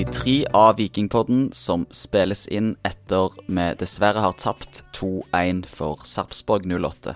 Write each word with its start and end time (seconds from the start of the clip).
83 0.00 0.46
av 0.52 0.76
Vikingpodden, 0.76 1.50
som 1.52 1.82
spilles 1.92 2.46
inn 2.48 2.70
etter 2.88 3.34
vi 3.44 3.66
dessverre 3.76 4.22
har 4.24 4.32
tapt 4.40 4.80
2-1 4.96 5.66
for 5.68 6.00
Sarpsborg 6.08 6.64
08. 6.72 7.12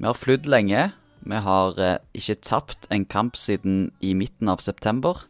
Vi 0.00 0.08
har 0.08 0.18
flydd 0.18 0.48
lenge. 0.50 0.88
Vi 1.22 1.42
har 1.44 1.78
eh, 1.78 2.00
ikke 2.18 2.40
tapt 2.42 2.88
en 2.90 3.04
kamp 3.06 3.38
siden 3.38 3.92
i 4.02 4.16
midten 4.18 4.50
av 4.50 4.58
september. 4.58 5.22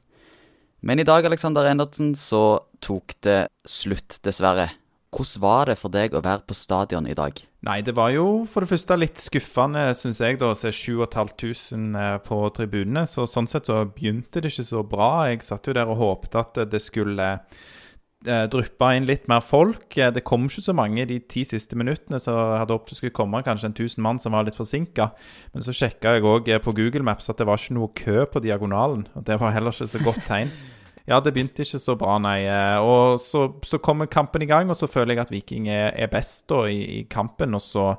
Men 0.80 1.02
i 1.02 1.04
dag, 1.04 1.28
Alexander 1.28 1.68
Endertsen, 1.68 2.14
så 2.16 2.62
tok 2.80 3.12
det 3.28 3.50
slutt, 3.68 4.16
dessverre. 4.24 4.70
Hvordan 5.10 5.42
var 5.42 5.66
det 5.66 5.74
for 5.80 5.90
deg 5.90 6.14
å 6.14 6.22
være 6.22 6.46
på 6.46 6.54
stadion 6.54 7.08
i 7.10 7.16
dag? 7.18 7.34
Nei, 7.66 7.80
det 7.82 7.96
var 7.98 8.12
jo 8.14 8.46
for 8.48 8.62
det 8.62 8.70
første 8.70 8.96
litt 8.96 9.18
skuffende, 9.20 9.88
syns 9.98 10.20
jeg, 10.22 10.38
da, 10.40 10.52
å 10.52 10.56
se 10.56 10.70
7500 10.72 12.22
på 12.24 12.38
tribunene. 12.56 13.02
Så 13.10 13.26
sånn 13.28 13.50
sett 13.50 13.68
så 13.68 13.82
begynte 13.90 14.40
det 14.40 14.52
ikke 14.54 14.68
så 14.70 14.84
bra. 14.86 15.10
Jeg 15.28 15.42
satt 15.44 15.66
jo 15.66 15.74
der 15.76 15.90
og 15.90 15.98
håpte 16.00 16.40
at 16.40 16.62
det 16.70 16.80
skulle 16.80 17.28
eh, 17.34 18.46
dryppe 18.54 18.92
inn 18.94 19.10
litt 19.10 19.28
mer 19.28 19.42
folk. 19.44 19.90
Eh, 19.98 20.14
det 20.14 20.24
kom 20.24 20.46
ikke 20.46 20.68
så 20.70 20.78
mange 20.78 21.04
de 21.10 21.18
ti 21.26 21.42
siste 21.44 21.76
minuttene, 21.76 22.22
så 22.22 22.38
jeg 22.38 22.62
hadde 22.62 22.78
håpet 22.78 22.94
det 22.94 23.02
skulle 23.02 23.18
komme 23.18 23.44
kanskje 23.44 23.72
en 23.74 23.76
1000 23.76 24.06
mann 24.06 24.22
som 24.22 24.38
var 24.38 24.46
litt 24.46 24.56
forsinka. 24.62 25.10
Men 25.52 25.66
så 25.66 25.74
sjekka 25.74 26.16
jeg 26.16 26.28
òg 26.30 26.54
på 26.62 26.78
Google 26.78 27.04
Maps 27.10 27.28
at 27.28 27.42
det 27.42 27.50
var 27.50 27.58
ikke 27.58 27.80
noe 27.82 27.92
kø 27.98 28.28
på 28.30 28.46
diagonalen. 28.46 29.08
Og 29.18 29.26
det 29.26 29.42
var 29.42 29.58
heller 29.58 29.74
ikke 29.74 29.90
så 29.90 30.06
godt 30.06 30.22
tegn. 30.30 30.54
Ja, 31.10 31.18
det 31.18 31.32
begynte 31.34 31.64
ikke 31.64 31.80
så 31.82 31.96
bra, 31.98 32.20
nei. 32.22 32.44
Eh, 32.46 32.78
og 32.86 33.18
så, 33.18 33.48
så 33.66 33.80
kommer 33.82 34.06
kampen 34.06 34.44
i 34.44 34.50
gang, 34.50 34.70
og 34.70 34.78
så 34.78 34.86
føler 34.86 35.16
jeg 35.16 35.24
at 35.24 35.32
Viking 35.34 35.66
er, 35.66 35.90
er 35.98 36.10
best 36.12 36.46
da, 36.52 36.62
i, 36.70 36.80
i, 37.00 37.04
kampen. 37.10 37.56
Og 37.58 37.62
så 37.64 37.92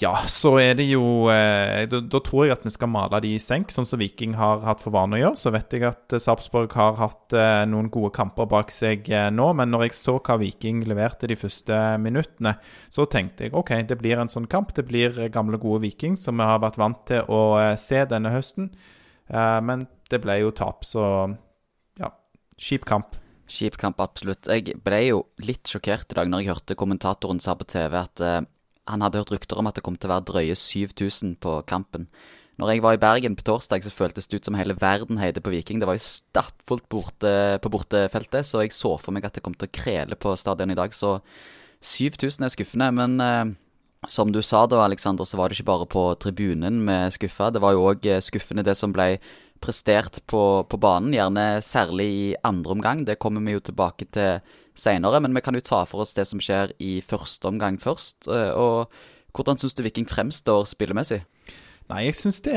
Ja, 0.00 0.12
så 0.30 0.52
er 0.62 0.74
det 0.78 0.86
jo 0.86 1.28
eh, 1.30 1.84
da, 1.90 2.00
da, 2.00 2.20
tror 2.22 2.46
jeg 2.46 2.54
at 2.54 2.64
vi 2.66 2.70
skal 2.70 2.90
male 2.90 3.18
de 3.22 3.32
i 3.34 3.42
senk, 3.42 3.70
sånn 3.74 3.86
som 3.86 3.98
Viking 3.98 4.36
har 4.38 4.62
hatt 4.66 4.82
for 4.82 4.94
vane 4.94 5.18
å 5.18 5.20
gjøre. 5.20 5.38
Så 5.38 5.52
vet 5.54 5.74
jeg 5.74 5.86
at 5.86 6.14
eh, 6.14 6.22
Sarpsborg 6.22 6.74
har 6.78 6.98
hatt 6.98 7.34
eh, 7.34 7.62
noen 7.70 7.90
gode 7.94 8.10
kamper 8.16 8.48
bak 8.50 8.74
seg 8.74 9.10
eh, 9.10 9.28
nå, 9.34 9.46
men 9.58 9.70
når 9.70 9.86
jeg 9.86 9.98
så 9.98 10.16
hva 10.18 10.38
Viking 10.42 10.82
leverte 10.90 11.30
de 11.30 11.36
første 11.38 11.78
minuttene, 12.02 12.56
så 12.90 13.06
tenkte 13.06 13.46
jeg 13.46 13.54
OK, 13.58 13.70
det 13.86 13.98
blir 14.02 14.18
en 14.18 14.30
sånn 14.30 14.50
kamp. 14.50 14.74
Det 14.74 14.86
blir 14.88 15.28
gamle, 15.30 15.58
gode 15.62 15.84
Viking, 15.86 16.18
som 16.18 16.42
vi 16.42 16.50
har 16.50 16.62
vært 16.62 16.80
vant 16.82 17.06
til 17.10 17.22
å 17.30 17.44
eh, 17.60 17.76
se 17.78 18.02
denne 18.10 18.34
høsten. 18.34 18.72
men 19.30 19.86
det 20.10 20.18
ble 20.24 20.40
jo 20.40 20.50
tap, 20.50 20.82
så 20.82 21.04
Kjip 22.60 22.84
kamp. 22.84 23.16
Kjip 23.50 23.78
kamp, 23.80 24.00
absolutt. 24.04 24.48
Jeg 24.50 24.76
ble 24.84 24.98
jo 25.06 25.22
litt 25.42 25.64
sjokkert 25.68 26.12
i 26.12 26.18
dag 26.18 26.28
når 26.28 26.42
jeg 26.42 26.52
hørte 26.52 26.76
kommentatoren 26.78 27.40
sa 27.42 27.56
på 27.56 27.66
TV 27.66 27.96
at 27.98 28.20
uh, 28.22 28.42
han 28.90 29.04
hadde 29.04 29.22
hørt 29.22 29.32
rykter 29.32 29.58
om 29.58 29.70
at 29.70 29.78
det 29.78 29.84
kom 29.86 29.96
til 29.96 30.10
å 30.10 30.14
være 30.14 30.26
drøye 30.28 30.58
7000 30.58 31.38
på 31.40 31.56
kampen. 31.70 32.06
Når 32.60 32.74
jeg 32.74 32.82
var 32.84 32.98
i 32.98 33.00
Bergen 33.00 33.38
på 33.38 33.46
torsdag, 33.46 33.86
så 33.86 33.94
føltes 33.94 34.28
det 34.28 34.42
ut 34.42 34.50
som 34.50 34.58
hele 34.58 34.76
verden 34.76 35.16
heide 35.22 35.40
på 35.40 35.54
Viking. 35.54 35.80
Det 35.80 35.88
var 35.88 35.96
jo 35.96 36.04
stappfullt 36.04 36.84
borte, 36.92 37.32
på 37.64 37.72
bortefeltet, 37.72 38.44
så 38.44 38.60
jeg 38.60 38.76
så 38.76 38.92
for 39.00 39.16
meg 39.16 39.24
at 39.24 39.38
det 39.38 39.44
kom 39.46 39.56
til 39.56 39.70
å 39.70 39.74
krele 39.80 40.18
på 40.20 40.34
stadion 40.36 40.74
i 40.74 40.76
dag. 40.76 40.92
Så 40.92 41.16
7000 41.80 42.44
er 42.44 42.52
skuffende. 42.52 42.90
Men 42.92 43.16
uh, 43.24 43.56
som 44.08 44.32
du 44.32 44.42
sa 44.44 44.66
da, 44.68 44.82
Alexander, 44.84 45.24
så 45.24 45.40
var 45.40 45.48
det 45.48 45.58
ikke 45.58 45.70
bare 45.72 45.88
på 45.88 46.04
tribunen 46.20 46.84
vi 46.84 46.98
skuffa. 47.16 47.48
Det 47.52 47.60
var 47.64 47.74
jo 47.76 47.88
òg 47.90 48.06
eh, 48.08 48.22
skuffende 48.24 48.64
det 48.64 48.76
som 48.78 48.94
ble 48.96 49.18
prestert 49.60 50.20
på, 50.30 50.64
på, 50.64 50.80
banen, 50.80 51.12
gjerne 51.14 51.60
særlig 51.64 52.08
i 52.08 52.26
andre 52.46 52.76
omgang. 52.76 53.04
Det 53.04 53.18
kommer 53.20 53.44
vi 53.44 53.56
jo 53.56 53.64
tilbake 53.64 54.08
til 54.14 54.40
seinere, 54.78 55.20
men 55.20 55.36
vi 55.36 55.42
kan 55.44 55.56
jo 55.56 55.64
ta 55.64 55.82
for 55.88 56.04
oss 56.04 56.16
det 56.16 56.26
som 56.30 56.40
skjer 56.42 56.72
i 56.80 56.98
første 57.04 57.50
omgang 57.50 57.78
først. 57.80 58.28
Eh, 58.30 58.52
og 58.56 58.90
hvordan 59.36 59.60
syns 59.60 59.76
du 59.76 59.84
Viking 59.84 60.08
fremstår 60.08 60.66
spillemessig? 60.70 61.22
Nei, 61.90 62.06
jeg 62.06 62.16
syns 62.18 62.40
det, 62.46 62.56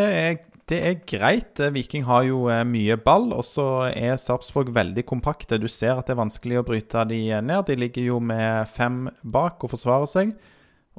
det, 0.70 0.80
er 0.80 1.04
greit. 1.10 1.60
Viking 1.76 2.08
har 2.08 2.24
jo 2.30 2.46
eh, 2.54 2.64
mye 2.68 2.98
ball, 3.02 3.32
og 3.36 3.44
så 3.48 3.68
er 3.92 4.16
Sarpsborg 4.22 4.72
veldig 4.76 5.06
kompakte. 5.10 5.60
Du 5.60 5.68
ser 5.68 5.98
at 5.98 6.08
det 6.08 6.16
er 6.16 6.24
vanskelig 6.24 6.62
å 6.62 6.66
bryte 6.68 7.04
de 7.12 7.26
ned. 7.44 7.68
De 7.68 7.78
ligger 7.80 8.14
jo 8.14 8.24
med 8.24 8.70
fem 8.72 9.06
bak 9.24 9.64
og 9.66 9.76
forsvarer 9.76 10.10
seg. 10.10 10.34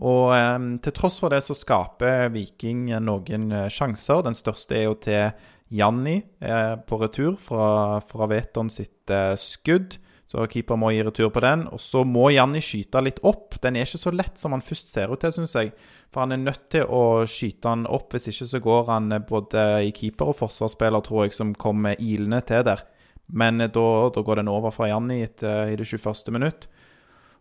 Og 0.05 0.34
eh, 0.37 0.61
til 0.84 0.97
tross 1.01 1.17
for 1.23 1.33
det 1.33 1.41
så 1.47 1.57
skaper 1.57 2.28
Viking 2.34 2.91
noen 3.01 3.49
sjanser. 3.73 4.27
Den 4.27 4.37
største 4.37 4.77
er 4.83 4.89
jo 4.91 5.01
til 5.09 5.51
Janni 5.75 6.19
er 6.45 6.77
på 6.87 6.99
retur 7.01 7.35
fra, 7.41 8.01
fra 8.07 8.29
Veton 8.31 8.71
sitt 8.73 9.11
eh, 9.11 9.35
skudd. 9.41 9.99
Så 10.25 10.47
keeper 10.51 10.79
må 10.81 10.89
gi 10.95 11.03
retur 11.05 11.29
på 11.35 11.43
den. 11.45 11.67
Og 11.75 11.81
så 11.83 12.05
må 12.09 12.29
Janni 12.33 12.62
skyte 12.65 13.03
litt 13.05 13.21
opp. 13.27 13.59
Den 13.62 13.77
er 13.77 13.87
ikke 13.87 14.01
så 14.01 14.13
lett 14.15 14.41
som 14.41 14.55
han 14.57 14.65
først 14.65 14.93
ser 14.93 15.13
ut 15.13 15.21
til, 15.23 15.34
syns 15.34 15.57
jeg. 15.59 15.75
For 16.15 16.25
han 16.25 16.34
er 16.34 16.43
nødt 16.43 16.69
til 16.73 16.87
å 16.89 17.03
skyte 17.29 17.69
den 17.69 17.89
opp, 17.91 18.15
hvis 18.15 18.31
ikke 18.31 18.49
så 18.51 18.63
går 18.65 18.87
han 18.93 19.17
eh, 19.17 19.25
både 19.27 19.67
i 19.89 19.93
keeper 19.97 20.33
og 20.33 20.39
forsvarsspiller, 20.41 21.05
tror 21.05 21.27
jeg, 21.27 21.37
som 21.37 21.57
kommer 21.59 21.99
ilende 21.99 22.41
til 22.47 22.65
der. 22.71 22.87
Men 23.34 23.61
eh, 23.61 23.73
da, 23.75 23.89
da 24.15 24.25
går 24.25 24.43
den 24.43 24.53
over 24.53 24.75
fra 24.75 24.89
Janni 24.93 25.23
i 25.25 25.29
det 25.29 25.91
21. 25.91 26.33
minutt. 26.34 26.69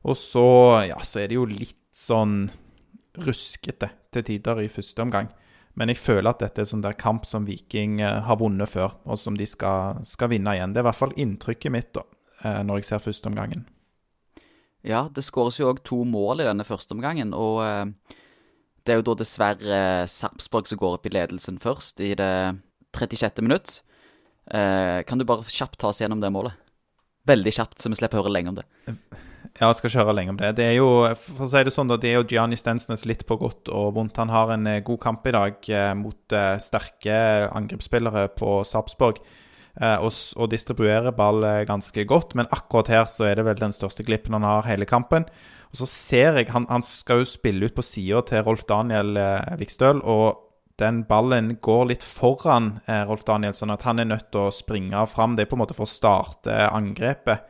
Og 0.04 0.18
så, 0.20 0.48
ja, 0.90 0.98
så 1.06 1.22
er 1.22 1.32
det 1.32 1.40
jo 1.40 1.48
litt 1.48 1.80
sånn 1.96 2.48
ruskete 3.24 3.92
til 4.14 4.26
tider 4.26 4.64
i 4.64 4.72
første 4.72 5.06
omgang. 5.06 5.30
Men 5.80 5.90
jeg 5.90 6.02
føler 6.02 6.30
at 6.30 6.42
dette 6.44 6.62
er 6.62 6.70
sånn 6.70 6.84
der 6.84 6.98
kamp 6.98 7.26
som 7.30 7.48
Viking 7.48 7.98
eh, 8.04 8.20
har 8.28 8.38
vunnet 8.42 8.70
før, 8.70 8.94
og 9.10 9.18
som 9.20 9.38
de 9.38 9.48
skal, 9.50 10.04
skal 10.06 10.30
vinne 10.34 10.54
igjen. 10.54 10.74
Det 10.74 10.82
er 10.82 10.86
i 10.86 10.90
hvert 10.90 11.00
fall 11.00 11.16
inntrykket 11.20 11.74
mitt 11.74 11.90
da, 11.98 12.04
eh, 12.44 12.60
når 12.66 12.82
jeg 12.82 12.90
ser 12.92 13.02
førsteomgangen. 13.08 13.66
Ja, 14.86 15.08
det 15.16 15.24
skåres 15.26 15.58
jo 15.62 15.72
òg 15.72 15.82
to 15.88 16.04
mål 16.06 16.44
i 16.44 16.48
denne 16.50 16.68
førsteomgangen, 16.68 17.34
og 17.34 17.64
eh, 17.66 18.20
det 18.84 18.94
er 18.94 19.02
jo 19.02 19.08
da 19.10 19.18
dessverre 19.24 19.82
Sarpsborg 20.12 20.70
som 20.70 20.82
går 20.82 21.00
opp 21.00 21.10
i 21.10 21.16
ledelsen 21.16 21.58
først, 21.64 22.04
i 22.04 22.14
det 22.20 22.32
36. 22.94 23.42
minutt. 23.42 23.80
Kan 24.44 25.22
du 25.22 25.24
bare 25.24 25.48
kjapt 25.48 25.78
ta 25.80 25.88
oss 25.88 26.02
gjennom 26.04 26.20
det 26.20 26.28
målet? 26.36 26.58
Veldig 27.32 27.54
kjapt, 27.56 27.78
så 27.80 27.88
vi 27.88 27.96
slipper 27.96 28.20
å 28.20 28.26
høre 28.26 28.34
lenge 28.36 28.52
om 28.52 28.58
det. 28.60 28.66
Ja, 29.60 29.68
jeg 29.68 29.78
skal 29.78 29.90
ikke 29.90 30.02
høre 30.02 30.16
lenge 30.18 30.34
om 30.34 30.40
det. 30.40 30.50
Det 30.58 30.66
er 30.66 30.76
jo 30.78 30.90
for 31.20 31.46
å 31.46 31.50
si 31.52 31.62
det 31.66 31.74
sånn 31.76 31.90
da, 31.92 31.98
det 32.00 32.10
er 32.10 32.20
jo 32.20 32.28
Gianni 32.32 32.58
Stensnes 32.58 33.06
litt 33.10 33.26
på 33.30 33.38
godt 33.42 33.70
og 33.74 33.94
vondt. 33.98 34.20
Han 34.22 34.32
har 34.34 34.54
en 34.56 34.68
eh, 34.70 34.84
god 34.86 35.02
kamp 35.04 35.28
i 35.30 35.34
dag 35.36 35.70
eh, 35.70 35.92
mot 36.00 36.36
eh, 36.36 36.56
sterke 36.64 37.18
angrepsspillere 37.52 38.30
på 38.40 38.62
Sarpsborg. 38.68 39.24
Og, 39.74 40.14
og, 40.38 40.44
distribuerer 40.52 41.16
ball 41.18 41.42
ganske 41.66 42.04
godt, 42.06 42.36
men 42.38 42.46
akkurat 42.54 42.92
her 42.94 43.08
så 43.10 43.24
er 43.26 43.40
det 43.40 43.46
vel 43.48 43.58
den 43.58 43.72
største 43.74 44.04
glippen 44.06 44.36
han 44.38 44.46
har 44.46 44.68
hele 44.68 44.86
kampen. 44.86 45.26
Og 45.72 45.80
så 45.80 45.88
ser 45.90 46.38
jeg 46.38 46.52
Han, 46.54 46.68
han 46.70 46.86
skal 46.86 47.24
jo 47.24 47.26
spille 47.26 47.66
ut 47.66 47.74
på 47.74 47.82
sida 47.82 48.22
til 48.22 48.46
Rolf 48.46 48.68
Daniel 48.70 49.18
Vikstøl, 49.58 50.04
og 50.06 50.78
den 50.78 51.02
ballen 51.10 51.56
går 51.58 51.88
litt 51.90 52.06
foran 52.06 52.84
Rolf 52.86 53.26
Daniel, 53.26 53.58
sånn 53.58 53.74
at 53.74 53.82
han 53.90 53.98
er 53.98 54.12
nødt 54.12 54.30
til 54.30 54.46
å 54.46 54.54
springe 54.54 55.08
fram. 55.10 55.34
Det 55.34 55.48
er 55.48 55.50
på 55.50 55.58
en 55.58 55.64
måte 55.66 55.80
for 55.80 55.90
å 55.90 55.96
starte 55.96 56.70
angrepet. 56.70 57.50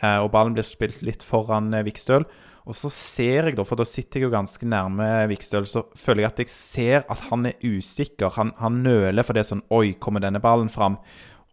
Eh, 0.00 0.18
og 0.20 0.30
ballen 0.32 0.56
blir 0.56 0.66
spilt 0.66 1.02
litt 1.06 1.24
foran 1.26 1.72
eh, 1.76 1.84
Vikstøl. 1.86 2.24
Og 2.68 2.76
så 2.76 2.90
ser 2.92 3.48
jeg, 3.48 3.56
da, 3.58 3.64
for 3.66 3.80
da 3.80 3.86
sitter 3.88 4.20
jeg 4.20 4.28
jo 4.28 4.34
ganske 4.34 4.66
nærme 4.68 5.08
Vikstøl, 5.30 5.66
så 5.66 5.84
føler 5.98 6.24
jeg 6.24 6.30
at 6.30 6.42
jeg 6.44 6.52
ser 6.52 7.02
at 7.10 7.24
han 7.30 7.48
er 7.48 7.64
usikker. 7.64 8.30
Han, 8.36 8.52
han 8.60 8.82
nøler 8.84 9.26
for 9.26 9.36
det 9.36 9.46
sånn 9.48 9.64
Oi, 9.74 9.96
kommer 10.02 10.22
denne 10.22 10.42
ballen 10.44 10.70
fram? 10.72 10.98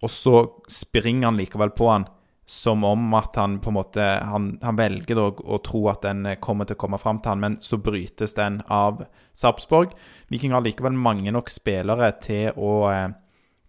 Og 0.04 0.14
så 0.14 0.36
springer 0.70 1.32
han 1.32 1.40
likevel 1.40 1.72
på 1.78 1.90
han, 1.90 2.06
som 2.48 2.84
om 2.88 3.08
at 3.18 3.40
han 3.40 3.58
på 3.60 3.72
en 3.72 3.76
måte 3.76 4.04
Han, 4.30 4.52
han 4.62 4.78
velger 4.78 5.18
da 5.18 5.26
å 5.32 5.58
tro 5.66 5.82
at 5.92 6.06
den 6.06 6.26
eh, 6.30 6.40
kommer 6.44 6.68
til 6.68 6.78
å 6.78 6.84
komme 6.86 7.00
fram 7.02 7.22
til 7.24 7.34
han, 7.34 7.44
men 7.44 7.58
så 7.66 7.80
brytes 7.82 8.38
den 8.38 8.62
av 8.68 9.02
Sarpsborg. 9.38 9.96
Viking 10.32 10.54
har 10.56 10.66
likevel 10.66 10.96
mange 10.96 11.34
nok 11.34 11.50
spillere 11.52 12.12
til 12.24 12.52
å 12.56 12.74
eh, 12.92 13.08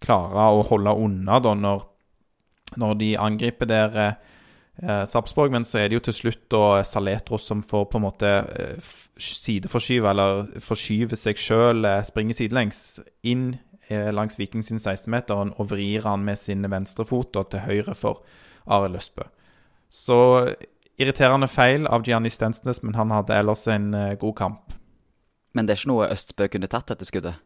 klare 0.03 0.51
å 0.53 0.63
holde 0.69 0.95
unna 0.95 1.39
da 1.43 1.55
når, 1.57 1.87
når 2.79 2.99
de 2.99 3.13
angriper 3.19 3.69
der. 3.69 4.03
Eh, 4.05 4.35
eh, 4.81 5.03
Sarpsborg. 5.05 5.51
Men 5.51 5.65
så 5.67 5.81
er 5.81 5.89
det 5.89 5.99
jo 5.99 6.05
til 6.09 6.17
slutt 6.17 6.45
da 6.53 6.81
Saletros 6.87 7.47
som 7.49 7.63
får 7.65 7.87
på 7.91 7.99
en 7.99 8.05
måte 8.07 8.33
eh, 8.49 8.91
sideforskyve, 9.19 10.09
eller 10.09 10.45
forskyve 10.63 11.19
seg 11.19 11.39
sjøl, 11.41 11.83
eh, 11.85 12.03
springe 12.07 12.37
sidelengs 12.37 12.99
inn 13.27 13.51
eh, 13.89 14.09
langs 14.15 14.39
Viking 14.39 14.65
sin 14.65 14.79
16-meter 14.79 15.55
og 15.55 15.71
vrir 15.71 16.07
han 16.07 16.25
med 16.25 16.39
sin 16.39 16.65
venstrefot 16.71 17.35
til 17.51 17.65
høyre 17.65 17.95
for 17.97 18.23
Arild 18.69 18.99
Østbø. 18.99 19.27
Så 19.89 20.19
irriterende 20.99 21.47
feil 21.49 21.87
av 21.87 22.03
Gianni 22.05 22.29
Stensnes, 22.31 22.83
men 22.83 22.97
han 22.99 23.11
hadde 23.15 23.37
ellers 23.37 23.65
en 23.71 23.93
eh, 23.95 24.15
god 24.19 24.35
kamp. 24.37 24.75
Men 25.55 25.65
det 25.65 25.73
er 25.73 25.81
ikke 25.81 25.93
noe 25.93 26.09
Østbø 26.13 26.49
kunne 26.51 26.69
tatt 26.71 26.91
dette 26.91 27.07
skuddet? 27.07 27.39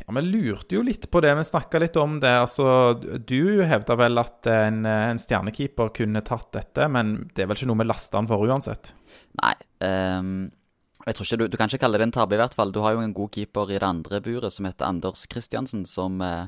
Ja, 0.00 0.08
Vi 0.08 0.22
lurte 0.22 0.74
jo 0.76 0.82
litt 0.82 1.10
på 1.10 1.20
det. 1.20 1.34
Vi 1.34 1.44
snakka 1.44 1.78
litt 1.82 1.96
om 1.96 2.18
det. 2.20 2.32
Altså, 2.44 2.94
Du 3.18 3.62
hevda 3.62 3.96
vel 3.98 4.18
at 4.18 4.48
en, 4.50 4.84
en, 4.86 5.20
stjernekeeper 5.20 5.92
kunne 5.94 6.24
tatt 6.26 6.50
dette, 6.56 6.88
men 6.88 7.30
det 7.34 7.44
er 7.44 7.50
vel 7.50 7.60
ikke 7.60 7.70
noe 7.70 7.82
vi 7.82 7.88
lasta 7.90 8.18
han 8.18 8.30
for 8.30 8.42
uansett? 8.48 8.94
Nei. 9.42 9.54
Um, 9.82 10.50
jeg 11.06 11.16
tror 11.16 11.26
ikke 11.26 11.38
du, 11.40 11.46
du 11.50 11.58
kan 11.58 11.70
ikke 11.70 11.82
kalle 11.82 11.98
det 11.98 12.06
en 12.06 12.14
tabbe, 12.14 12.36
i 12.36 12.40
hvert 12.40 12.54
fall. 12.54 12.72
Du 12.74 12.82
har 12.84 12.94
jo 12.94 13.02
en 13.02 13.14
god 13.14 13.32
keeper 13.34 13.70
i 13.70 13.78
det 13.78 13.86
andre 13.88 14.20
buret 14.22 14.54
som 14.54 14.66
heter 14.68 14.86
Anders 14.86 15.24
Kristiansen, 15.26 15.82
som, 15.88 16.20
eh, 16.22 16.46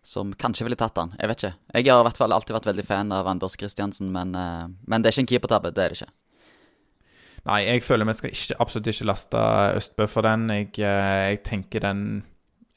som 0.00 0.32
kanskje 0.32 0.64
ville 0.64 0.78
tatt 0.80 0.96
han. 0.96 1.12
Jeg 1.20 1.28
vet 1.28 1.42
ikke. 1.42 1.54
Jeg 1.76 1.90
har 1.92 2.00
i 2.00 2.06
hvert 2.08 2.20
fall 2.22 2.32
alltid 2.32 2.56
vært 2.56 2.70
veldig 2.70 2.84
fan 2.88 3.12
av 3.12 3.28
Anders 3.28 3.58
Kristiansen, 3.60 4.08
men, 4.14 4.32
uh, 4.32 4.70
men 4.88 5.04
det 5.04 5.10
er 5.10 5.16
ikke 5.16 5.26
en 5.26 5.32
keepertabbe. 5.34 5.74
Det 5.76 5.84
er 5.84 5.92
det 5.92 6.00
ikke. 6.00 6.12
Nei, 7.44 7.60
jeg 7.66 7.84
føler 7.84 8.08
vi 8.08 8.16
skal 8.16 8.32
ikke, 8.32 8.56
absolutt 8.64 8.88
ikke 8.88 9.10
laste 9.10 9.40
Østbø 9.76 10.08
for 10.08 10.24
den. 10.24 10.48
Jeg, 10.48 10.70
eh, 10.80 11.16
jeg 11.28 11.42
tenker 11.44 11.84
den 11.84 12.00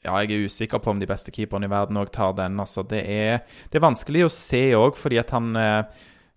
ja, 0.04 0.14
jeg 0.22 0.30
er 0.30 0.46
usikker 0.46 0.80
på 0.82 0.92
om 0.92 1.00
de 1.00 1.08
beste 1.10 1.32
keeperne 1.34 1.66
i 1.66 1.72
verden 1.72 1.98
òg 1.98 2.12
tar 2.14 2.36
den. 2.38 2.60
altså. 2.62 2.84
Det 2.86 3.00
er, 3.02 3.42
det 3.70 3.80
er 3.80 3.84
vanskelig 3.88 4.26
å 4.26 4.32
se 4.32 4.62
òg, 4.78 4.94
fordi 4.98 5.18
at 5.18 5.34
han 5.34 5.50
eh, 5.58 5.80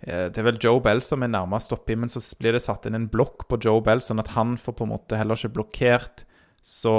eh, 0.02 0.26
Det 0.34 0.42
er 0.42 0.48
vel 0.50 0.60
Joe 0.62 0.82
Bell 0.82 1.04
som 1.06 1.22
er 1.22 1.34
nærmest 1.34 1.74
oppi, 1.76 1.96
men 1.96 2.10
så 2.10 2.24
blir 2.40 2.58
det 2.58 2.64
satt 2.66 2.88
inn 2.90 2.98
en 2.98 3.10
blokk 3.12 3.46
på 3.52 3.62
Joe 3.62 3.84
Bell, 3.86 4.02
sånn 4.02 4.24
at 4.24 4.34
han 4.34 4.58
får 4.58 4.78
på 4.80 4.88
en 4.88 4.94
måte 4.96 5.20
heller 5.20 5.38
ikke 5.38 5.56
blokkert. 5.60 6.26
Så 6.62 6.94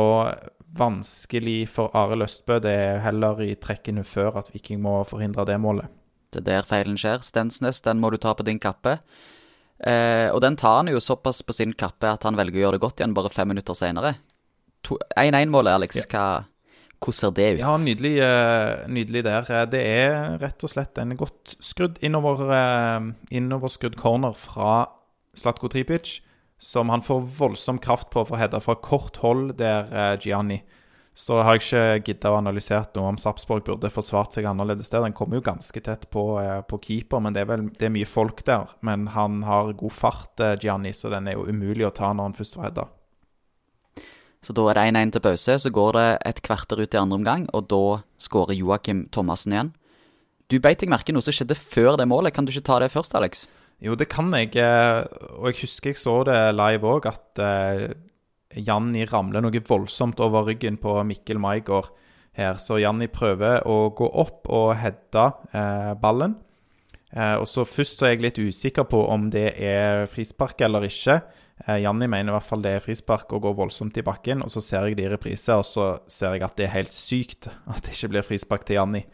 vanskelig 0.78 1.68
for 1.70 1.92
Arild 1.98 2.26
Østbø. 2.26 2.60
Det 2.62 2.72
er 2.72 3.02
heller 3.04 3.42
i 3.44 3.52
trekkene 3.58 4.06
før 4.06 4.40
at 4.40 4.50
Viking 4.54 4.80
må 4.82 5.02
forhindre 5.06 5.46
det 5.46 5.58
målet. 5.62 5.90
Det 6.32 6.40
er 6.40 6.48
der 6.48 6.66
feilen 6.66 6.96
skjer. 6.98 7.20
Stensnes, 7.26 7.82
den 7.84 8.00
må 8.00 8.10
du 8.10 8.16
ta 8.22 8.32
på 8.34 8.46
din 8.46 8.62
kappe. 8.62 9.00
Eh, 9.82 10.30
og 10.30 10.40
den 10.40 10.56
tar 10.56 10.78
han 10.80 10.90
jo 10.90 11.02
såpass 11.02 11.42
på 11.42 11.54
sin 11.56 11.74
kappe 11.74 12.06
at 12.06 12.22
han 12.22 12.38
velger 12.38 12.60
å 12.60 12.64
gjøre 12.66 12.78
det 12.78 12.84
godt 12.86 13.02
igjen 13.02 13.16
bare 13.18 13.32
fem 13.34 13.50
minutter 13.50 13.76
senere. 13.76 14.14
1-1-målet, 14.82 15.74
Alex. 15.76 16.00
Hva, 16.10 16.44
hvordan 17.02 17.18
ser 17.18 17.32
det 17.36 17.46
ut? 17.54 17.62
Ja, 17.62 17.76
nydelig, 17.80 18.12
uh, 18.22 18.88
nydelig 18.90 19.24
der. 19.26 19.48
Eh, 19.50 19.64
det 19.70 19.80
er 19.82 20.36
rett 20.42 20.62
og 20.64 20.72
slett 20.72 20.98
en 21.02 21.16
godt 21.18 21.56
skrudd 21.62 21.98
innover, 22.04 22.44
uh, 22.52 23.08
innoverskrudd 23.34 23.96
corner 24.00 24.36
fra 24.38 24.86
Slatko 25.38 25.70
Tripic, 25.72 26.20
som 26.62 26.92
han 26.92 27.02
får 27.02 27.24
voldsom 27.38 27.80
kraft 27.82 28.12
på 28.12 28.22
for 28.24 28.36
å 28.36 28.40
heade 28.40 28.60
fra 28.62 28.76
kort 28.78 29.18
hold 29.22 29.56
der, 29.58 29.90
Gianni. 30.22 30.60
Så 31.12 31.42
har 31.42 31.58
jeg 31.58 31.64
ikke 31.64 32.06
gidda 32.06 32.30
å 32.32 32.38
analysere 32.38 32.86
noe 32.94 33.10
om 33.10 33.18
Sarpsborg 33.20 33.66
burde 33.66 33.90
forsvart 33.92 34.32
seg 34.32 34.46
annerledes 34.48 34.88
der. 34.92 35.02
Den 35.04 35.16
kommer 35.16 35.36
jo 35.36 35.44
ganske 35.44 35.82
tett 35.84 36.06
på, 36.14 36.22
på 36.70 36.78
keeper, 36.86 37.20
men 37.20 37.34
det 37.34 37.42
er 37.42 37.50
vel 37.50 37.66
det 37.76 37.88
er 37.88 37.92
mye 37.92 38.08
folk 38.08 38.44
der. 38.48 38.70
Men 38.80 39.10
han 39.12 39.42
har 39.44 39.74
god 39.76 39.92
fart, 39.92 40.44
Gianni, 40.62 40.94
så 40.96 41.10
den 41.12 41.28
er 41.28 41.36
jo 41.36 41.48
umulig 41.50 41.88
å 41.88 41.92
ta 41.92 42.14
når 42.14 42.30
han 42.30 42.38
først 42.38 42.56
får 42.56 42.68
heada. 42.68 42.86
Så 44.42 44.54
da 44.56 44.64
er 44.68 44.78
det 44.78 44.88
1-1 44.90 45.12
til 45.14 45.22
pause. 45.22 45.58
Så 45.62 45.70
går 45.70 45.96
det 45.98 46.08
et 46.32 46.42
kvarter 46.42 46.82
ut 46.82 46.94
i 46.94 46.98
andre 46.98 47.18
omgang, 47.20 47.46
og 47.54 47.68
da 47.70 48.02
skårer 48.22 48.58
Joakim 48.58 49.06
Thomassen 49.14 49.54
igjen. 49.54 49.72
Du 50.50 50.58
beit 50.60 50.82
deg 50.82 50.90
merke 50.92 51.14
noe 51.14 51.24
som 51.24 51.34
skjedde 51.34 51.56
før 51.56 51.96
det 51.96 52.08
målet. 52.10 52.34
Kan 52.34 52.44
du 52.44 52.52
ikke 52.52 52.66
ta 52.66 52.80
det 52.82 52.90
først, 52.92 53.14
Alex? 53.16 53.46
Jo, 53.82 53.94
det 53.98 54.10
kan 54.12 54.28
jeg. 54.34 54.52
Eh, 54.60 55.02
og 55.38 55.48
jeg 55.50 55.62
husker 55.62 55.92
jeg 55.92 56.00
så 56.02 56.18
det 56.28 56.38
live 56.54 56.86
òg, 56.86 57.08
at 57.10 57.42
uh, 57.42 57.86
Janni 58.58 59.06
ramler 59.08 59.42
noe 59.42 59.62
voldsomt 59.66 60.20
over 60.22 60.46
ryggen 60.50 60.76
på 60.82 60.98
Mikkel 61.08 61.40
Maigård 61.42 61.88
her. 62.36 62.58
Så 62.62 62.82
Janni 62.82 63.08
prøver 63.10 63.64
å 63.66 63.94
gå 63.96 64.06
opp 64.06 64.50
og 64.52 64.74
heade 64.82 65.28
uh, 65.54 65.94
ballen. 65.98 66.36
Og 67.12 67.44
så 67.44 67.60
Først 67.68 68.00
så 68.00 68.06
er 68.08 68.14
jeg 68.14 68.22
litt 68.24 68.38
usikker 68.40 68.86
på 68.88 69.02
om 69.12 69.26
det 69.28 69.50
er 69.60 70.06
frispark 70.08 70.62
eller 70.64 70.86
ikke. 70.86 71.18
Eh, 71.66 71.82
Janni 71.84 72.08
mener 72.10 72.32
i 72.32 72.36
hvert 72.36 72.48
fall 72.48 72.64
det 72.64 72.76
er 72.76 72.82
frispark 72.84 73.32
og 73.36 73.44
går 73.46 73.58
voldsomt 73.60 73.98
i 73.98 74.06
bakken. 74.06 74.42
og 74.42 74.50
Så 74.50 74.62
ser 74.64 74.88
jeg 74.88 74.98
det 74.98 75.06
i 75.06 75.12
reprise, 75.12 75.54
og 75.54 75.66
så 75.66 75.86
ser 76.10 76.34
jeg 76.34 76.46
at 76.46 76.56
det 76.58 76.66
er 76.66 76.76
helt 76.78 76.96
sykt 76.96 77.48
at 77.66 77.82
det 77.84 77.94
ikke 77.94 78.14
blir 78.16 78.26
frispark 78.26 78.66
til 78.66 78.80
Janni. 78.80 79.04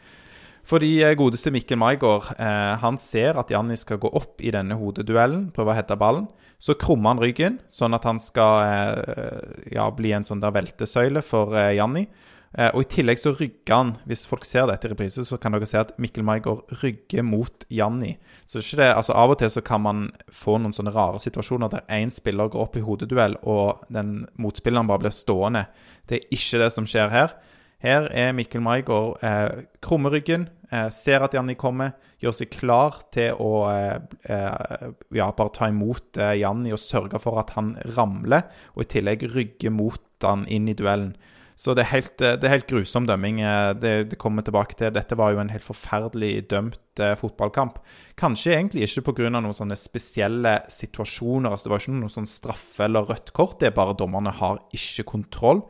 Fordi 0.69 0.91
eh, 1.03 1.15
godeste 1.17 1.53
Mikkel 1.53 1.79
Maigård 1.81 2.33
eh, 2.37 2.75
han 2.81 2.97
ser 3.01 3.39
at 3.39 3.51
Janni 3.53 3.77
skal 3.79 4.01
gå 4.01 4.11
opp 4.13 4.41
i 4.41 4.51
denne 4.53 4.77
hodeduellen, 4.77 5.49
prøve 5.55 5.73
å 5.73 5.77
hete 5.77 5.97
ballen. 5.99 6.27
Så 6.59 6.75
krummer 6.75 7.13
han 7.13 7.21
ryggen, 7.23 7.61
sånn 7.71 7.95
at 7.95 8.03
han 8.03 8.19
skal 8.19 8.65
eh, 8.67 9.69
ja, 9.77 9.87
bli 9.95 10.11
en 10.11 10.27
sånn 10.27 10.43
der 10.43 10.53
veltesøyle 10.55 11.23
for 11.25 11.55
eh, 11.55 11.77
Janni. 11.77 12.05
Og 12.49 12.79
I 12.81 12.87
tillegg 12.89 13.19
så 13.21 13.29
rygger 13.37 13.75
han 13.75 13.91
Hvis 14.09 14.23
folk 14.25 14.41
ser 14.47 14.65
dette 14.65 14.87
i 14.87 14.89
reprise, 14.89 15.21
så 15.21 15.37
kan 15.37 15.53
dere 15.53 15.67
se 15.69 15.77
at 15.77 15.91
Mikkel 16.01 16.25
Maigård 16.25 16.71
rygger 16.81 17.21
mot 17.21 17.65
Janni. 17.69 18.15
Så 18.41 18.57
det 18.57 18.63
er 18.63 18.67
ikke 18.67 18.79
det, 18.81 18.87
altså 19.01 19.17
Av 19.21 19.33
og 19.35 19.37
til 19.37 19.51
så 19.53 19.61
kan 19.61 19.83
man 19.85 19.99
få 20.33 20.57
noen 20.57 20.73
sånne 20.73 20.95
rare 20.95 21.21
situasjoner 21.21 21.69
der 21.75 21.85
én 21.93 22.09
spiller 22.09 22.49
går 22.49 22.63
opp 22.65 22.79
i 22.79 22.83
hodeduell, 22.87 23.37
og 23.45 23.85
den 23.93 24.23
motspilleren 24.41 24.89
bare 24.89 25.05
blir 25.05 25.13
stående. 25.13 25.67
Det 26.09 26.17
er 26.17 26.33
ikke 26.39 26.63
det 26.63 26.71
som 26.73 26.89
skjer 26.89 27.13
her. 27.13 27.37
Her 27.79 28.09
er 28.11 28.33
Mikkel 28.35 28.59
Maigård 28.63 29.21
eh, 29.23 29.61
krumme 29.83 30.11
ryggen, 30.11 30.49
eh, 30.67 30.89
ser 30.91 31.23
at 31.23 31.35
Janni 31.37 31.55
kommer, 31.55 31.93
gjør 32.19 32.35
seg 32.35 32.51
klar 32.51 32.97
til 33.15 33.37
å 33.39 33.51
eh, 33.71 34.01
eh, 34.27 34.89
ja, 35.15 35.29
bare 35.31 35.53
ta 35.55 35.69
imot 35.71 36.19
eh, 36.19 36.35
Janni 36.41 36.73
og 36.75 36.81
sørge 36.83 37.21
for 37.23 37.39
at 37.39 37.53
han 37.55 37.77
ramler, 37.95 38.49
og 38.75 38.83
i 38.83 38.89
tillegg 38.97 39.23
rygge 39.31 39.71
mot 39.71 40.03
han 40.25 40.43
inn 40.51 40.67
i 40.67 40.75
duellen. 40.75 41.13
Så 41.59 41.73
det 41.75 41.83
er 41.83 41.91
helt, 41.91 42.21
eh, 42.23 42.37
det 42.39 42.47
er 42.47 42.55
helt 42.55 42.69
grusom 42.69 43.07
dømming. 43.09 43.41
Eh, 43.43 43.73
det, 43.75 43.93
det, 44.13 44.19
kommer 44.21 44.45
tilbake 44.47 44.77
til. 44.79 44.93
Dette 44.95 45.17
var 45.19 45.33
jo 45.35 45.41
en 45.41 45.51
helt 45.51 45.65
forferdelig 45.65 46.47
dømt 46.53 47.03
eh, 47.03 47.17
fotballkamp. 47.19 47.81
Kanskje 48.19 48.55
egentlig 48.55 48.87
ikke 48.87 49.11
pga. 49.11 49.33
noen 49.35 49.57
sånne 49.57 49.75
spesielle 49.79 50.61
situasjoner. 50.71 51.51
altså 51.51 51.67
Det 51.67 51.73
var 51.75 51.83
ikke 51.83 51.99
noe 51.99 52.15
sånn 52.15 52.31
straffe 52.31 52.87
eller 52.87 53.11
rødt 53.11 53.33
kort. 53.35 53.59
Det 53.59 53.73
er 53.73 53.75
bare 53.75 53.97
dommerne 53.99 54.31
har 54.39 54.63
ikke 54.71 55.07
kontroll. 55.11 55.65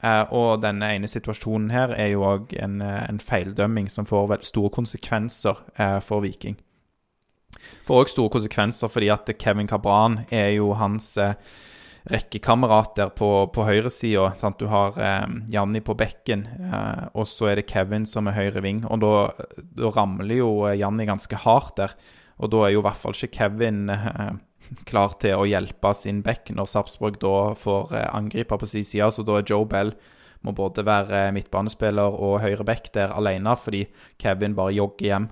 Eh, 0.00 0.32
og 0.32 0.62
denne 0.62 0.94
ene 0.94 1.08
situasjonen 1.10 1.68
her 1.74 1.92
er 1.92 2.14
jo 2.14 2.24
òg 2.24 2.54
en, 2.56 2.80
eh, 2.80 3.02
en, 3.08 3.20
feildømming 3.20 3.90
som 3.92 4.06
får 4.08 4.30
veldig 4.32 4.48
store 4.48 4.72
konsekvenser 4.72 5.60
eh, 5.76 5.98
for 6.00 6.24
Viking. 6.24 6.56
Får 7.84 8.04
òg 8.04 8.12
store 8.12 8.32
konsekvenser 8.32 8.88
fordi 8.88 9.10
at 9.12 9.28
Kevin 9.38 9.68
Cabran 9.68 10.22
er 10.32 10.54
jo 10.56 10.72
hans 10.72 11.18
eh, 12.04 12.12
rekkekamerat 12.14 13.00
på, 13.16 13.30
på 13.54 13.66
høyresida. 13.66 14.52
Du 14.58 14.66
har 14.70 14.98
eh, 15.00 15.26
Janni 15.52 15.82
på 15.84 15.96
bekken, 15.98 16.46
eh, 16.46 17.08
og 17.14 17.28
så 17.28 17.50
er 17.50 17.60
det 17.60 17.68
Kevin 17.70 18.06
som 18.06 18.28
er 18.28 18.38
høyre 18.38 18.62
ving. 18.64 18.84
Og 18.88 19.02
da, 19.04 19.14
da 19.60 19.92
ramler 19.96 20.40
jo 20.40 20.52
eh, 20.68 20.78
Janni 20.80 21.08
ganske 21.08 21.42
hardt 21.44 21.76
der. 21.80 21.96
Og 22.40 22.52
da 22.52 22.64
er 22.64 22.74
jo 22.74 22.80
i 22.80 22.86
hvert 22.88 23.00
fall 23.00 23.16
ikke 23.16 23.36
Kevin 23.36 23.90
eh, 23.92 24.30
klar 24.90 25.18
til 25.20 25.36
å 25.40 25.48
hjelpe 25.48 25.92
sin 25.96 26.22
bekk 26.26 26.54
når 26.56 26.70
Sarpsborg 26.70 27.20
da 27.20 27.52
får 27.58 27.92
eh, 27.96 28.08
angriper 28.16 28.60
på 28.60 28.70
sin 28.70 28.86
side. 28.86 29.12
Så 29.14 29.26
da 29.26 29.40
er 29.40 29.48
Joe 29.48 29.68
Bell 29.68 29.94
må 30.46 30.54
både 30.56 30.84
være 30.86 31.26
midtbanespiller 31.36 32.14
og 32.16 32.40
høyre 32.40 32.64
bekk 32.64 32.86
der 32.94 33.12
alene, 33.12 33.52
fordi 33.60 33.84
Kevin 34.20 34.56
bare 34.56 34.72
jogger 34.72 35.06
hjem. 35.10 35.28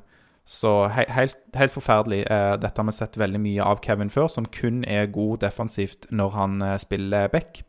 Så 0.49 0.71
he 0.97 1.05
helt, 1.13 1.37
helt, 1.53 1.73
forferdelig. 1.75 2.23
Eh, 2.25 2.55
dette 2.57 2.81
har 2.81 2.87
vi 2.89 2.93
sett 2.97 3.17
veldig 3.21 3.41
mye 3.45 3.65
av 3.69 3.83
Kevin 3.85 4.09
før, 4.09 4.31
som 4.33 4.47
kun 4.49 4.81
er 4.89 5.11
god 5.13 5.43
defensivt 5.43 6.09
når 6.09 6.31
han 6.33 6.63
eh, 6.65 6.79
spiller 6.81 7.29
back. 7.29 7.61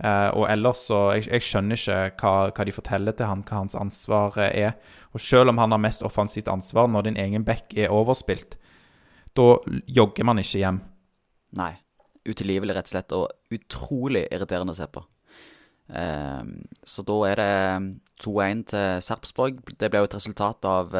Eh, 0.00 0.30
og 0.32 0.48
ellers 0.48 0.86
så 0.88 1.02
Jeg, 1.12 1.28
jeg 1.28 1.44
skjønner 1.44 1.76
ikke 1.78 1.98
hva, 2.22 2.32
hva, 2.48 2.64
de 2.64 2.74
forteller 2.74 3.12
til 3.12 3.28
han, 3.28 3.44
hva 3.44 3.60
hans 3.60 3.76
ansvar 3.76 4.40
er. 4.40 4.72
Og 5.12 5.20
selv 5.20 5.52
om 5.52 5.60
han 5.60 5.76
har 5.76 5.84
mest 5.84 6.02
offensivt 6.02 6.48
ansvar 6.48 6.88
når 6.88 7.10
din 7.10 7.20
egen 7.26 7.44
back 7.44 7.76
er 7.76 7.92
overspilt, 7.92 8.56
da 9.36 9.48
jogger 9.84 10.24
man 10.24 10.40
ikke 10.40 10.64
hjem. 10.64 10.80
Nei. 11.60 11.74
Utilgivelig, 12.24 12.72
rett 12.72 12.88
og 12.88 12.94
slett, 12.94 13.12
og 13.12 13.52
utrolig 13.52 14.24
irriterende 14.32 14.72
å 14.72 14.80
se 14.80 14.86
på. 14.88 15.04
Så 16.88 17.02
da 17.04 17.16
er 17.28 17.40
det 17.42 17.54
2-1 18.24 18.62
til 18.70 19.02
Sarpsborg. 19.04 19.58
Det 19.76 19.90
ble 19.92 20.00
jo 20.00 20.08
et 20.08 20.16
resultat 20.16 20.64
av 20.64 20.94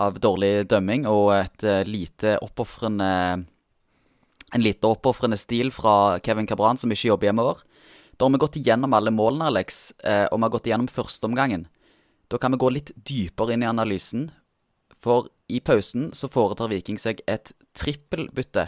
av 0.00 0.18
dårlig 0.22 0.66
dømming 0.70 1.06
og 1.08 1.32
et 1.36 1.66
uh, 1.66 1.80
lite 1.88 2.38
oppofrende 2.44 3.10
En 4.50 4.64
lite 4.64 4.88
oppofrende 4.88 5.36
stil 5.38 5.68
fra 5.70 6.18
Kevin 6.26 6.48
Cabran, 6.50 6.74
som 6.74 6.90
ikke 6.90 7.06
jobber 7.12 7.28
hjemover. 7.28 7.60
Da 8.18 8.26
har 8.26 8.32
vi 8.34 8.40
gått 8.42 8.56
igjennom 8.58 8.96
alle 8.98 9.12
målene, 9.14 9.46
Alex, 9.46 9.92
uh, 10.02 10.26
og 10.26 10.40
vi 10.40 10.42
har 10.42 10.52
gått 10.56 10.66
igjennom 10.66 10.88
førsteomgangen. 10.90 11.68
Da 12.26 12.38
kan 12.42 12.50
vi 12.50 12.58
gå 12.58 12.70
litt 12.74 12.90
dypere 12.96 13.54
inn 13.54 13.62
i 13.62 13.68
analysen, 13.70 14.32
for 14.98 15.30
i 15.46 15.60
pausen 15.62 16.10
så 16.18 16.26
foretar 16.26 16.72
Viking 16.72 16.98
seg 16.98 17.22
et 17.30 17.54
trippelbytte. 17.78 18.66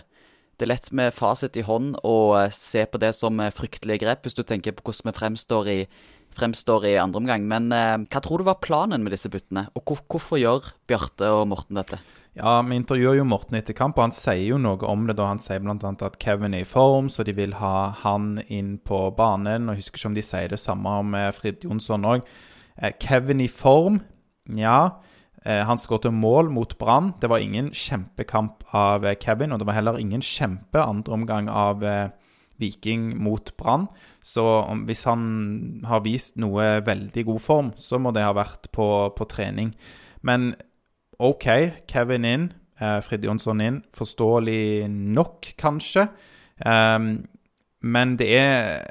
Det 0.55 0.69
er 0.69 0.71
lett 0.71 0.89
med 0.95 1.17
fasit 1.17 1.59
i 1.59 1.67
hånd 1.67 1.97
å 2.07 2.17
eh, 2.39 2.55
se 2.55 2.87
på 2.87 3.03
det 3.03 3.11
som 3.19 3.43
fryktelige 3.51 4.05
grep, 4.05 4.23
hvis 4.23 4.39
du 4.39 4.45
tenker 4.47 4.79
på 4.79 4.87
hvordan 4.87 5.11
vi 5.11 5.19
fremstår 5.19 5.73
i 5.73 5.79
fremstår 6.39 6.87
i 6.91 6.97
andre 7.01 7.23
omgang. 7.23 7.47
Men 7.49 7.71
eh, 7.75 7.99
hva 8.07 8.23
tror 8.25 8.43
du 8.43 8.49
var 8.49 8.61
planen 8.65 9.05
med 9.05 9.15
disse 9.15 9.31
byttene, 9.33 9.69
og 9.77 9.85
hvor, 9.87 10.03
hvorfor 10.11 10.41
gjør 10.41 10.73
Bjarte 10.91 11.31
og 11.31 11.47
Morten 11.53 11.81
dette? 11.81 12.01
Ja, 12.33 12.63
Vi 12.65 12.79
intervjuer 12.79 13.19
jo 13.19 13.25
Morten 13.29 13.59
etter 13.59 13.77
kamp, 13.77 13.99
og 13.99 14.07
han 14.07 14.15
sier 14.17 14.55
jo 14.55 14.59
noe 14.61 14.81
om 14.89 15.05
det. 15.07 15.19
da 15.19 15.29
Han 15.29 15.41
sier 15.43 15.61
bl.a. 15.61 15.77
at 15.77 16.19
Kevin 16.23 16.57
er 16.57 16.65
i 16.65 16.69
form, 16.69 17.11
så 17.13 17.27
de 17.29 17.35
vil 17.37 17.53
ha 17.61 17.93
han 18.05 18.39
inn 18.49 18.79
på 18.81 19.05
banen. 19.17 19.69
og 19.69 19.77
husker 19.77 20.01
ikke 20.01 20.13
om 20.13 20.17
de 20.17 20.25
sier 20.25 20.49
det 20.49 20.61
samme 20.61 20.97
om 21.03 21.15
eh, 21.19 21.29
Frid 21.37 21.67
Jonsson 21.69 22.09
òg. 22.09 22.25
Eh, 22.81 22.95
Kevin 23.01 23.45
i 23.45 23.51
form, 23.53 24.01
ja. 24.49 24.97
Eh, 25.45 25.61
han 25.67 25.79
skåret 25.79 26.13
mål 26.15 26.49
mot 26.55 26.73
Brann. 26.79 27.13
Det 27.21 27.29
var 27.29 27.43
ingen 27.43 27.69
kjempekamp 27.75 28.65
av 28.73 29.05
eh, 29.05 29.19
Kevin, 29.21 29.53
og 29.53 29.61
det 29.61 29.67
var 29.69 29.77
heller 29.77 30.01
ingen 30.01 30.23
kjempe 30.23 30.81
andre 30.81 31.13
omgang 31.13 31.51
av 31.51 31.85
eh, 31.85 32.09
Viking 32.63 33.17
mot 33.19 33.53
Brann. 33.59 33.89
Så 34.23 34.45
om, 34.63 34.85
hvis 34.87 35.03
han 35.09 35.23
har 35.89 36.05
vist 36.07 36.39
noe 36.41 36.79
veldig 36.87 37.25
god 37.27 37.43
form, 37.43 37.71
så 37.77 37.99
må 37.99 38.15
det 38.15 38.23
ha 38.23 38.35
vært 38.37 38.71
på, 38.75 38.87
på 39.19 39.29
trening. 39.31 39.73
Men 40.23 40.53
OK, 41.23 41.47
Kevin 41.91 42.27
inn, 42.27 42.49
eh, 42.81 43.01
Frid 43.03 43.27
Jonsson 43.27 43.61
inn. 43.63 43.83
Forståelig 43.99 44.89
nok, 44.89 45.53
kanskje. 45.59 46.07
Um, 46.63 47.17
men 47.83 48.17
det 48.21 48.29
er 48.39 48.85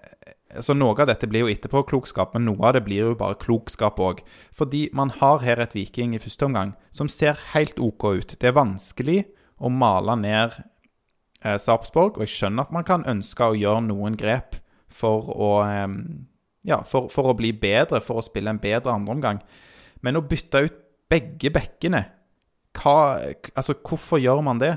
så 0.59 0.73
Noe 0.75 0.97
av 0.99 1.07
dette 1.07 1.29
blir 1.31 1.45
jo 1.45 1.51
etterpåklokskap, 1.51 2.33
men 2.35 2.43
noe 2.49 2.65
av 2.67 2.75
det 2.75 2.83
blir 2.83 3.05
jo 3.05 3.11
bare 3.15 3.37
klokskap 3.39 3.99
òg. 4.03 4.19
Fordi 4.51 4.89
man 4.97 5.13
har 5.21 5.39
her 5.45 5.61
et 5.63 5.75
Viking 5.77 6.15
i 6.15 6.19
første 6.19 6.49
omgang 6.49 6.73
som 6.91 7.07
ser 7.07 7.39
helt 7.53 7.79
OK 7.79 8.03
ut. 8.19 8.35
Det 8.35 8.49
er 8.49 8.57
vanskelig 8.57 9.21
å 9.61 9.71
male 9.71 10.17
ned 10.19 10.57
eh, 10.59 11.55
Sarpsborg. 11.55 12.19
Og 12.19 12.25
jeg 12.25 12.35
skjønner 12.35 12.67
at 12.67 12.75
man 12.75 12.87
kan 12.87 13.07
ønske 13.07 13.47
å 13.47 13.55
gjøre 13.55 13.85
noen 13.87 14.19
grep 14.19 14.59
for 14.93 15.31
å, 15.31 15.51
ja, 16.67 16.81
for, 16.87 17.09
for, 17.13 17.31
å 17.31 17.37
bli 17.37 17.53
bedre, 17.57 18.01
for 18.03 18.21
å 18.21 18.25
spille 18.25 18.51
en 18.53 18.61
bedre 18.61 18.93
andreomgang. 18.93 19.41
Men 20.05 20.19
å 20.19 20.25
bytte 20.25 20.65
ut 20.65 20.79
begge 21.11 21.51
bekkene 21.53 22.05
hva, 22.77 22.95
Altså, 23.57 23.75
hvorfor 23.83 24.21
gjør 24.21 24.43
man 24.45 24.61
det? 24.61 24.75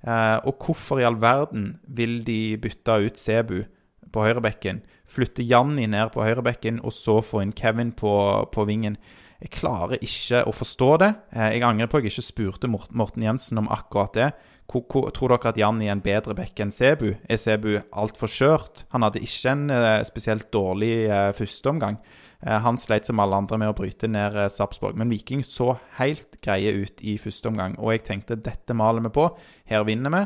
Eh, 0.00 0.38
og 0.48 0.60
hvorfor 0.64 1.00
i 1.00 1.04
all 1.04 1.18
verden 1.20 1.74
vil 1.88 2.22
de 2.24 2.56
bytte 2.60 2.96
ut 3.04 3.20
Sebu 3.20 3.62
på 4.10 4.22
høyrebekken, 4.24 4.80
flytte 5.08 5.44
Janni 5.44 5.84
ned 5.86 6.12
på 6.14 6.24
høyrebekken 6.24 6.80
og 6.80 6.94
så 6.96 7.18
få 7.24 7.42
inn 7.44 7.56
Kevin 7.56 7.92
på, 7.96 8.12
på 8.52 8.64
vingen? 8.68 8.96
Jeg 9.40 9.52
klarer 9.56 10.00
ikke 10.04 10.42
å 10.48 10.52
forstå 10.52 10.90
det. 11.00 11.10
Eh, 11.32 11.50
jeg 11.56 11.64
angrer 11.64 11.88
på 11.88 12.00
at 12.00 12.06
jeg 12.06 12.14
ikke 12.14 12.28
spurte 12.28 12.70
Morten 12.70 13.24
Jensen 13.24 13.60
om 13.60 13.70
akkurat 13.72 14.16
det. 14.16 14.30
Tror 14.70 15.32
dere 15.32 15.50
at 15.50 15.58
Janni 15.58 15.88
er 15.88 15.96
en 15.96 16.02
bedre 16.04 16.36
bekk 16.38 16.62
enn 16.62 16.72
Sebu? 16.74 17.12
Er 17.26 17.40
Sebu 17.40 17.72
altfor 17.90 18.30
skjørt? 18.30 18.84
Han 18.94 19.02
hadde 19.02 19.22
ikke 19.26 19.54
en 19.54 19.64
eh, 19.74 20.02
spesielt 20.06 20.50
dårlig 20.54 20.92
eh, 21.08 21.30
førsteomgang. 21.36 22.00
Han 22.40 22.78
sleit 22.80 23.04
som 23.04 23.20
alle 23.20 23.36
andre 23.36 23.58
med 23.60 23.68
å 23.68 23.74
bryte 23.76 24.08
ned 24.08 24.32
Sarpsborg. 24.48 24.96
Men 24.96 25.10
Viking 25.12 25.42
så 25.44 25.74
helt 25.98 26.38
greie 26.40 26.72
ut 26.72 27.02
i 27.04 27.18
første 27.20 27.50
omgang, 27.50 27.74
og 27.76 27.92
jeg 27.92 28.06
tenkte 28.06 28.38
dette 28.40 28.72
maler 28.72 29.04
vi 29.04 29.10
på. 29.12 29.26
Her 29.68 29.84
vinner 29.84 30.14
vi. 30.14 30.22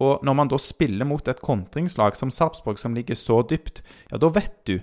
Og 0.00 0.24
når 0.24 0.38
man 0.38 0.48
da 0.48 0.56
spiller 0.56 1.04
mot 1.04 1.28
et 1.28 1.44
kontringslag 1.44 2.16
som 2.16 2.32
Sarpsborg, 2.32 2.80
som 2.80 2.96
ligger 2.96 3.20
så 3.20 3.42
dypt, 3.44 3.82
ja, 4.08 4.16
da 4.22 4.32
vet 4.32 4.56
du 4.64 4.78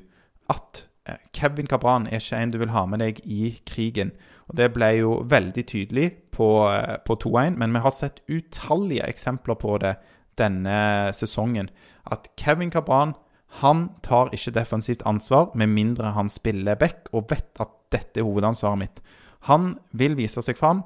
at 0.54 0.84
Eh, 1.06 1.16
Kevin 1.34 1.68
Cabran 1.68 2.08
er 2.08 2.22
ikke 2.22 2.40
en 2.40 2.52
du 2.54 2.58
vil 2.62 2.72
ha 2.72 2.86
med 2.88 3.04
deg 3.04 3.20
i 3.28 3.52
krigen. 3.68 4.14
Og 4.50 4.56
Det 4.56 4.74
ble 4.74 4.90
jo 4.98 5.24
veldig 5.30 5.66
tydelig 5.68 6.12
på, 6.32 6.50
eh, 6.72 6.98
på 7.06 7.16
2-1, 7.16 7.58
men 7.58 7.74
vi 7.74 7.80
har 7.80 7.92
sett 7.92 8.22
utallige 8.28 9.08
eksempler 9.08 9.56
på 9.56 9.78
det 9.80 9.96
denne 10.38 11.14
sesongen. 11.14 11.70
At 12.12 12.30
Kevin 12.38 12.72
Cabran 12.72 13.14
han 13.62 13.90
tar 14.02 14.34
ikke 14.34 14.52
defensivt 14.52 15.04
ansvar 15.06 15.52
med 15.56 15.70
mindre 15.70 16.14
han 16.16 16.30
spiller 16.30 16.76
back 16.76 17.08
og 17.14 17.30
vet 17.30 17.60
at 17.62 17.70
dette 17.92 18.20
er 18.20 18.26
hovedansvaret 18.26 18.80
mitt. 18.80 19.02
Han 19.42 19.78
vil 19.92 20.16
vise 20.16 20.42
seg 20.42 20.58
fram. 20.58 20.84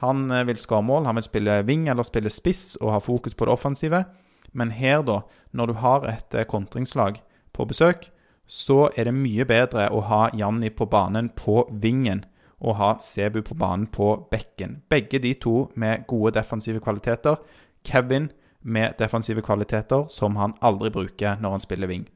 Han 0.00 0.30
eh, 0.30 0.46
vil 0.46 0.56
skåre 0.56 0.82
mål, 0.82 1.06
han 1.06 1.16
vil 1.16 1.28
spille 1.28 1.62
wing 1.68 1.88
eller 1.88 2.02
spille 2.02 2.30
spiss 2.30 2.76
og 2.80 2.92
ha 2.92 2.98
fokus 2.98 3.34
på 3.34 3.44
det 3.44 3.52
offensive. 3.52 4.04
Men 4.52 4.70
her, 4.70 5.02
da, 5.02 5.20
når 5.52 5.66
du 5.66 5.74
har 5.82 6.06
et 6.08 6.36
kontringslag 6.48 7.20
på 7.52 7.64
besøk, 7.68 8.10
så 8.46 8.90
er 8.96 9.08
det 9.08 9.16
mye 9.16 9.44
bedre 9.44 9.88
å 9.90 10.00
ha 10.06 10.28
Janni 10.36 10.70
på 10.70 10.86
banen 10.86 11.28
på 11.36 11.66
vingen 11.82 12.24
og 12.60 12.76
ha 12.80 12.90
Sebu 13.02 13.42
på 13.44 13.54
banen 13.58 13.86
på 13.92 14.14
bekken. 14.30 14.82
Begge 14.88 15.20
de 15.20 15.34
to 15.34 15.70
med 15.76 16.06
gode 16.08 16.34
defensive 16.38 16.80
kvaliteter. 16.80 17.36
Kevin 17.84 18.30
med 18.62 18.96
defensive 18.98 19.42
kvaliteter 19.42 20.08
som 20.10 20.36
han 20.36 20.56
aldri 20.62 20.90
bruker 20.90 21.40
når 21.40 21.56
han 21.56 21.64
spiller 21.64 21.90
ving. 21.90 22.06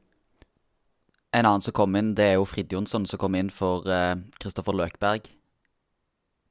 En 1.31 1.45
annen 1.45 1.63
som 1.63 1.73
kom 1.73 1.95
inn, 1.95 2.15
det 2.15 2.25
er 2.25 2.39
jo 2.39 2.47
Frid 2.49 2.73
Jonsson 2.73 3.05
som 3.07 3.19
kom 3.21 3.37
inn 3.39 3.51
for 3.53 3.87
Kristoffer 4.41 4.75
uh, 4.75 4.81
Løkberg. 4.81 5.29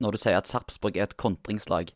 Når 0.01 0.17
du 0.17 0.21
sier 0.23 0.39
at 0.39 0.49
Sarpsborg 0.49 0.97
er 0.97 1.11
et 1.11 1.19
kontringslag, 1.21 1.93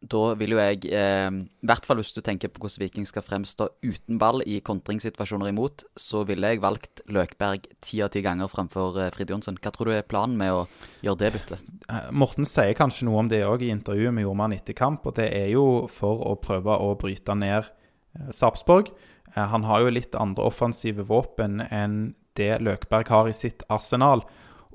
da 0.00 0.20
vil 0.40 0.54
jo 0.54 0.60
jeg, 0.60 0.86
eh, 0.96 1.28
i 1.28 1.68
hvert 1.68 1.84
fall 1.84 1.98
hvis 2.00 2.14
du 2.16 2.22
tenker 2.24 2.48
på 2.48 2.62
hvordan 2.62 2.80
Viking 2.80 3.06
skal 3.08 3.24
fremstå 3.24 3.66
uten 3.84 4.16
ball 4.20 4.40
i 4.48 4.60
kontringssituasjoner 4.64 5.50
imot, 5.52 5.84
så 5.92 6.22
ville 6.28 6.54
jeg 6.54 6.62
valgt 6.62 7.02
Løkberg 7.12 7.68
ti 7.84 8.00
av 8.00 8.08
ti 8.14 8.22
ganger 8.24 8.48
framfor 8.48 8.96
eh, 8.96 9.10
Frid 9.12 9.32
Jonsson. 9.32 9.58
Hva 9.60 9.72
tror 9.74 9.90
du 9.90 9.94
er 9.98 10.08
planen 10.08 10.38
med 10.40 10.54
å 10.56 10.62
gjøre 11.04 11.20
det 11.20 11.32
byttet? 11.36 11.70
Eh, 11.92 12.08
Morten 12.16 12.48
sier 12.48 12.72
kanskje 12.78 13.10
noe 13.10 13.20
om 13.20 13.28
det 13.28 13.42
òg 13.44 13.66
i 13.66 13.72
intervjuet 13.74 14.16
med 14.16 14.24
Jormann 14.24 14.56
etter 14.56 14.78
kamp, 14.78 15.04
og 15.04 15.18
det 15.20 15.28
er 15.36 15.52
jo 15.52 15.84
for 15.92 16.24
å 16.30 16.36
prøve 16.40 16.80
å 16.80 16.94
bryte 17.00 17.36
ned 17.36 17.68
eh, 17.68 18.32
Sarpsborg. 18.32 18.88
Han 19.36 19.62
har 19.68 19.84
jo 19.84 19.92
litt 19.92 20.16
andre 20.18 20.42
offensive 20.48 21.04
våpen 21.06 21.60
enn 21.68 22.16
det 22.34 22.56
Løkberg 22.64 23.12
har 23.12 23.28
i 23.30 23.36
sitt 23.36 23.62
arsenal. 23.70 24.24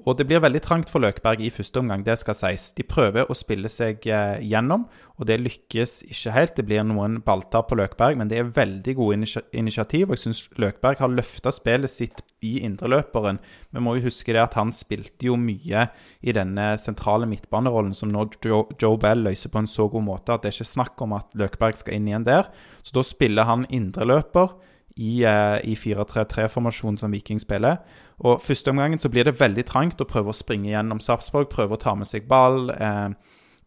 Og 0.05 0.17
det 0.19 0.27
blir 0.29 0.41
veldig 0.43 0.61
trangt 0.61 0.91
for 0.91 1.01
Løkberg 1.01 1.41
i 1.41 1.49
første 1.49 1.81
omgang, 1.81 2.03
det 2.05 2.19
skal 2.21 2.37
sies. 2.37 2.67
De 2.77 2.83
prøver 2.85 3.25
å 3.25 3.37
spille 3.37 3.69
seg 3.73 4.05
eh, 4.05 4.37
gjennom, 4.45 4.83
og 5.17 5.25
det 5.25 5.39
lykkes 5.41 6.03
ikke 6.13 6.33
helt. 6.35 6.53
Det 6.57 6.65
blir 6.67 6.85
noen 6.85 7.17
balltap 7.25 7.71
på 7.71 7.77
Løkberg, 7.79 8.19
men 8.19 8.29
det 8.29 8.37
er 8.37 8.51
veldig 8.53 8.95
gode 8.99 9.17
initiativ. 9.57 10.11
Og 10.11 10.13
jeg 10.13 10.23
syns 10.27 10.43
Løkberg 10.61 11.01
har 11.01 11.09
løfta 11.09 11.53
spillet 11.55 11.89
sitt 11.89 12.21
i 12.45 12.59
indreløperen. 12.67 13.39
Vi 13.73 13.81
må 13.81 13.95
jo 13.97 14.05
huske 14.05 14.35
det 14.35 14.43
at 14.43 14.59
han 14.59 14.75
spilte 14.75 15.31
jo 15.31 15.39
mye 15.41 15.87
i 16.21 16.35
denne 16.37 16.67
sentrale 16.81 17.25
midtbanerollen 17.31 17.95
som 17.97 18.11
nå 18.13 18.27
Joe, 18.45 18.67
Joe 18.77 19.01
Bell 19.01 19.25
løser 19.25 19.49
på 19.49 19.63
en 19.63 19.71
så 19.71 19.89
god 19.89 20.05
måte 20.05 20.35
at 20.35 20.45
det 20.45 20.51
er 20.51 20.59
ikke 20.59 20.75
snakk 20.75 21.01
om 21.01 21.17
at 21.17 21.33
Løkberg 21.39 21.81
skal 21.81 21.97
inn 21.97 22.11
igjen 22.11 22.29
der. 22.29 22.51
Så 22.85 22.99
da 22.99 23.05
spiller 23.07 23.49
han 23.49 23.65
indreløper 23.73 24.53
i, 24.95 25.25
uh, 25.27 25.59
i 25.63 25.75
4-3-3-formasjonen 25.75 26.97
som 26.97 27.11
Viking 27.11 27.41
spiller. 27.41 27.81
Og 28.23 28.41
Første 28.41 28.71
omgangen 28.71 28.99
så 28.99 29.09
blir 29.09 29.27
det 29.27 29.39
veldig 29.39 29.65
trangt 29.67 30.01
å 30.01 30.07
prøve 30.07 30.31
å 30.31 30.35
springe 30.35 30.69
gjennom 30.71 31.01
Sarpsborg, 31.03 31.49
prøve 31.51 31.75
å 31.75 31.81
ta 31.81 31.95
med 31.99 32.07
seg 32.07 32.29
ball. 32.31 32.69
Eh, 32.71 33.09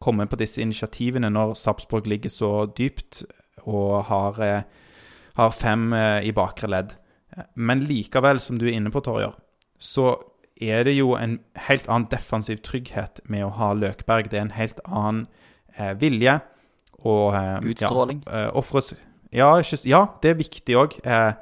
komme 0.00 0.26
på 0.26 0.38
disse 0.40 0.62
initiativene 0.62 1.30
når 1.30 1.56
Sarpsborg 1.58 2.08
ligger 2.08 2.32
så 2.32 2.52
dypt 2.78 3.24
og 3.66 4.04
har, 4.08 4.40
eh, 4.40 4.62
har 5.36 5.50
fem 5.50 5.92
eh, 5.92 6.28
i 6.28 6.32
bakre 6.32 6.68
ledd. 6.68 6.94
Men 7.54 7.80
likevel, 7.80 8.40
som 8.40 8.58
du 8.58 8.66
er 8.66 8.72
inne 8.78 8.90
på, 8.90 9.02
Torjer, 9.04 9.34
så 9.78 10.16
er 10.60 10.84
det 10.84 10.96
jo 10.96 11.14
en 11.14 11.38
helt 11.68 11.86
annen 11.88 12.08
defensiv 12.10 12.62
trygghet 12.62 13.20
med 13.28 13.44
å 13.44 13.52
ha 13.60 13.74
Løkberg. 13.74 14.30
Det 14.30 14.38
er 14.38 14.46
en 14.48 14.56
helt 14.56 14.80
annen 14.86 15.26
eh, 15.76 15.92
vilje. 15.94 16.40
Og, 17.04 17.34
eh, 17.34 17.60
Utstråling. 17.70 18.24
Ja, 18.26 18.48
eh, 19.30 19.62
ikke, 19.62 19.80
ja, 19.84 19.94
ja, 19.94 20.02
det 20.22 20.30
er 20.30 20.42
viktig 20.42 20.76
òg. 20.78 20.98
Eh, 21.04 21.32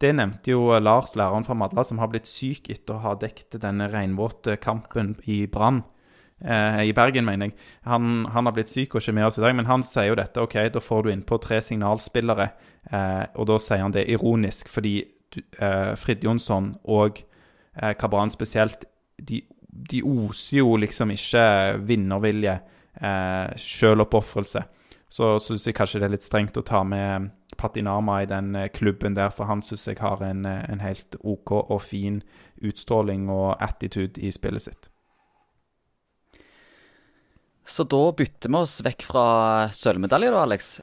det 0.00 0.12
nevnte 0.12 0.52
jo 0.52 0.68
Lars, 0.78 1.14
læreren 1.16 1.46
fra 1.46 1.56
Madla, 1.56 1.84
som 1.84 1.98
har 2.02 2.10
blitt 2.12 2.28
syk 2.28 2.68
etter 2.72 2.98
å 2.98 3.02
ha 3.04 3.14
dekket 3.16 3.60
denne 3.62 3.88
regnvåte 3.88 4.58
kampen 4.60 5.14
i 5.24 5.46
Brann. 5.46 5.82
Eh, 6.44 6.82
I 6.90 6.92
Bergen, 6.92 7.24
mener 7.24 7.48
jeg. 7.48 7.56
Han, 7.88 8.26
han, 8.32 8.44
har 8.44 8.52
blitt 8.52 8.68
syk 8.68 8.94
og 8.94 9.00
ikke 9.00 9.14
med 9.16 9.28
oss 9.28 9.38
i 9.38 9.44
dag, 9.44 9.56
men 9.56 9.68
han 9.70 9.84
sier 9.86 10.10
jo 10.10 10.18
dette. 10.18 10.42
OK, 10.42 10.58
da 10.72 10.82
får 10.84 11.06
du 11.06 11.12
innpå 11.14 11.38
tre 11.40 11.62
signalspillere. 11.64 12.50
Eh, 12.92 13.24
og 13.40 13.48
da 13.48 13.58
sier 13.62 13.84
han 13.86 13.94
det 13.94 14.04
ironisk, 14.12 14.68
fordi 14.72 14.98
eh, 15.00 15.94
Frid 15.96 16.24
Jonsson 16.26 16.74
og 16.84 17.22
eh, 17.80 17.94
Kabran 17.96 18.32
spesielt, 18.34 18.84
de, 19.16 19.40
de, 19.70 20.02
oser 20.04 20.60
jo 20.60 20.76
liksom 20.76 21.14
ikke 21.14 21.46
vinnervilje, 21.88 22.58
eh, 23.00 23.56
sjøloppofrelse. 23.56 24.66
Så 25.16 25.36
syns 25.40 25.64
jeg 25.64 25.76
kanskje 25.78 26.02
det 26.02 26.08
er 26.10 26.12
litt 26.12 26.26
strengt 26.26 26.58
å 26.60 26.64
ta 26.66 26.82
med 26.84 27.30
Patinama 27.56 28.18
i 28.20 28.28
den 28.28 28.50
eh, 28.58 28.68
klubben 28.68 29.14
der, 29.16 29.30
for 29.32 29.48
han 29.48 29.62
syns 29.64 29.86
jeg 29.88 30.00
har 30.02 30.20
en, 30.26 30.44
eh, 30.44 30.64
en, 30.68 30.82
helt 30.84 31.16
OK 31.22 31.54
og 31.56 31.78
fin 31.86 32.18
utstråling 32.60 33.30
og 33.32 33.54
attitude 33.64 34.20
i 34.20 34.32
spillet 34.34 34.66
sitt. 34.66 34.90
Så 37.66 37.86
da 37.88 38.02
bytter 38.18 38.52
vi 38.52 38.60
oss 38.60 38.76
vekk 38.84 39.06
fra 39.08 39.24
sølvmedalje, 39.74 40.34
da, 40.34 40.44
Alex? 40.44 40.76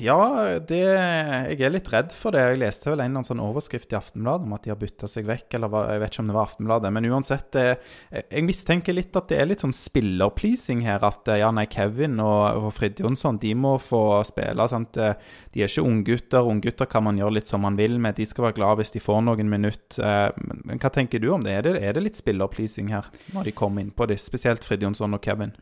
Ja, 0.00 0.16
det, 0.62 0.78
jeg 0.78 1.60
er 1.60 1.72
litt 1.74 1.88
redd 1.92 2.12
for 2.16 2.32
det. 2.32 2.40
Jeg 2.40 2.60
leste 2.62 2.88
vel 2.88 3.02
en 3.02 3.18
sånn 3.26 3.42
overskrift 3.42 3.90
i 3.92 3.96
Aftenbladet 3.98 4.46
om 4.46 4.54
at 4.54 4.64
de 4.64 4.70
har 4.72 4.78
bytta 4.80 5.08
seg 5.10 5.26
vekk, 5.28 5.56
eller 5.58 5.74
jeg 5.90 6.02
vet 6.02 6.14
ikke 6.14 6.22
om 6.22 6.30
det 6.30 6.36
var 6.36 6.48
Aftenbladet. 6.48 6.92
Men 6.94 7.08
uansett, 7.10 7.58
eh, 7.58 7.90
jeg 8.22 8.46
mistenker 8.46 8.96
litt 8.96 9.18
at 9.18 9.28
det 9.28 9.40
er 9.42 9.50
litt 9.50 9.64
sånn 9.64 9.74
spillerpleasing 9.76 10.84
her. 10.86 11.04
At 11.04 11.28
eh, 11.28 11.40
ja, 11.42 11.50
nei, 11.52 11.66
Kevin 11.70 12.16
og, 12.24 12.62
og 12.62 12.70
Frid 12.78 13.02
Jonsson, 13.02 13.40
de 13.42 13.52
må 13.58 13.74
få 13.82 14.22
spille. 14.28 14.68
sant? 14.70 14.96
Eh, 14.96 15.18
de 15.52 15.66
er 15.66 15.72
ikke 15.72 15.86
unggutter. 15.90 16.48
Unggutter 16.54 16.88
kan 16.88 17.04
man 17.04 17.20
gjøre 17.20 17.40
litt 17.40 17.52
som 17.52 17.66
man 17.66 17.76
vil 17.78 17.98
med. 18.00 18.16
De 18.16 18.28
skal 18.30 18.48
være 18.48 18.58
glad 18.62 18.80
hvis 18.80 18.94
de 18.96 19.04
får 19.04 19.20
noen 19.26 19.52
minutt. 19.52 19.98
Men 19.98 20.80
hva 20.80 20.92
tenker 20.94 21.20
du 21.20 21.28
om 21.34 21.44
det? 21.44 21.58
Er 21.58 21.66
det, 21.66 21.76
er 21.82 21.98
det 21.98 22.06
litt 22.06 22.22
spillerpleasing 22.22 22.94
her, 22.94 23.10
når 23.34 23.50
de 23.50 23.56
kommer 23.58 23.84
inn 23.84 23.92
på 23.92 24.08
det, 24.08 24.16
spesielt 24.22 24.64
Frid 24.64 24.86
Jonsson 24.86 25.18
og 25.18 25.24
Kevin? 25.26 25.52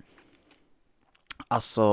Altså 1.50 1.86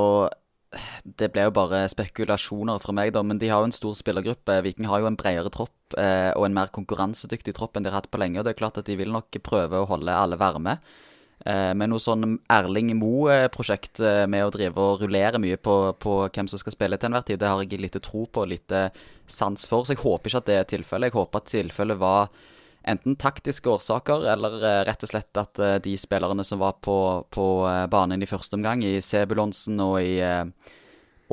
det 1.04 1.30
ble 1.34 1.46
jo 1.48 1.54
bare 1.56 1.84
spekulasjoner 1.92 2.82
fra 2.82 2.96
meg, 2.96 3.14
da. 3.16 3.24
Men 3.26 3.40
de 3.42 3.50
har 3.52 3.62
jo 3.62 3.70
en 3.70 3.76
stor 3.76 3.96
spillergruppe. 3.98 4.60
Viking 4.66 4.90
har 4.90 5.04
jo 5.04 5.10
en 5.10 5.20
bredere 5.20 5.52
tropp 5.54 5.98
eh, 6.00 6.32
og 6.34 6.48
en 6.48 6.58
mer 6.58 6.74
konkurransedyktig 6.74 7.56
tropp 7.58 7.78
enn 7.78 7.86
de 7.86 7.92
har 7.92 8.02
hatt 8.02 8.12
på 8.14 8.22
lenge. 8.22 8.40
Og 8.40 8.48
det 8.48 8.56
er 8.56 8.62
klart 8.62 8.80
at 8.82 8.90
de 8.90 8.98
vil 9.00 9.14
nok 9.14 9.42
prøve 9.46 9.82
å 9.82 9.90
holde 9.90 10.16
alle 10.18 10.40
varme. 10.42 10.78
Eh, 11.44 11.74
med 11.76 11.92
noe 11.92 12.00
sånn 12.00 12.38
Erling 12.54 12.94
Moe-prosjekt 12.96 14.00
eh, 14.00 14.24
med 14.32 14.46
å 14.46 14.54
drive 14.54 14.80
og 14.80 15.02
rullere 15.04 15.42
mye 15.44 15.58
på, 15.60 15.76
på, 16.00 16.14
hvem 16.32 16.48
som 16.48 16.62
skal 16.62 16.76
spille 16.76 17.00
til 17.00 17.10
enhver 17.10 17.26
tid, 17.28 17.42
det 17.42 17.50
har 17.52 17.64
jeg 17.66 17.82
lite 17.84 18.00
tro 18.04 18.24
på 18.32 18.46
og 18.46 18.52
lite 18.54 18.86
sans 19.28 19.68
for. 19.68 19.84
Så 19.84 19.98
jeg 19.98 20.04
håper 20.06 20.32
ikke 20.32 20.44
at 20.44 20.50
det 20.52 20.58
er 20.60 20.70
tilfellet. 20.78 21.12
Jeg 21.12 21.20
håper 21.20 21.44
at 21.44 21.52
tilfellet 21.52 22.00
var 22.00 22.32
enten 22.84 23.16
taktiske 23.16 23.70
årsaker 23.70 24.26
eller 24.34 24.58
eh, 24.60 24.82
rett 24.88 25.04
og 25.06 25.12
slett 25.12 25.40
at 25.40 25.60
eh, 25.62 25.78
de 25.84 25.96
spillerne 26.00 26.44
som 26.46 26.62
var 26.62 26.78
på, 26.84 26.98
på 27.32 27.48
eh, 27.70 27.86
banen 27.92 28.24
i 28.24 28.30
første 28.30 28.58
omgang, 28.60 28.84
i 28.84 29.00
Sebulonsen 29.04 29.80
og 29.84 30.00
i 30.04 30.18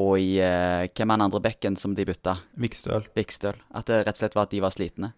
og 0.00 0.14
i 0.22 0.38
Hvem 0.38 1.10
er 1.10 1.18
den 1.18 1.24
andre 1.26 1.40
bekken 1.44 1.74
som 1.76 1.92
de 1.92 2.06
bytta? 2.08 2.32
Vikstøl. 2.62 3.02
Vikstøl. 3.12 3.58
At 3.76 3.90
det 3.90 3.98
rett 4.06 4.14
og 4.14 4.20
slett 4.22 4.36
var 4.38 4.46
at 4.46 4.52
de 4.54 4.60
var 4.62 4.72
slitne. 4.72 5.10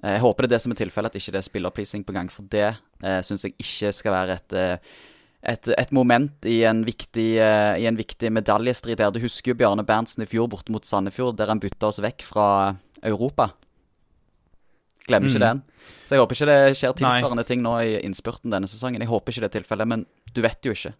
Jeg 0.00 0.22
håper 0.24 0.42
det 0.42 0.48
er 0.48 0.54
det 0.56 0.62
som 0.64 0.72
er 0.72 0.78
tilfellet, 0.80 1.12
at 1.12 1.20
ikke 1.20 1.34
det 1.36 1.38
er 1.38 1.46
spillerpleasing 1.46 2.02
på 2.08 2.14
gang. 2.16 2.30
For 2.32 2.48
det 2.50 2.64
eh, 2.72 3.20
syns 3.22 3.44
jeg 3.46 3.54
ikke 3.62 3.92
skal 3.94 4.16
være 4.16 4.38
et, 4.40 4.56
et, 5.52 5.70
et 5.76 5.94
moment 5.94 6.48
i 6.48 6.56
en, 6.66 6.82
viktig, 6.88 7.28
i 7.38 7.86
en 7.86 8.00
viktig 8.00 8.32
medaljestrid 8.34 8.98
der. 8.98 9.14
Du 9.14 9.20
husker 9.22 9.52
jo 9.52 9.60
Bjarne 9.60 9.86
Berntsen 9.86 10.26
i 10.26 10.30
fjor 10.32 10.50
borte 10.50 10.74
mot 10.74 10.88
Sandefjord, 10.88 11.36
der 11.38 11.52
han 11.52 11.62
bytta 11.62 11.92
oss 11.92 12.02
vekk 12.02 12.26
fra 12.26 12.48
Europa. 13.04 13.52
Glemmer 15.06 15.28
ikke 15.30 15.38
Mm. 15.38 15.48
den. 15.48 15.62
Så 16.06 16.16
jeg 16.16 16.18
håper 16.20 16.34
ikke 16.34 16.46
det 16.50 16.76
skjer 16.76 16.94
Nei. 17.00 17.10
tilsvarende 17.10 17.44
ting 17.46 17.62
nå 17.62 17.74
i 17.84 18.00
innspurten 18.02 18.50
denne 18.50 18.66
sesongen. 18.66 19.00
Jeg 19.00 19.08
håper 19.08 19.32
ikke 19.32 19.44
det 19.46 19.54
er 19.54 19.60
tilfellet, 19.60 19.86
men 19.88 20.06
du 20.34 20.40
vet 20.42 20.60
jo 20.66 20.72
ikke. 20.72 20.94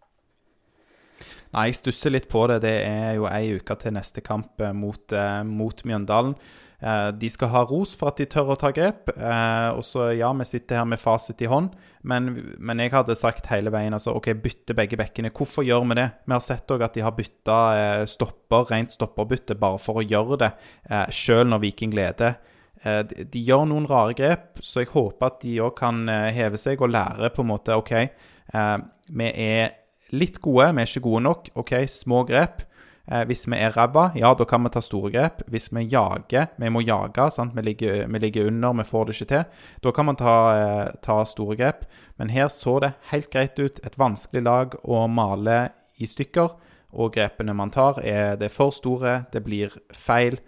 Nei, 1.55 1.67
jeg 1.71 1.79
stusser 1.79 2.13
litt 2.13 2.29
på 2.29 2.45
det. 2.51 2.61
Det 2.67 2.77
er 2.85 3.15
jo 3.17 3.27
ei 3.31 3.55
uke 3.57 3.77
til 3.81 3.95
neste 3.97 4.23
kamp 4.25 4.61
eh, 4.61 4.73
mot, 4.77 5.13
eh, 5.13 5.43
mot 5.47 5.83
Mjøndalen. 5.87 6.35
Eh, 6.83 7.11
de 7.17 7.29
skal 7.33 7.49
ha 7.55 7.63
ros 7.65 7.95
for 7.97 8.11
at 8.11 8.19
de 8.21 8.27
tør 8.27 8.51
å 8.53 8.57
ta 8.61 8.71
grep. 8.77 9.09
Eh, 9.17 9.69
og 9.73 9.81
så, 9.87 10.11
ja, 10.19 10.33
vi 10.37 10.45
sitter 10.45 10.77
her 10.83 10.85
med 10.91 11.01
fasit 11.01 11.41
i 11.41 11.49
hånd, 11.49 11.71
men, 12.05 12.29
men 12.61 12.79
jeg 12.83 12.93
hadde 12.93 13.17
sagt 13.17 13.47
hele 13.49 13.71
veien 13.73 13.95
altså, 13.97 14.13
OK, 14.19 14.29
bytte 14.43 14.77
begge 14.77 14.99
bekkene. 15.01 15.31
Hvorfor 15.33 15.65
gjør 15.65 15.87
vi 15.89 15.95
det? 16.03 16.11
Vi 16.27 16.33
har 16.37 16.45
sett 16.45 16.69
òg 16.75 16.85
at 16.85 16.99
de 16.99 17.01
har 17.07 17.15
bytta 17.17 17.57
eh, 17.79 18.05
stopper, 18.11 18.67
rent 18.75 18.93
stopperbytte, 18.93 19.57
bare 19.59 19.81
for 19.81 20.03
å 20.03 20.07
gjøre 20.07 20.39
det, 20.45 20.53
eh, 20.91 21.07
sjøl 21.15 21.47
når 21.49 21.65
Viking 21.65 21.97
leder. 21.97 22.37
Eh, 22.83 23.03
de, 23.09 23.27
de 23.33 23.43
gjør 23.47 23.67
noen 23.71 23.89
rare 23.91 24.17
grep, 24.19 24.61
så 24.61 24.85
jeg 24.85 24.93
håper 24.93 25.31
at 25.31 25.41
de 25.43 25.57
òg 25.65 25.75
kan 25.79 26.05
eh, 26.13 26.31
heve 26.37 26.61
seg 26.61 26.83
og 26.83 26.93
lære 26.95 27.33
på 27.35 27.45
en 27.45 27.53
måte 27.55 27.77
OK, 27.77 27.93
eh, 27.97 28.79
vi 29.17 29.33
er 29.33 29.75
litt 30.15 30.41
gode, 30.43 30.71
vi 30.75 30.83
er 30.83 30.91
ikke 30.91 31.07
gode 31.09 31.27
nok. 31.27 31.53
OK, 31.63 31.77
små 31.91 32.25
grep. 32.29 32.67
Eh, 33.07 33.23
hvis 33.27 33.45
vi 33.47 33.55
er 33.55 33.71
ræva, 33.71 34.11
ja, 34.19 34.33
da 34.35 34.45
kan 34.45 34.65
vi 34.67 34.73
ta 34.75 34.83
store 34.83 35.13
grep. 35.15 35.43
Hvis 35.51 35.71
vi 35.75 35.87
jager, 35.87 36.49
vi 36.59 36.71
må 36.71 36.83
jage, 36.83 37.31
sant? 37.31 37.55
Vi, 37.55 37.63
ligger, 37.63 38.07
vi 38.11 38.19
ligger 38.19 38.49
under, 38.51 38.73
vi 38.73 38.85
får 38.85 39.05
det 39.05 39.15
ikke 39.15 39.31
til. 39.31 39.45
Da 39.83 39.93
kan 39.95 40.07
man 40.07 40.19
ta, 40.19 40.37
eh, 40.57 40.95
ta 41.03 41.25
store 41.25 41.57
grep. 41.57 41.85
Men 42.19 42.31
her 42.31 42.49
så 42.49 42.81
det 42.81 42.95
helt 43.13 43.31
greit 43.31 43.59
ut. 43.59 43.81
Et 43.87 43.99
vanskelig 43.99 44.43
lag 44.43 44.75
å 44.83 45.07
male 45.07 45.71
i 45.99 46.07
stykker. 46.07 46.57
Og 46.97 47.13
grepene 47.13 47.55
man 47.55 47.71
tar, 47.71 48.01
er, 48.03 48.37
det 48.37 48.51
for 48.51 48.71
store, 48.71 49.27
det 49.33 49.45
blir 49.45 49.71
feil. 49.93 50.41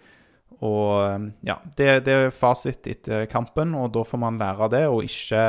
Og 0.66 1.30
ja, 1.46 1.54
det, 1.78 1.88
det 2.08 2.14
er 2.14 2.34
fasit 2.34 2.88
etter 2.90 3.28
kampen, 3.30 3.76
og 3.78 3.92
da 3.94 4.02
får 4.06 4.20
man 4.20 4.40
lære 4.40 4.66
av 4.66 4.72
det, 4.74 4.84
og 4.90 5.06
ikke, 5.06 5.42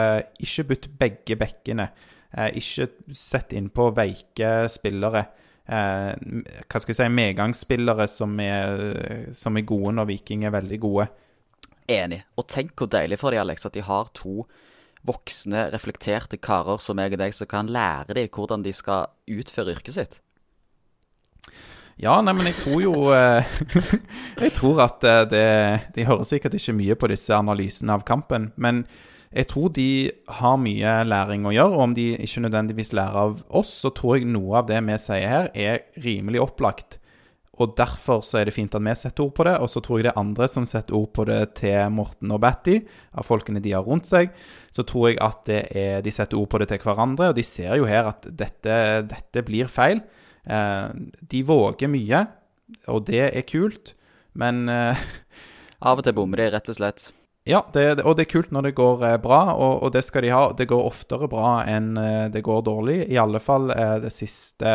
ikke 0.46 0.68
bytt 0.70 0.88
begge 1.02 1.38
bekkene. 1.40 1.90
Eh, 2.38 2.60
ikke 2.62 2.90
sett 3.18 3.56
innpå 3.58 3.90
veike 3.98 4.68
spillere. 4.70 5.26
Eh, 5.66 6.14
hva 6.14 6.82
skal 6.82 6.94
jeg 6.94 7.00
si, 7.00 7.10
medgangsspillere 7.18 8.06
som 8.10 8.38
er, 8.44 9.34
som 9.38 9.58
er 9.58 9.68
gode 9.70 9.96
når 9.98 10.12
Viking 10.14 10.46
er 10.46 10.54
veldig 10.54 10.82
gode. 10.86 11.10
Enig. 11.90 12.22
Og 12.38 12.46
tenk 12.52 12.76
hvor 12.78 12.90
deilig 12.94 13.18
for 13.22 13.34
de, 13.34 13.42
Alex, 13.42 13.66
at 13.66 13.74
de 13.74 13.86
har 13.86 14.12
to 14.18 14.44
voksne, 15.08 15.70
reflekterte 15.74 16.38
karer 16.38 16.82
som 16.84 17.00
meg 17.00 17.16
og 17.16 17.22
deg, 17.22 17.34
som 17.34 17.50
kan 17.50 17.70
lære 17.72 18.18
dem 18.18 18.30
hvordan 18.36 18.66
de 18.66 18.74
skal 18.76 19.10
utføre 19.32 19.74
yrket 19.74 19.96
sitt. 19.96 20.20
Ja, 22.00 22.16
nei, 22.24 22.32
men 22.32 22.48
jeg 22.48 22.56
tror 22.62 22.80
jo 22.80 22.94
eh, 23.12 23.48
Jeg 24.46 24.54
tror 24.56 24.78
at 24.86 25.04
eh, 25.04 25.26
det 25.28 25.48
De 25.98 26.06
hører 26.08 26.28
sikkert 26.28 26.56
ikke 26.56 26.78
mye 26.78 26.96
på 26.96 27.10
disse 27.12 27.36
analysene 27.36 27.98
av 27.98 28.06
kampen, 28.08 28.54
men 28.56 28.86
jeg 29.30 29.46
tror 29.52 29.70
de 29.76 30.10
har 30.40 30.56
mye 30.58 30.94
læring 31.06 31.44
å 31.46 31.52
gjøre. 31.54 31.76
Og 31.76 31.84
om 31.84 31.92
de 31.94 32.06
ikke 32.18 32.42
nødvendigvis 32.42 32.96
lærer 32.98 33.20
av 33.28 33.44
oss, 33.60 33.76
så 33.84 33.92
tror 33.94 34.18
jeg 34.18 34.26
noe 34.26 34.56
av 34.58 34.72
det 34.72 34.80
vi 34.88 34.96
sier 34.98 35.30
her, 35.30 35.52
er 35.54 35.84
rimelig 36.02 36.42
opplagt. 36.42 36.98
Og 37.62 37.76
derfor 37.78 38.24
så 38.26 38.40
er 38.40 38.50
det 38.50 38.56
fint 38.56 38.74
at 38.74 38.82
vi 38.82 38.96
setter 38.98 39.28
ord 39.28 39.36
på 39.38 39.46
det, 39.46 39.54
og 39.62 39.70
så 39.70 39.84
tror 39.86 40.00
jeg 40.00 40.08
det 40.08 40.14
er 40.16 40.22
andre 40.24 40.48
som 40.50 40.66
setter 40.66 40.98
ord 40.98 41.12
på 41.14 41.28
det 41.30 41.44
til 41.60 41.94
Morten 41.94 42.34
og 42.34 42.42
Batty, 42.42 42.80
av 43.14 43.28
folkene 43.28 43.62
de 43.62 43.76
har 43.76 43.86
rundt 43.86 44.10
seg. 44.10 44.32
Så 44.74 44.88
tror 44.88 45.12
jeg 45.12 45.20
at 45.22 45.54
er, 45.54 46.00
de 46.02 46.16
setter 46.16 46.40
ord 46.40 46.50
på 46.50 46.64
det 46.64 46.72
til 46.72 46.82
hverandre, 46.88 47.30
og 47.30 47.38
de 47.38 47.46
ser 47.46 47.76
jo 47.78 47.86
her 47.86 48.10
at 48.16 48.26
dette, 48.40 48.80
dette 49.12 49.46
blir 49.46 49.70
feil. 49.70 50.02
Eh, 50.46 50.88
de 51.32 51.44
våger 51.46 51.92
mye, 51.92 52.26
og 52.92 53.08
det 53.10 53.24
er 53.30 53.48
kult, 53.50 53.96
men 54.40 54.68
eh, 54.72 55.08
Av 55.90 55.96
og 55.96 56.04
til 56.04 56.16
bommer 56.18 56.42
de, 56.42 56.50
rett 56.52 56.70
og 56.70 56.76
slett. 56.76 57.06
ja, 57.48 57.62
det, 57.72 58.02
og 58.04 58.18
det 58.20 58.26
er 58.26 58.34
kult 58.34 58.50
når 58.52 58.68
det 58.68 58.76
går 58.78 59.06
eh, 59.08 59.20
bra, 59.24 59.42
og, 59.56 59.84
og 59.88 59.94
det 59.96 60.04
skal 60.04 60.26
de 60.26 60.34
ha. 60.36 60.42
Det 60.52 60.68
går 60.68 60.88
oftere 60.90 61.30
bra 61.32 61.62
enn 61.68 61.94
det 62.34 62.44
går 62.46 62.66
dårlig. 62.68 62.98
I 63.08 63.18
alle 63.22 63.40
fall 63.40 63.72
eh, 63.72 63.96
det 64.04 64.12
siste 64.14 64.74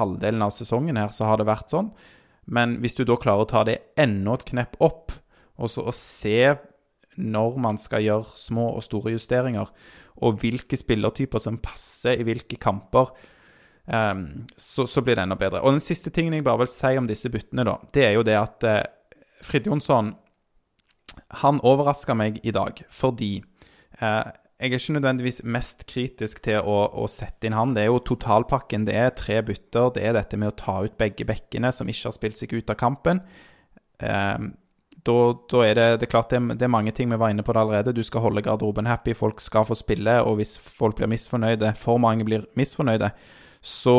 halvdelen 0.00 0.42
av 0.42 0.50
sesongen 0.50 0.98
her 0.98 1.14
så 1.14 1.28
har 1.30 1.38
det 1.38 1.46
vært 1.48 1.70
sånn. 1.70 1.92
Men 2.50 2.78
hvis 2.82 2.96
du 2.98 3.04
da 3.06 3.16
klarer 3.16 3.46
å 3.46 3.50
ta 3.50 3.62
det 3.64 3.78
enda 4.00 4.34
et 4.36 4.46
knepp 4.50 4.74
opp, 4.84 5.14
og 5.54 5.70
så 5.70 5.86
å 5.86 5.94
se 5.94 6.56
når 7.14 7.60
man 7.62 7.78
skal 7.78 8.02
gjøre 8.02 8.40
små 8.42 8.72
og 8.74 8.82
store 8.84 9.14
justeringer, 9.14 9.70
og 10.24 10.40
hvilke 10.42 10.78
spillertyper 10.78 11.42
som 11.42 11.60
passer 11.62 12.18
i 12.18 12.26
hvilke 12.26 12.58
kamper, 12.60 13.10
eh, 13.86 14.14
så, 14.56 14.86
så 14.86 15.04
blir 15.04 15.18
det 15.18 15.26
enda 15.26 15.38
bedre. 15.40 15.62
Og 15.62 15.76
den 15.76 15.84
siste 15.84 16.12
tingen 16.14 16.36
jeg 16.36 16.46
bare 16.46 16.64
vil 16.64 16.72
si 16.72 16.94
om 16.98 17.08
disse 17.10 17.32
byttene, 17.32 17.66
da, 17.68 17.78
det 17.94 18.06
er 18.08 18.14
jo 18.18 18.26
det 18.26 18.38
at 18.40 18.68
eh, 18.68 18.84
Frid 19.44 19.68
Jonsson 19.68 20.14
han 21.44 21.60
overraska 21.62 22.14
meg 22.16 22.40
i 22.46 22.52
dag 22.54 22.80
fordi 22.90 23.36
eh, 24.00 24.32
jeg 24.64 24.70
er 24.70 24.78
ikke 24.78 24.94
nødvendigvis 24.96 25.42
mest 25.50 25.82
kritisk 25.90 26.40
til 26.46 26.62
å, 26.62 26.76
å, 26.94 27.08
sette 27.10 27.48
inn 27.48 27.56
han. 27.56 27.72
Det 27.74 27.82
er 27.82 27.90
jo 27.90 27.98
totalpakken. 28.06 28.86
Det 28.86 28.94
er 28.96 29.10
tre 29.12 29.40
bytter. 29.44 29.90
Det 29.96 30.04
er 30.06 30.14
dette 30.16 30.38
med 30.40 30.52
å 30.52 30.56
ta 30.56 30.76
ut 30.86 30.94
begge 30.96 31.26
bekkene 31.28 31.72
som 31.74 31.90
ikke 31.90 32.06
har 32.06 32.14
spilt 32.14 32.38
seg 32.38 32.54
ut 32.54 32.70
av 32.72 32.78
kampen. 32.80 33.20
Eh, 33.98 34.46
da, 35.04 35.16
da, 35.50 35.60
er 35.66 35.74
det, 35.76 35.88
det 36.00 36.06
er 36.06 36.12
klart 36.14 36.32
det, 36.32 36.40
det, 36.54 36.64
er 36.64 36.72
mange 36.72 36.94
ting 36.96 37.10
vi 37.12 37.18
var 37.20 37.34
inne 37.34 37.44
på 37.44 37.52
det 37.52 37.60
allerede. 37.60 37.96
Du 37.98 38.00
skal 38.06 38.24
holde 38.24 38.44
garderoben 38.46 38.88
happy, 38.88 39.12
folk 39.18 39.42
skal 39.44 39.66
få 39.68 39.76
spille. 39.76 40.16
Og 40.22 40.38
hvis 40.38 40.54
folk 40.56 40.96
blir 41.02 41.10
misfornøyde, 41.12 41.74
for 41.76 42.00
mange 42.00 42.24
blir 42.24 42.46
misfornøyde, 42.56 43.10
så 43.64 43.96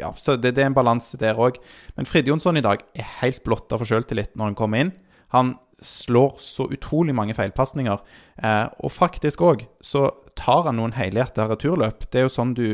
ja, 0.00 0.08
så 0.16 0.38
det, 0.40 0.54
det 0.56 0.64
er 0.64 0.70
en 0.70 0.76
balanse 0.76 1.18
der 1.20 1.38
òg. 1.38 1.58
Men 1.98 2.08
Frid 2.08 2.30
Jonsson 2.30 2.56
i 2.56 2.64
dag 2.64 2.80
er 2.96 3.10
helt 3.20 3.42
blotta 3.44 3.76
for 3.76 3.88
sjøltillit 3.88 4.32
når 4.36 4.50
han 4.50 4.58
kommer 4.58 4.84
inn. 4.84 4.94
Han 5.36 5.56
slår 5.82 6.38
så 6.40 6.68
utrolig 6.72 7.14
mange 7.14 7.36
feilpasninger. 7.36 8.00
Eh, 8.42 8.64
og 8.80 8.94
faktisk 8.94 9.44
òg 9.44 9.66
så 9.84 10.08
tar 10.38 10.68
han 10.68 10.78
noen 10.80 10.96
helhjerta 10.96 11.48
returløp. 11.50 12.08
Det 12.08 12.22
er 12.22 12.26
jo 12.28 12.32
sånn 12.32 12.56
du 12.56 12.66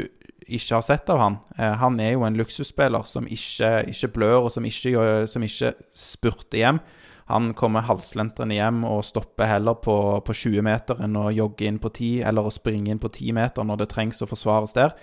ikke 0.49 0.79
har 0.79 0.85
sett 0.87 1.11
av 1.13 1.21
han. 1.23 1.41
Eh, 1.59 1.75
han 1.81 1.99
er 2.01 2.15
jo 2.15 2.25
en 2.27 2.39
luksusspiller 2.39 3.09
som 3.09 3.27
ikke, 3.29 3.89
ikke 3.93 4.13
blør, 4.15 4.47
og 4.47 4.55
som 4.55 4.67
ikke, 4.69 5.27
som 5.31 5.45
ikke 5.45 5.75
spurter 5.95 6.63
hjem. 6.63 6.83
Han 7.29 7.51
kommer 7.53 7.85
halslentrende 7.85 8.57
hjem 8.57 8.85
og 8.89 9.03
stopper 9.05 9.51
heller 9.51 9.77
på, 9.85 9.97
på 10.25 10.37
20 10.47 10.65
meter 10.65 11.03
enn 11.05 11.19
å 11.21 11.27
jogge 11.35 11.67
inn 11.69 11.81
på 11.83 11.91
10, 11.93 12.23
eller 12.31 12.47
å 12.47 12.53
springe 12.55 12.89
inn 12.95 13.03
på 13.03 13.11
10 13.11 13.37
meter 13.37 13.67
når 13.69 13.83
det 13.83 13.91
trengs 13.93 14.25
å 14.25 14.29
forsvares 14.31 14.73
der. 14.79 14.95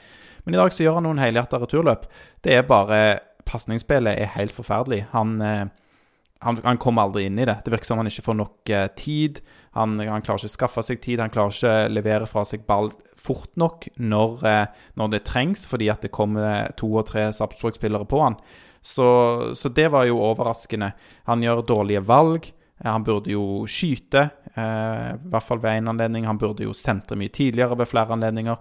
Men 0.45 0.55
i 0.55 0.61
dag 0.61 0.73
så 0.73 0.85
gjør 0.85 0.99
han 0.99 1.07
noen 1.09 1.21
helhjerta 1.21 1.59
returløp. 1.61 2.05
Det 2.45 2.53
er 2.55 2.69
bare 2.69 3.01
Pasningsspillet 3.45 4.17
er 4.17 4.31
helt 4.33 4.53
forferdelig. 4.55 5.03
Han 5.11 5.35
eh, 5.45 5.65
han, 6.45 6.59
han 6.63 6.77
kommer 6.77 7.07
aldri 7.07 7.25
inn 7.25 7.39
i 7.39 7.45
det. 7.47 7.57
Det 7.65 7.71
virker 7.73 7.87
som 7.89 7.99
han 8.01 8.09
ikke 8.09 8.25
får 8.25 8.37
nok 8.37 8.71
eh, 8.73 8.87
tid. 8.99 9.39
Han, 9.79 9.97
han 9.97 10.23
klarer 10.25 10.43
ikke 10.43 10.51
å 10.51 10.53
skaffe 10.53 10.83
seg 10.85 10.99
tid. 11.01 11.23
Han 11.23 11.33
klarer 11.33 11.55
ikke 11.55 11.71
å 11.71 11.93
levere 11.93 12.27
fra 12.29 12.43
seg 12.47 12.67
ball 12.67 12.91
fort 13.17 13.49
nok 13.59 13.87
når, 13.97 14.45
eh, 14.49 14.83
når 14.99 15.13
det 15.15 15.23
trengs, 15.29 15.65
fordi 15.71 15.89
at 15.93 16.05
det 16.05 16.13
kommer 16.15 16.69
to 16.77 16.91
og 16.93 17.07
tre 17.09 17.25
Sarpsborg-spillere 17.33 18.05
på 18.11 18.21
han. 18.21 18.37
Så, 18.85 19.07
så 19.57 19.71
det 19.73 19.87
var 19.95 20.05
jo 20.05 20.21
overraskende. 20.21 20.91
Han 21.31 21.41
gjør 21.41 21.65
dårlige 21.65 22.03
valg. 22.05 22.51
Han 22.85 23.05
burde 23.07 23.31
jo 23.31 23.63
skyte, 23.71 24.27
i 24.51 25.29
hvert 25.31 25.45
fall 25.47 25.61
ved 25.63 25.79
én 25.79 25.87
anledning. 25.89 26.27
Han 26.27 26.37
burde 26.37 26.67
jo 26.67 26.75
sentre 26.75 27.15
mye 27.17 27.31
tidligere 27.33 27.77
ved 27.79 27.87
flere 27.89 28.13
anledninger. 28.13 28.59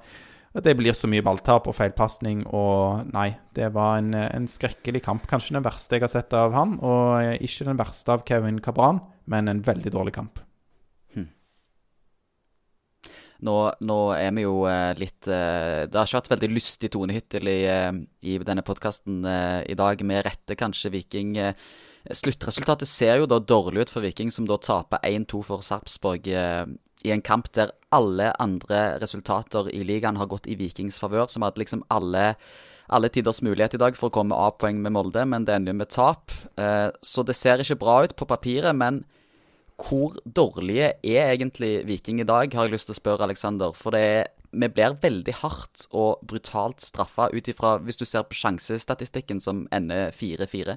Det 0.55 0.77
blir 0.79 0.95
så 0.95 1.09
mye 1.11 1.25
balltap 1.27 1.67
og 1.67 1.75
feilpasning, 1.75 2.45
og 2.55 3.09
nei, 3.11 3.33
det 3.59 3.73
var 3.75 3.99
en, 3.99 4.13
en 4.15 4.47
skrekkelig 4.47 5.03
kamp. 5.03 5.27
Kanskje 5.27 5.57
den 5.57 5.65
verste 5.67 5.99
jeg 5.99 6.05
har 6.05 6.13
sett 6.13 6.37
av 6.39 6.55
han, 6.55 6.77
og 6.79 7.43
ikke 7.43 7.67
den 7.67 7.81
verste 7.81 8.15
av 8.15 8.23
Kevin 8.29 8.61
Cabran, 8.63 9.03
men 9.27 9.51
en 9.51 9.65
veldig 9.67 9.91
dårlig 9.97 10.15
kamp. 10.15 10.39
Nå, 13.45 13.55
nå 13.85 13.97
er 14.17 14.31
vi 14.37 14.45
jo 14.45 14.63
eh, 14.71 14.95
litt 14.97 15.27
eh, 15.29 15.85
Det 15.91 15.99
har 15.99 16.07
ikke 16.07 16.21
vært 16.23 16.31
veldig 16.37 16.51
lystig 16.55 16.91
tone 16.95 17.17
hittil 17.17 17.51
i, 17.51 17.59
eh, 17.69 17.91
i 18.25 18.39
denne 18.41 18.65
podkasten 18.65 19.25
eh, 19.29 19.61
i 19.69 19.77
dag. 19.79 20.01
Med 20.07 20.23
rette, 20.25 20.57
kanskje, 20.57 20.93
Viking. 20.95 21.35
Eh, 21.43 21.53
sluttresultatet 22.15 22.89
ser 22.89 23.21
jo 23.21 23.29
da 23.29 23.41
dårlig 23.41 23.85
ut 23.85 23.93
for 23.93 24.05
Viking, 24.05 24.33
som 24.33 24.49
da 24.49 24.57
taper 24.61 25.03
1-2 25.05 25.43
for 25.45 25.67
Sarpsborg 25.67 26.31
eh, 26.33 26.65
i 27.05 27.13
en 27.15 27.23
kamp 27.25 27.51
der 27.57 27.75
alle 27.95 28.33
andre 28.43 28.99
resultater 29.03 29.69
i 29.71 29.85
ligaen 29.87 30.19
har 30.19 30.31
gått 30.31 30.49
i 30.51 30.57
Vikings 30.59 30.99
favør, 30.99 31.29
som 31.31 31.45
hadde 31.47 31.63
liksom 31.63 31.85
alle 31.95 32.35
alle 32.93 33.09
tiders 33.09 33.41
mulighet 33.43 33.75
i 33.79 33.81
dag 33.81 33.97
for 33.97 34.11
å 34.11 34.15
komme 34.15 34.37
av 34.37 34.59
poeng 34.61 34.81
med 34.85 34.93
Molde, 34.93 35.25
men 35.25 35.47
det 35.47 35.55
ender 35.57 35.73
jo 35.73 35.81
med 35.81 35.91
tap. 35.93 36.35
Eh, 36.61 36.91
så 37.01 37.25
det 37.25 37.37
ser 37.39 37.63
ikke 37.63 37.81
bra 37.81 38.03
ut 38.05 38.13
på 38.17 38.29
papiret, 38.29 38.77
men 38.77 39.05
hvor 39.81 40.19
dårlige 40.25 40.93
er 41.03 41.33
egentlig 41.33 41.87
Viking 41.89 42.21
i 42.21 42.29
dag, 42.29 42.53
har 42.55 42.69
jeg 42.69 42.77
lyst 42.77 42.91
til 42.91 42.95
å 42.95 43.01
spørre 43.01 43.27
Aleksander. 43.27 43.75
For 43.75 43.97
er, 43.99 44.29
vi 44.53 44.69
blir 44.71 44.99
veldig 45.03 45.37
hardt 45.41 45.87
og 45.91 46.23
brutalt 46.29 46.85
straffa 46.85 47.31
ut 47.33 47.49
ifra, 47.51 47.79
hvis 47.83 47.99
du 47.99 48.05
ser 48.07 48.27
på 48.29 48.39
sjansestatistikken 48.39 49.41
som 49.43 49.65
ender 49.75 50.13
4-4. 50.15 50.77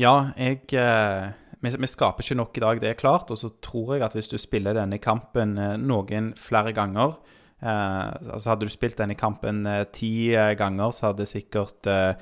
Ja, 0.00 0.30
jeg 0.38 0.70
eh, 0.78 1.32
vi, 1.60 1.90
skaper 1.90 2.24
ikke 2.24 2.38
nok 2.38 2.56
i 2.56 2.62
dag, 2.64 2.80
det 2.82 2.90
er 2.90 3.00
klart. 3.00 3.30
Og 3.30 3.38
så 3.38 3.52
tror 3.62 3.94
jeg 3.94 4.04
at 4.06 4.16
hvis 4.16 4.30
du 4.32 4.38
spiller 4.40 4.76
denne 4.76 5.00
kampen 5.02 5.56
eh, 5.60 5.76
noen 5.80 6.32
flere 6.38 6.72
ganger 6.76 7.16
eh, 7.60 8.06
altså 8.34 8.54
Hadde 8.54 8.68
du 8.68 8.72
spilt 8.72 9.00
denne 9.00 9.18
kampen 9.18 9.66
eh, 9.68 9.84
ti 9.92 10.32
eh, 10.34 10.54
ganger, 10.58 10.94
så 10.96 11.10
hadde 11.10 11.28
sikkert 11.28 11.90
eh, 11.90 12.14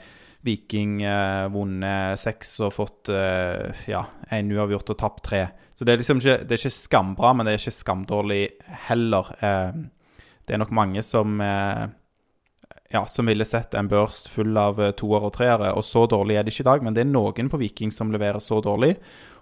Viking 0.46 1.02
eh, 1.02 1.46
vunnet 1.50 2.18
seks 2.20 2.58
og 2.62 2.74
fått 2.76 3.12
eh, 3.14 3.84
ja, 3.90 4.04
en 4.34 4.52
uavgjort 4.54 4.94
og 4.94 5.00
tapt 5.00 5.24
tre. 5.30 5.44
Så 5.74 5.86
det 5.86 5.94
er 5.94 6.02
liksom 6.02 6.22
ikke, 6.22 6.40
det 6.42 6.56
er 6.56 6.62
ikke 6.64 6.74
skambra, 6.74 7.32
men 7.34 7.46
det 7.46 7.54
er 7.54 7.62
ikke 7.62 7.78
skamdårlig 7.78 8.42
heller. 8.88 9.28
Det 9.38 10.54
er 10.54 10.58
nok 10.58 10.72
mange 10.74 11.04
som 11.06 11.36
ja, 12.88 13.06
som 13.06 13.26
ville 13.28 13.44
sett 13.44 13.74
en 13.76 13.88
børs 13.88 14.28
full 14.32 14.56
av 14.56 14.78
toer 14.78 14.94
toere 14.96 15.28
og 15.28 15.34
treere, 15.36 15.72
og 15.76 15.84
så 15.84 16.06
dårlig 16.08 16.38
er 16.38 16.46
det 16.46 16.54
ikke 16.54 16.64
i 16.64 16.68
dag. 16.70 16.84
Men 16.86 16.94
det 16.96 17.02
er 17.04 17.10
noen 17.10 17.50
på 17.52 17.60
Viking 17.60 17.92
som 17.92 18.12
leverer 18.14 18.40
så 18.40 18.62
dårlig. 18.64 18.94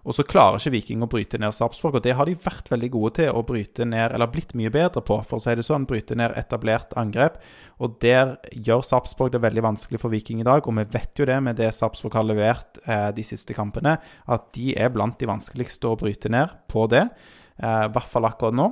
Og 0.07 0.15
så 0.15 0.23
klarer 0.27 0.59
ikke 0.59 0.73
Viking 0.77 1.03
å 1.03 1.09
bryte 1.11 1.39
ned 1.43 1.55
Sarpsborg, 1.55 1.99
og 1.99 2.05
det 2.05 2.15
har 2.15 2.27
de 2.27 2.37
vært 2.39 2.71
veldig 2.71 2.91
gode 2.95 3.13
til 3.19 3.31
å 3.35 3.43
bryte 3.47 3.87
ned, 3.87 4.15
eller 4.15 4.31
blitt 4.31 4.55
mye 4.59 4.71
bedre 4.71 5.03
på, 5.03 5.19
for 5.27 5.39
å 5.39 5.43
si 5.43 5.55
det 5.59 5.67
sånn. 5.67 5.87
Bryte 5.91 6.19
ned 6.19 6.35
etablert 6.39 6.95
angrep. 6.99 7.41
Og 7.83 7.99
der 8.03 8.37
gjør 8.51 8.85
Sarpsborg 8.87 9.35
det 9.35 9.43
veldig 9.43 9.67
vanskelig 9.67 10.03
for 10.03 10.15
Viking 10.15 10.43
i 10.43 10.47
dag. 10.47 10.67
Og 10.67 10.79
vi 10.79 10.87
vet 10.95 11.19
jo 11.19 11.27
det 11.27 11.39
med 11.43 11.59
det 11.59 11.73
Sarpsborg 11.75 12.19
har 12.19 12.27
levert 12.27 12.83
eh, 12.87 13.09
de 13.15 13.27
siste 13.27 13.55
kampene, 13.55 13.97
at 14.31 14.47
de 14.59 14.75
er 14.79 14.95
blant 14.95 15.19
de 15.19 15.31
vanskeligste 15.31 15.91
å 15.91 15.99
bryte 15.99 16.31
ned 16.35 16.55
på 16.71 16.87
det. 16.91 17.09
Eh, 17.59 17.83
I 17.87 17.93
hvert 17.95 18.11
fall 18.11 18.31
akkurat 18.31 18.55
nå. 18.55 18.71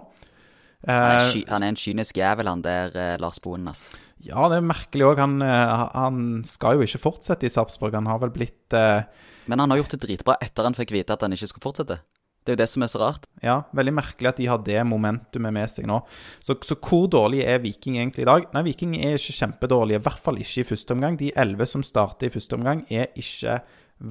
Han 0.89 1.19
er, 1.19 1.37
han 1.49 1.65
er 1.65 1.73
en 1.73 1.79
kynisk 1.81 2.19
jævel, 2.21 2.51
han 2.51 2.65
der 2.65 3.17
Lars 3.23 3.41
Boen 3.41 3.69
Altså. 3.71 3.95
Ja, 4.25 4.49
det 4.49 4.59
er 4.59 4.67
merkelig 4.67 5.07
òg. 5.07 5.21
Han, 5.21 5.41
han, 5.45 6.19
skal 6.49 6.79
jo 6.79 6.87
ikke 6.87 7.03
fortsette 7.03 7.45
i 7.49 7.53
Sarpsborg. 7.53 7.97
Han 7.97 8.09
har 8.09 8.21
vel 8.23 8.33
blitt 8.33 8.77
eh... 8.77 9.05
Men 9.49 9.61
han 9.61 9.73
har 9.73 9.83
gjort 9.83 9.97
det 9.97 10.05
dritbra 10.07 10.37
etter 10.45 10.65
han 10.65 10.77
fikk 10.77 10.95
vite 10.97 11.13
at 11.13 11.25
han 11.25 11.35
ikke 11.37 11.51
skulle 11.51 11.67
fortsette. 11.67 11.99
Det 12.45 12.53
er 12.53 12.59
jo 12.59 12.61
det 12.61 12.69
som 12.69 12.85
er 12.85 12.91
så 12.93 13.01
rart. 13.01 13.23
Ja, 13.41 13.55
veldig 13.73 13.95
merkelig 13.97 14.29
at 14.29 14.41
de 14.41 14.49
har 14.51 14.61
det 14.61 14.77
momentumet 14.85 15.53
med 15.57 15.71
seg 15.73 15.87
nå. 15.89 16.03
Så, 16.45 16.59
så 16.61 16.77
hvor 16.77 17.07
dårlig 17.09 17.41
er 17.49 17.63
Viking 17.63 17.97
egentlig 17.97 18.27
i 18.27 18.29
dag? 18.29 18.45
Nei, 18.53 18.67
Viking 18.67 18.93
er 18.99 19.17
ikke 19.17 19.37
kjempedårlige. 19.39 20.03
I 20.03 20.05
hvert 20.05 20.21
fall 20.27 20.41
ikke 20.43 20.61
i 20.61 20.67
første 20.69 20.93
omgang. 20.93 21.17
De 21.21 21.31
elleve 21.41 21.65
som 21.71 21.85
starter 21.87 22.29
i 22.29 22.35
første 22.35 22.59
omgang, 22.59 22.85
er 22.93 23.09
ikke 23.17 23.63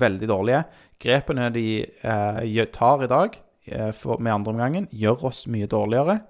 veldig 0.01 0.29
dårlige. 0.31 0.63
Grepene 1.05 1.51
de 1.53 1.67
eh, 1.83 2.63
tar 2.73 3.05
i 3.05 3.11
dag 3.11 3.37
eh, 3.69 3.91
for, 3.93 4.17
med 4.17 4.33
andre 4.33 4.55
omgangen, 4.55 4.89
gjør 4.89 5.27
oss 5.29 5.45
mye 5.53 5.69
dårligere. 5.69 6.23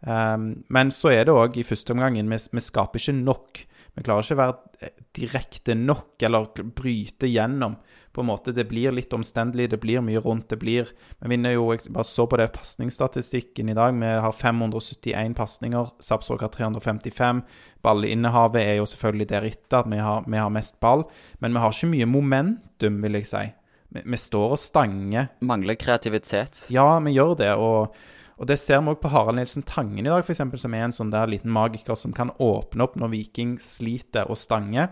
Um, 0.00 0.64
men 0.72 0.88
så 0.94 1.10
er 1.12 1.26
det 1.28 1.36
òg 1.36 1.58
i 1.60 1.66
første 1.66 1.92
omgangen 1.92 2.30
vi, 2.32 2.38
vi, 2.54 2.64
skaper 2.64 3.02
ikke 3.02 3.16
nok. 3.18 3.64
Vi 3.96 4.04
klarer 4.06 4.24
ikke 4.24 4.36
å 4.36 4.40
være 4.40 4.86
eh, 4.86 5.00
direkte 5.16 5.74
nok 5.76 6.22
eller 6.24 6.52
bryte 6.76 7.28
gjennom. 7.28 7.76
På 8.10 8.24
en 8.24 8.26
måte, 8.26 8.52
Det 8.52 8.64
blir 8.66 8.90
litt 8.90 9.12
omstendelig, 9.14 9.68
det 9.70 9.78
blir 9.80 10.00
mye 10.02 10.18
rundt. 10.18 10.48
det 10.48 10.58
blir, 10.58 10.88
Vi 11.20 11.28
vinner 11.28 11.52
jo, 11.52 11.72
Jeg 11.72 11.92
bare 11.92 12.04
så 12.04 12.26
på 12.26 12.36
det 12.38 12.52
pasningsstatistikken 12.52 13.68
i 13.68 13.74
dag. 13.74 13.94
Vi 13.94 14.06
har 14.06 14.32
571 14.32 15.34
pasninger. 15.34 15.92
Sarpsborg 16.00 16.40
har 16.40 16.48
355. 16.48 17.42
Ballinnehavet 17.82 18.62
er 18.62 18.76
jo 18.80 18.86
selvfølgelig 18.86 19.28
deretter 19.28 19.78
at 19.78 19.90
vi 19.90 19.98
har, 19.98 20.24
vi 20.26 20.36
har 20.36 20.50
mest 20.50 20.80
ball. 20.80 21.04
Men 21.38 21.52
vi 21.52 21.58
har 21.58 21.70
ikke 21.70 21.92
mye 21.92 22.06
momentum, 22.06 23.02
vil 23.02 23.12
jeg 23.12 23.26
si. 23.26 23.44
Vi, 23.90 24.02
vi 24.04 24.16
står 24.16 24.56
og 24.56 24.58
stanger. 24.58 25.28
Mangler 25.40 25.74
kreativitet. 25.74 26.66
Ja, 26.70 26.98
vi 26.98 27.14
gjør 27.14 27.36
det. 27.36 27.54
og 27.54 27.94
og 28.40 28.48
Det 28.48 28.56
ser 28.56 28.80
vi 28.80 28.88
òg 28.88 29.02
på 29.02 29.10
Harald 29.12 29.36
Nilsen 29.36 29.66
Tangen 29.68 30.00
i 30.00 30.08
dag, 30.08 30.22
for 30.24 30.32
eksempel, 30.32 30.58
som 30.58 30.72
er 30.72 30.86
en 30.86 30.94
sånn 30.96 31.12
der 31.12 31.28
liten 31.28 31.52
magiker 31.52 31.98
som 31.98 32.14
kan 32.16 32.32
åpne 32.40 32.86
opp 32.86 32.94
når 32.96 33.12
Viking 33.12 33.58
sliter 33.60 34.30
og 34.32 34.40
stanger. 34.40 34.88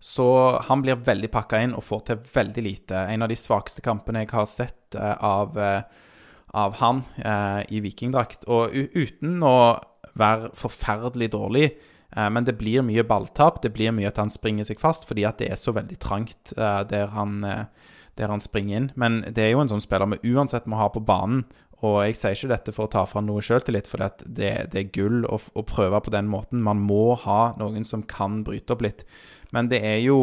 Så 0.00 0.26
han 0.66 0.82
blir 0.84 1.00
veldig 1.04 1.30
pakka 1.32 1.62
inn 1.64 1.72
og 1.76 1.84
får 1.84 2.02
til 2.08 2.20
veldig 2.34 2.64
lite. 2.64 3.06
En 3.08 3.24
av 3.24 3.32
de 3.32 3.38
svakeste 3.40 3.80
kampene 3.84 4.26
jeg 4.26 4.32
har 4.32 4.48
sett 4.48 4.96
uh, 5.00 5.16
av, 5.16 5.56
uh, 5.56 5.80
av, 6.56 6.76
han 6.80 7.02
eh, 7.16 7.60
i 7.76 7.80
vikingdrakt. 7.84 8.44
Og 8.50 8.72
uten 8.74 9.40
å 9.44 9.56
være 10.18 10.50
forferdelig 10.58 11.30
dårlig, 11.32 11.70
men 12.10 12.42
det 12.42 12.56
blir 12.58 12.82
mye 12.82 13.04
balltap. 13.06 13.60
Det 13.62 13.70
blir 13.70 13.94
mye 13.94 14.08
at 14.10 14.18
han 14.18 14.32
springer 14.34 14.66
seg 14.66 14.80
fast 14.82 15.04
fordi 15.06 15.22
at 15.28 15.38
det 15.38 15.52
er 15.54 15.60
så 15.60 15.70
veldig 15.70 15.98
trangt 16.02 16.50
der 16.58 17.12
han, 17.14 17.36
der 18.18 18.32
han 18.34 18.42
springer 18.42 18.80
inn. 18.80 18.88
Men 18.98 19.20
det 19.28 19.44
er 19.44 19.52
jo 19.52 19.60
en 19.62 19.70
sånn 19.70 19.84
spiller 19.84 20.10
vi 20.16 20.32
uansett 20.34 20.66
må 20.66 20.80
ha 20.80 20.88
på 20.90 21.04
banen. 21.06 21.44
Og 21.86 22.00
jeg 22.04 22.16
sier 22.18 22.36
ikke 22.36 22.50
dette 22.52 22.72
for 22.76 22.86
å 22.86 22.92
ta 22.92 23.06
fra 23.08 23.22
noe 23.24 23.40
sjøltillit, 23.44 23.88
for 23.88 24.02
det, 24.02 24.26
det, 24.72 24.76
er 24.76 24.90
gull 24.92 25.24
å, 25.24 25.38
å, 25.56 25.64
prøve 25.64 26.02
på 26.04 26.12
den 26.12 26.28
måten. 26.28 26.64
Man 26.64 26.82
må 26.84 27.14
ha 27.22 27.54
noen 27.60 27.86
som 27.88 28.04
kan 28.04 28.42
bryte 28.44 28.74
opp 28.74 28.84
litt. 28.84 29.06
Men 29.56 29.70
det 29.72 29.80
er 29.86 30.02
jo 30.04 30.18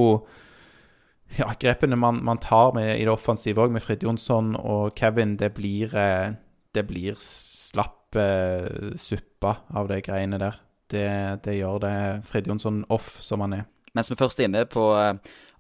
ja, 1.39 1.49
grepene 1.59 1.97
man, 1.99 2.21
man 2.23 2.37
tar 2.43 2.75
med, 2.77 2.93
i 2.99 3.07
det 3.07 3.13
offensive 3.13 3.65
òg, 3.65 3.73
med 3.73 3.83
Frid 3.83 4.05
Jonsson 4.05 4.53
og 4.59 4.93
Kevin, 4.99 5.35
det 5.41 5.51
blir, 5.57 5.91
eh, 5.97 6.37
det 6.77 6.85
blir 6.87 7.17
slapp 7.19 8.15
eh, 8.21 8.93
suppe 9.01 9.57
av 9.73 9.89
de 9.89 9.99
greiene 10.05 10.39
der. 10.41 10.61
Det, 10.87 11.09
det 11.43 11.57
gjør 11.57 11.81
det 11.83 11.97
Frid 12.29 12.47
Jonsson 12.47 12.83
off, 12.93 13.17
som 13.25 13.43
han 13.43 13.57
er. 13.59 13.67
Mens 13.97 14.13
vi 14.13 14.19
først 14.19 14.39
er 14.39 14.47
inne 14.47 14.67
på 14.69 14.91
eh, 15.01 15.17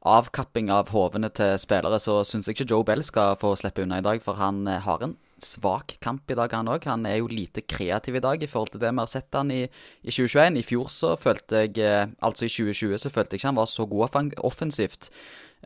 avkapping 0.07 0.69
av 0.71 0.93
hovene 0.93 1.33
til 1.33 1.57
spillere, 1.59 1.97
så 1.99 2.21
syns 2.21 2.47
jeg 2.47 2.55
ikke 2.59 2.69
Joe 2.69 2.85
Bell 2.85 3.01
skal 3.03 3.35
få 3.41 3.57
slippe 3.57 3.81
unna 3.83 3.97
i 3.97 4.05
dag, 4.05 4.21
for 4.23 4.37
han 4.39 4.61
har 4.85 5.01
en 5.03 5.17
svak 5.43 5.97
kamp 6.03 6.31
i 6.31 6.37
dag, 6.37 6.53
han 6.53 6.69
òg. 6.71 6.87
Han 6.89 7.05
er 7.09 7.19
jo 7.19 7.29
lite 7.31 7.63
kreativ 7.65 8.17
i 8.17 8.23
dag 8.23 8.41
i 8.43 8.49
forhold 8.49 8.73
til 8.73 8.81
det 8.83 8.91
vi 8.91 9.03
har 9.03 9.11
sett 9.11 9.37
han 9.37 9.51
i, 9.53 9.63
i 9.67 10.13
2021. 10.13 10.59
I 10.61 10.65
fjor 10.65 10.89
så 10.93 11.13
følte 11.19 11.65
jeg, 11.65 11.77
eh, 11.83 12.09
altså 12.25 12.47
i 12.47 12.51
2020, 12.53 12.97
så 13.03 13.13
følte 13.13 13.35
jeg 13.35 13.43
ikke 13.43 13.51
han 13.51 13.61
var 13.61 13.71
så 13.71 13.87
god 13.89 14.35
offensivt. 14.45 15.11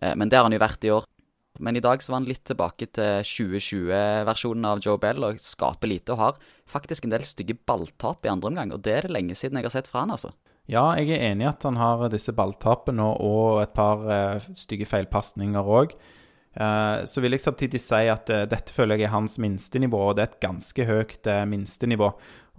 Eh, 0.02 0.16
men 0.16 0.30
det 0.30 0.40
har 0.40 0.48
han 0.48 0.56
jo 0.56 0.62
vært 0.62 0.88
i 0.88 0.94
år. 0.94 1.08
Men 1.60 1.76
i 1.78 1.84
dag 1.84 2.02
så 2.02 2.14
var 2.14 2.22
han 2.22 2.30
litt 2.30 2.46
tilbake 2.48 2.88
til 2.96 3.26
2020-versjonen 3.28 4.70
av 4.70 4.80
Joe 4.84 5.00
Bell 5.02 5.26
og 5.28 5.42
skaper 5.44 5.92
lite. 5.92 6.16
Og 6.16 6.22
har 6.22 6.40
faktisk 6.70 7.06
en 7.06 7.14
del 7.14 7.28
stygge 7.28 7.58
balltap 7.68 8.26
i 8.26 8.32
andre 8.32 8.54
omgang, 8.54 8.72
og 8.74 8.82
det 8.86 8.96
er 8.96 9.08
det 9.08 9.16
lenge 9.18 9.36
siden 9.38 9.60
jeg 9.60 9.68
har 9.68 9.76
sett 9.76 9.92
fra 9.92 10.06
han, 10.06 10.16
altså. 10.16 10.32
Ja, 10.70 10.94
jeg 10.96 11.18
er 11.18 11.32
enig 11.32 11.44
i 11.44 11.50
at 11.50 11.64
han 11.66 11.78
har 11.80 12.06
disse 12.14 12.34
balltapene 12.38 13.04
og 13.20 13.64
et 13.64 13.74
par 13.76 14.04
uh, 14.06 14.52
stygge 14.56 14.88
feilpasninger 14.88 15.68
òg. 15.68 15.96
Uh, 16.52 17.06
så 17.08 17.22
vil 17.24 17.32
jeg 17.32 17.46
samtidig 17.46 17.80
si 17.80 18.08
at 18.12 18.28
uh, 18.28 18.44
dette 18.50 18.74
føler 18.76 19.00
jeg 19.00 19.08
er 19.08 19.14
hans 19.14 19.38
minstenivå, 19.40 20.02
og 20.10 20.18
det 20.18 20.24
er 20.24 20.32
et 20.34 20.42
ganske 20.44 20.88
høyt 20.88 21.30
uh, 21.32 21.46
minstenivå. 21.48 22.10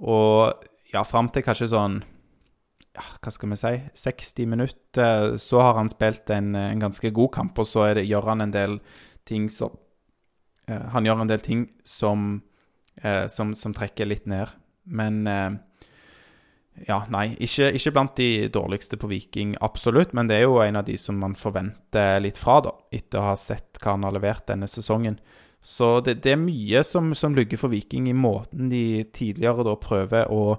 Og 0.08 0.64
ja, 0.94 1.02
fram 1.04 1.28
til 1.32 1.44
kanskje 1.44 1.68
sånn 1.74 1.98
ja, 2.92 3.04
hva 3.20 3.32
skal 3.32 3.52
vi 3.52 3.58
si 3.60 3.74
60 4.00 4.48
minutter, 4.48 5.36
så 5.40 5.60
har 5.64 5.76
han 5.80 5.92
spilt 5.92 6.32
en, 6.32 6.54
en 6.56 6.80
ganske 6.80 7.12
god 7.12 7.32
kamp, 7.36 7.60
og 7.60 7.68
så 7.68 7.90
det, 7.96 8.06
gjør 8.08 8.32
han 8.32 8.44
en 8.44 8.52
del 8.52 8.80
ting 9.28 9.48
som 9.52 9.78
Han 10.92 11.04
gjør 11.04 11.20
en 11.20 11.28
del 11.28 11.40
ting 11.42 11.62
som, 11.84 12.42
som, 13.28 13.50
som 13.54 13.72
trekker 13.74 14.06
litt 14.06 14.28
ned. 14.30 14.52
Men 14.84 15.26
ja, 16.74 17.02
nei. 17.12 17.34
Ikke, 17.38 17.68
ikke, 17.76 17.92
blant 17.92 18.16
de 18.16 18.48
dårligste 18.52 18.96
på 18.96 19.10
Viking, 19.10 19.54
absolutt. 19.60 20.14
Men 20.16 20.28
det 20.30 20.40
er 20.40 20.46
jo 20.46 20.60
en 20.64 20.80
av 20.80 20.86
de 20.88 20.96
som 20.98 21.18
man 21.20 21.36
forventer 21.38 22.20
litt 22.24 22.40
fra, 22.40 22.60
da. 22.64 22.74
Etter 22.90 23.20
å 23.20 23.30
ha 23.30 23.38
sett 23.38 23.80
hva 23.82 23.96
han 23.96 24.06
har 24.08 24.16
levert 24.16 24.46
denne 24.48 24.68
sesongen. 24.70 25.20
Så 25.62 26.00
det, 26.02 26.18
det 26.24 26.34
er 26.34 26.40
mye 26.42 26.82
som, 26.82 27.12
som 27.14 27.36
lugger 27.36 27.60
for 27.60 27.70
Viking 27.70 28.08
i 28.10 28.16
måten 28.16 28.70
de 28.72 29.04
tidligere 29.14 29.62
da 29.68 29.76
prøver 29.78 30.32
å 30.34 30.56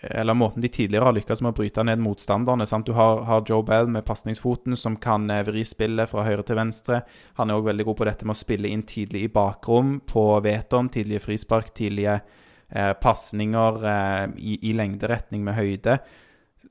Eller 0.00 0.34
måten 0.34 0.62
de 0.64 0.70
tidligere 0.72 1.04
har 1.04 1.14
lykkes 1.14 1.42
med 1.44 1.52
å 1.52 1.56
bryte 1.56 1.82
ned 1.84 2.00
motstanderne. 2.00 2.66
Sant? 2.66 2.88
Du 2.88 2.96
har, 2.96 3.22
har 3.28 3.44
Joe 3.48 3.62
Bell 3.66 3.88
med 3.92 4.04
pasningsfoten, 4.06 4.76
som 4.76 4.96
kan 4.96 5.28
eh, 5.30 5.44
vri 5.44 5.64
spillet 5.64 6.10
fra 6.10 6.24
høyre 6.24 6.44
til 6.46 6.58
venstre. 6.58 7.00
Han 7.38 7.50
er 7.50 7.58
òg 7.58 7.68
veldig 7.68 7.86
god 7.88 7.98
på 7.98 8.06
dette 8.08 8.28
med 8.28 8.36
å 8.36 8.40
spille 8.40 8.70
inn 8.72 8.84
tidlig 8.88 9.26
i 9.26 9.32
bakrom, 9.32 9.98
på 10.06 10.24
Veton, 10.44 10.88
tidlige 10.92 11.24
frispark, 11.26 11.72
tidlige 11.76 12.20
eh, 12.70 12.92
pasninger 13.00 13.82
eh, 13.92 14.22
i, 14.38 14.58
i, 14.70 14.72
lengderetning 14.76 15.44
med 15.46 15.58
høyde, 15.58 15.98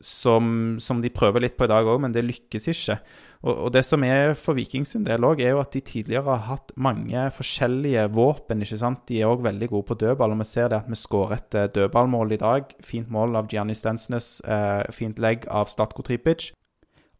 som, 0.03 0.75
som, 0.83 0.99
de 1.01 1.11
prøver 1.13 1.45
litt 1.45 1.55
på 1.57 1.67
i 1.67 1.71
dag 1.71 1.87
òg, 1.87 2.01
men 2.03 2.13
det 2.13 2.25
lykkes 2.25 2.67
ikke. 2.73 2.97
Og, 3.45 3.53
og, 3.53 3.69
det 3.75 3.83
som 3.85 4.03
er 4.03 4.33
for 4.39 4.57
Vikings 4.57 4.95
sin 4.95 5.05
del 5.05 5.23
òg, 5.27 5.41
er 5.43 5.53
jo 5.53 5.61
at 5.61 5.75
de 5.75 5.81
tidligere 5.85 6.25
har 6.27 6.43
hatt 6.49 6.73
mange 6.81 7.27
forskjellige 7.35 8.07
våpen. 8.15 8.63
ikke 8.65 8.79
sant? 8.81 9.05
De 9.09 9.21
er 9.21 9.31
òg 9.31 9.45
veldig 9.45 9.69
gode 9.71 9.89
på 9.91 9.99
dødball, 10.01 10.35
og 10.35 10.41
vi 10.41 10.49
ser 10.49 10.71
det 10.73 10.81
at 10.81 10.91
vi 10.91 10.99
skårer 10.99 11.37
et 11.37 11.59
eh, 11.61 11.71
dødballmål 11.77 12.35
i 12.35 12.41
dag. 12.41 12.75
Fint 12.83 13.11
mål 13.13 13.39
av 13.41 13.51
Gianni 13.51 13.77
Stensnes, 13.77 14.39
eh, 14.41 14.83
fint 14.95 15.21
legg 15.21 15.47
av 15.47 15.71
Statko 15.71 16.05
Tripic. 16.05 16.51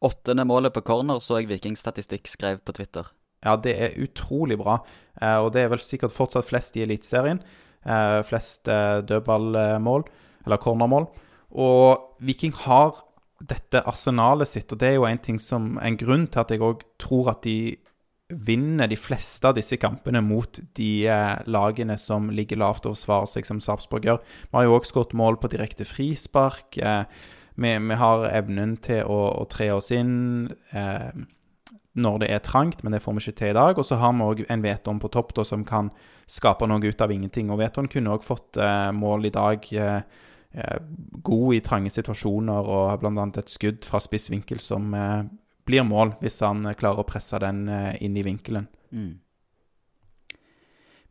Åttende 0.05 0.43
målet 0.45 0.73
på 0.75 0.83
corner 0.85 1.21
så 1.23 1.39
jeg 1.39 1.49
Vikingstatistikk 1.49 2.27
skrev 2.29 2.59
på 2.65 2.75
Twitter. 2.75 3.07
Ja, 3.45 3.55
det 3.61 3.75
er 3.77 3.99
utrolig 4.01 4.57
bra, 4.57 4.79
eh, 5.21 5.37
og 5.37 5.53
det 5.53 5.63
er 5.63 5.71
vel 5.75 5.83
sikkert 5.85 6.13
fortsatt 6.15 6.49
flest 6.49 6.77
i 6.77 6.83
Eliteserien. 6.85 7.43
Eh, 7.85 8.23
flest 8.25 8.67
eh, 8.67 9.03
dødballmål, 9.05 10.03
eller 10.45 10.57
cornermål. 10.57 11.05
Og 11.51 12.15
Viking 12.19 12.53
har 12.65 12.97
dette 13.45 13.83
arsenalet 13.85 14.49
sitt, 14.49 14.71
og 14.73 14.79
det 14.81 14.89
er 14.89 14.95
jo 14.95 15.05
en 15.05 15.21
ting 15.21 15.37
som 15.41 15.75
en 15.77 15.97
grunn 15.99 16.25
til 16.25 16.41
at 16.41 16.53
jeg 16.53 16.63
òg 16.65 16.81
tror 16.97 17.29
at 17.35 17.43
de 17.45 17.75
vinner 18.25 18.89
de 18.89 18.97
fleste 18.97 19.45
av 19.45 19.53
disse 19.53 19.77
kampene 19.77 20.23
mot 20.25 20.57
de 20.79 21.05
eh, 21.05 21.35
lagene 21.45 21.93
som 22.01 22.31
ligger 22.33 22.57
lavt 22.57 22.87
og 22.89 22.95
forsvarer 22.95 23.29
seg, 23.35 23.45
som 23.45 23.61
Sarpsborg 23.61 24.09
gjør. 24.09 24.23
Vi 24.49 24.57
har 24.57 24.65
jo 24.65 24.79
òg 24.79 24.89
skåret 24.89 25.13
mål 25.13 25.37
på 25.37 25.53
direkte 25.53 25.85
frispark. 25.85 26.79
Vi, 26.81 27.69
vi, 27.69 27.99
har 28.01 28.27
evnen 28.33 28.79
til 28.81 29.05
å, 29.05 29.19
å 29.43 29.45
tre 29.45 29.69
oss 29.77 29.91
inn. 29.93 30.49
Når 31.95 32.17
det 32.19 32.33
er 32.33 32.41
trangt, 32.43 32.81
men 32.83 32.97
det 32.97 33.03
får 33.05 33.13
vi 33.13 33.27
ikke 33.27 33.39
til 33.43 33.53
i 33.53 33.57
dag. 33.61 33.77
Og 33.77 33.85
så 33.87 34.01
har 34.01 34.17
vi 34.17 34.25
òg 34.25 34.43
en 34.49 34.65
Veton 34.65 34.99
på 34.99 35.13
topp 35.13 35.37
da, 35.37 35.45
som 35.47 35.61
kan 35.63 35.93
skape 36.25 36.67
noe 36.67 36.83
ut 36.83 37.01
av 37.01 37.11
ingenting. 37.13 37.51
Og 37.53 37.61
Veton 37.61 37.89
kunne 37.91 38.13
òg 38.15 38.25
fått 38.25 38.57
eh, 38.61 38.91
mål 38.95 39.29
i 39.29 39.33
dag. 39.35 39.67
Eh, 39.71 40.21
eh, 40.55 40.77
god 41.25 41.57
i 41.57 41.63
trange 41.65 41.93
situasjoner 41.93 42.71
og 42.75 42.87
har 42.91 43.01
bl.a. 43.01 43.27
et 43.41 43.53
skudd 43.53 43.85
fra 43.87 44.01
spiss 44.03 44.29
vinkel 44.33 44.61
som 44.63 44.93
eh, 44.97 45.21
blir 45.65 45.85
mål, 45.85 46.15
hvis 46.21 46.41
han 46.45 46.65
klarer 46.77 47.01
å 47.01 47.07
presse 47.09 47.39
den 47.41 47.65
eh, 47.69 47.93
inn 48.05 48.17
i 48.17 48.25
vinkelen. 48.25 48.67
Mm. 48.93 49.13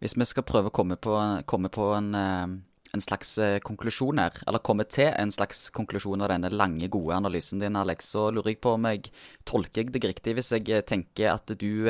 Hvis 0.02 0.16
vi 0.20 0.26
skal 0.28 0.46
prøve 0.46 0.70
å 0.70 0.74
komme 0.74 0.98
på, 1.00 1.16
komme 1.48 1.70
på 1.72 1.88
en, 1.96 2.10
eh, 2.18 2.46
en, 2.94 3.02
slags 3.02 3.36
eh, 3.42 3.58
konklusjon 3.64 4.20
her, 4.20 4.38
eller 4.46 4.62
komme 4.62 4.86
til 4.90 5.10
en 5.10 5.32
slags 5.34 5.68
konklusjon 5.74 6.22
av 6.24 6.30
denne 6.34 6.50
lange, 6.52 6.90
gode 6.92 7.16
analysen 7.16 7.62
din, 7.62 7.78
Alex, 7.80 8.12
så 8.14 8.28
lurer 8.30 8.52
jeg 8.54 8.60
på 8.64 8.74
om 8.76 8.90
jeg 8.90 9.08
tolker 9.48 9.84
jeg 9.84 9.94
deg 9.94 10.08
riktig 10.10 10.36
hvis 10.38 10.52
jeg 10.58 10.70
eh, 10.70 10.84
tenker 10.86 11.32
at 11.34 11.54
du 11.58 11.88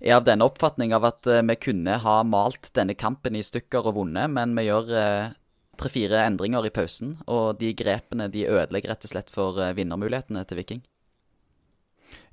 er 0.00 0.16
av 0.18 0.26
denne 0.26 0.46
oppfatning 0.46 0.94
av 0.96 1.06
at 1.08 1.28
vi 1.28 1.56
kunne 1.60 1.98
ha 2.02 2.16
malt 2.26 2.72
denne 2.76 2.96
kampen 2.98 3.36
i 3.38 3.44
stykker 3.44 3.90
og 3.90 3.98
vunnet, 4.00 4.32
men 4.32 4.56
vi 4.58 4.66
gjør 4.66 4.90
tre-fire 5.80 6.24
endringer 6.26 6.66
i 6.66 6.72
pausen, 6.74 7.16
og 7.26 7.60
de 7.60 7.72
grepene 7.76 8.30
de 8.32 8.46
ødelegger 8.46 8.94
rett 8.94 9.06
og 9.06 9.14
slett 9.14 9.32
for 9.32 9.62
vinnermulighetene 9.76 10.44
til 10.48 10.60
Viking? 10.60 10.82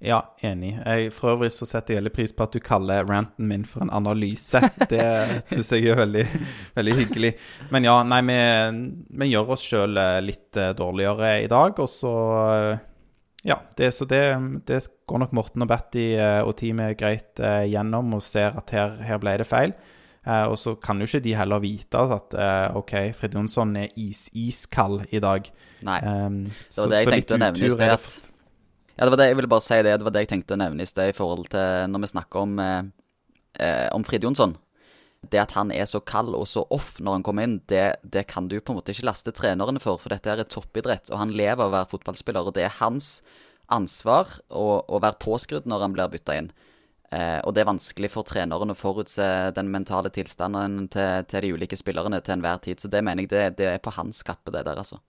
Ja, 0.01 0.17
enig. 0.41 0.71
Jeg, 0.81 1.11
for 1.13 1.35
øvrig 1.35 1.51
så 1.53 1.67
setter 1.69 1.93
jeg 1.93 2.01
veldig 2.01 2.13
pris 2.15 2.31
på 2.33 2.45
at 2.47 2.55
du 2.55 2.59
kaller 2.65 3.05
ranten 3.05 3.45
min 3.45 3.67
for 3.69 3.85
en 3.85 3.91
analyse. 3.93 4.57
Det 4.89 5.03
syns 5.45 5.69
jeg 5.75 5.91
er 5.91 5.99
veldig, 5.99 6.23
veldig, 6.77 6.95
hyggelig. 7.03 7.31
Men 7.69 7.85
ja, 7.85 7.99
nei, 8.09 8.21
vi, 8.25 8.39
vi 9.21 9.27
gjør 9.29 9.53
oss 9.53 9.65
sjøl 9.69 10.01
eh, 10.01 10.17
litt 10.25 10.57
eh, 10.57 10.73
dårligere 10.77 11.35
i 11.43 11.51
dag, 11.51 11.77
og 11.77 11.91
så 11.91 12.13
eh, 12.47 12.81
Ja, 13.47 13.57
det, 13.77 13.89
så 13.97 14.05
det, 14.05 14.21
det 14.69 14.83
går 15.09 15.23
nok 15.23 15.31
Morten 15.33 15.65
og 15.65 15.69
Batty 15.71 16.11
og 16.45 16.51
teamet 16.59 16.93
greit 16.99 17.41
gjennom 17.41 18.13
og 18.13 18.21
ser 18.21 18.53
at 18.59 18.69
her, 18.75 18.99
her 19.01 19.17
ble 19.17 19.33
det 19.41 19.47
feil. 19.49 19.73
og 20.29 20.53
så 20.61 20.75
kan 20.77 21.01
jo 21.01 21.09
ikke 21.09 21.23
de 21.25 21.33
heller 21.33 21.63
vite 21.63 22.03
at 22.13 22.35
OK, 22.77 22.93
Fred 23.17 23.33
Jonsson 23.33 23.73
er 23.81 23.89
is-iskald 23.97 25.07
i 25.09 25.23
dag. 25.25 25.49
Nei. 25.81 25.97
Um, 26.05 26.43
det 26.69 26.83
var 26.83 26.93
det 26.93 27.01
jeg 27.01 27.13
tenkte 27.15 27.39
å 27.39 27.41
nevne 27.41 27.65
i 27.65 27.73
sted. 27.73 28.29
Ja, 29.01 29.05
det 29.05 29.15
var 29.15 29.21
det 29.23 29.31
jeg 29.31 29.37
ville 29.39 29.49
bare 29.49 29.65
si 29.65 29.77
det. 29.81 29.93
Det 29.97 30.05
var 30.05 30.13
det 30.13 30.21
jeg 30.25 30.29
tenkte 30.29 30.53
å 30.53 30.59
nevne 30.61 30.85
i 30.85 30.89
sted 30.89 31.09
i 31.09 31.15
forhold 31.17 31.47
til 31.49 31.87
når 31.89 32.03
vi 32.03 32.09
snakker 32.11 32.43
om, 32.45 32.59
eh, 32.61 32.81
eh, 33.65 33.87
om 33.95 34.03
Frid 34.05 34.27
Jonsson. 34.27 34.53
Det 35.21 35.37
at 35.37 35.53
han 35.53 35.69
er 35.69 35.85
så 35.85 36.01
kald 36.01 36.33
og 36.33 36.47
så 36.49 36.63
off 36.73 36.95
når 36.99 37.19
han 37.19 37.25
kommer 37.25 37.45
inn, 37.45 37.59
det, 37.69 38.01
det, 38.01 38.25
kan 38.31 38.47
du 38.49 38.57
på 38.57 38.73
en 38.73 38.79
måte 38.79 38.95
ikke 38.95 39.05
laste 39.05 39.33
trenerne 39.37 39.81
for. 39.83 40.01
For 40.01 40.13
dette 40.13 40.33
er 40.33 40.41
toppidrett, 40.49 41.11
og 41.13 41.21
han 41.21 41.35
lever 41.35 41.61
av 41.61 41.69
å 41.69 41.75
være 41.75 41.91
fotballspiller. 41.93 42.49
Og 42.49 42.57
det 42.57 42.65
er 42.65 42.79
hans 42.79 43.19
ansvar 43.71 44.39
å, 44.49 44.81
å 44.81 44.99
være 44.99 45.21
påskrudd 45.21 45.69
når 45.69 45.85
han 45.85 45.95
blir 45.95 46.11
bytta 46.11 46.39
inn. 46.39 46.49
Eh, 47.11 47.37
og 47.43 47.53
det 47.53 47.63
er 47.63 47.69
vanskelig 47.69 48.09
for 48.13 48.27
treneren 48.27 48.71
å 48.71 48.77
forutse 48.77 49.25
den 49.55 49.69
mentale 49.71 50.09
tilstanden 50.15 50.87
til, 50.91 51.25
til 51.29 51.45
de 51.45 51.53
ulike 51.53 51.79
spillerne 51.79 52.21
til 52.23 52.37
enhver 52.37 52.61
tid. 52.63 52.81
Så 52.81 52.91
det 52.91 53.03
mener 53.05 53.27
jeg 53.27 53.33
det, 53.33 53.45
det 53.59 53.71
er 53.75 53.83
på 53.83 53.93
hans 53.97 54.23
kappe, 54.27 54.53
det 54.53 54.65
der, 54.65 54.79
altså. 54.79 55.01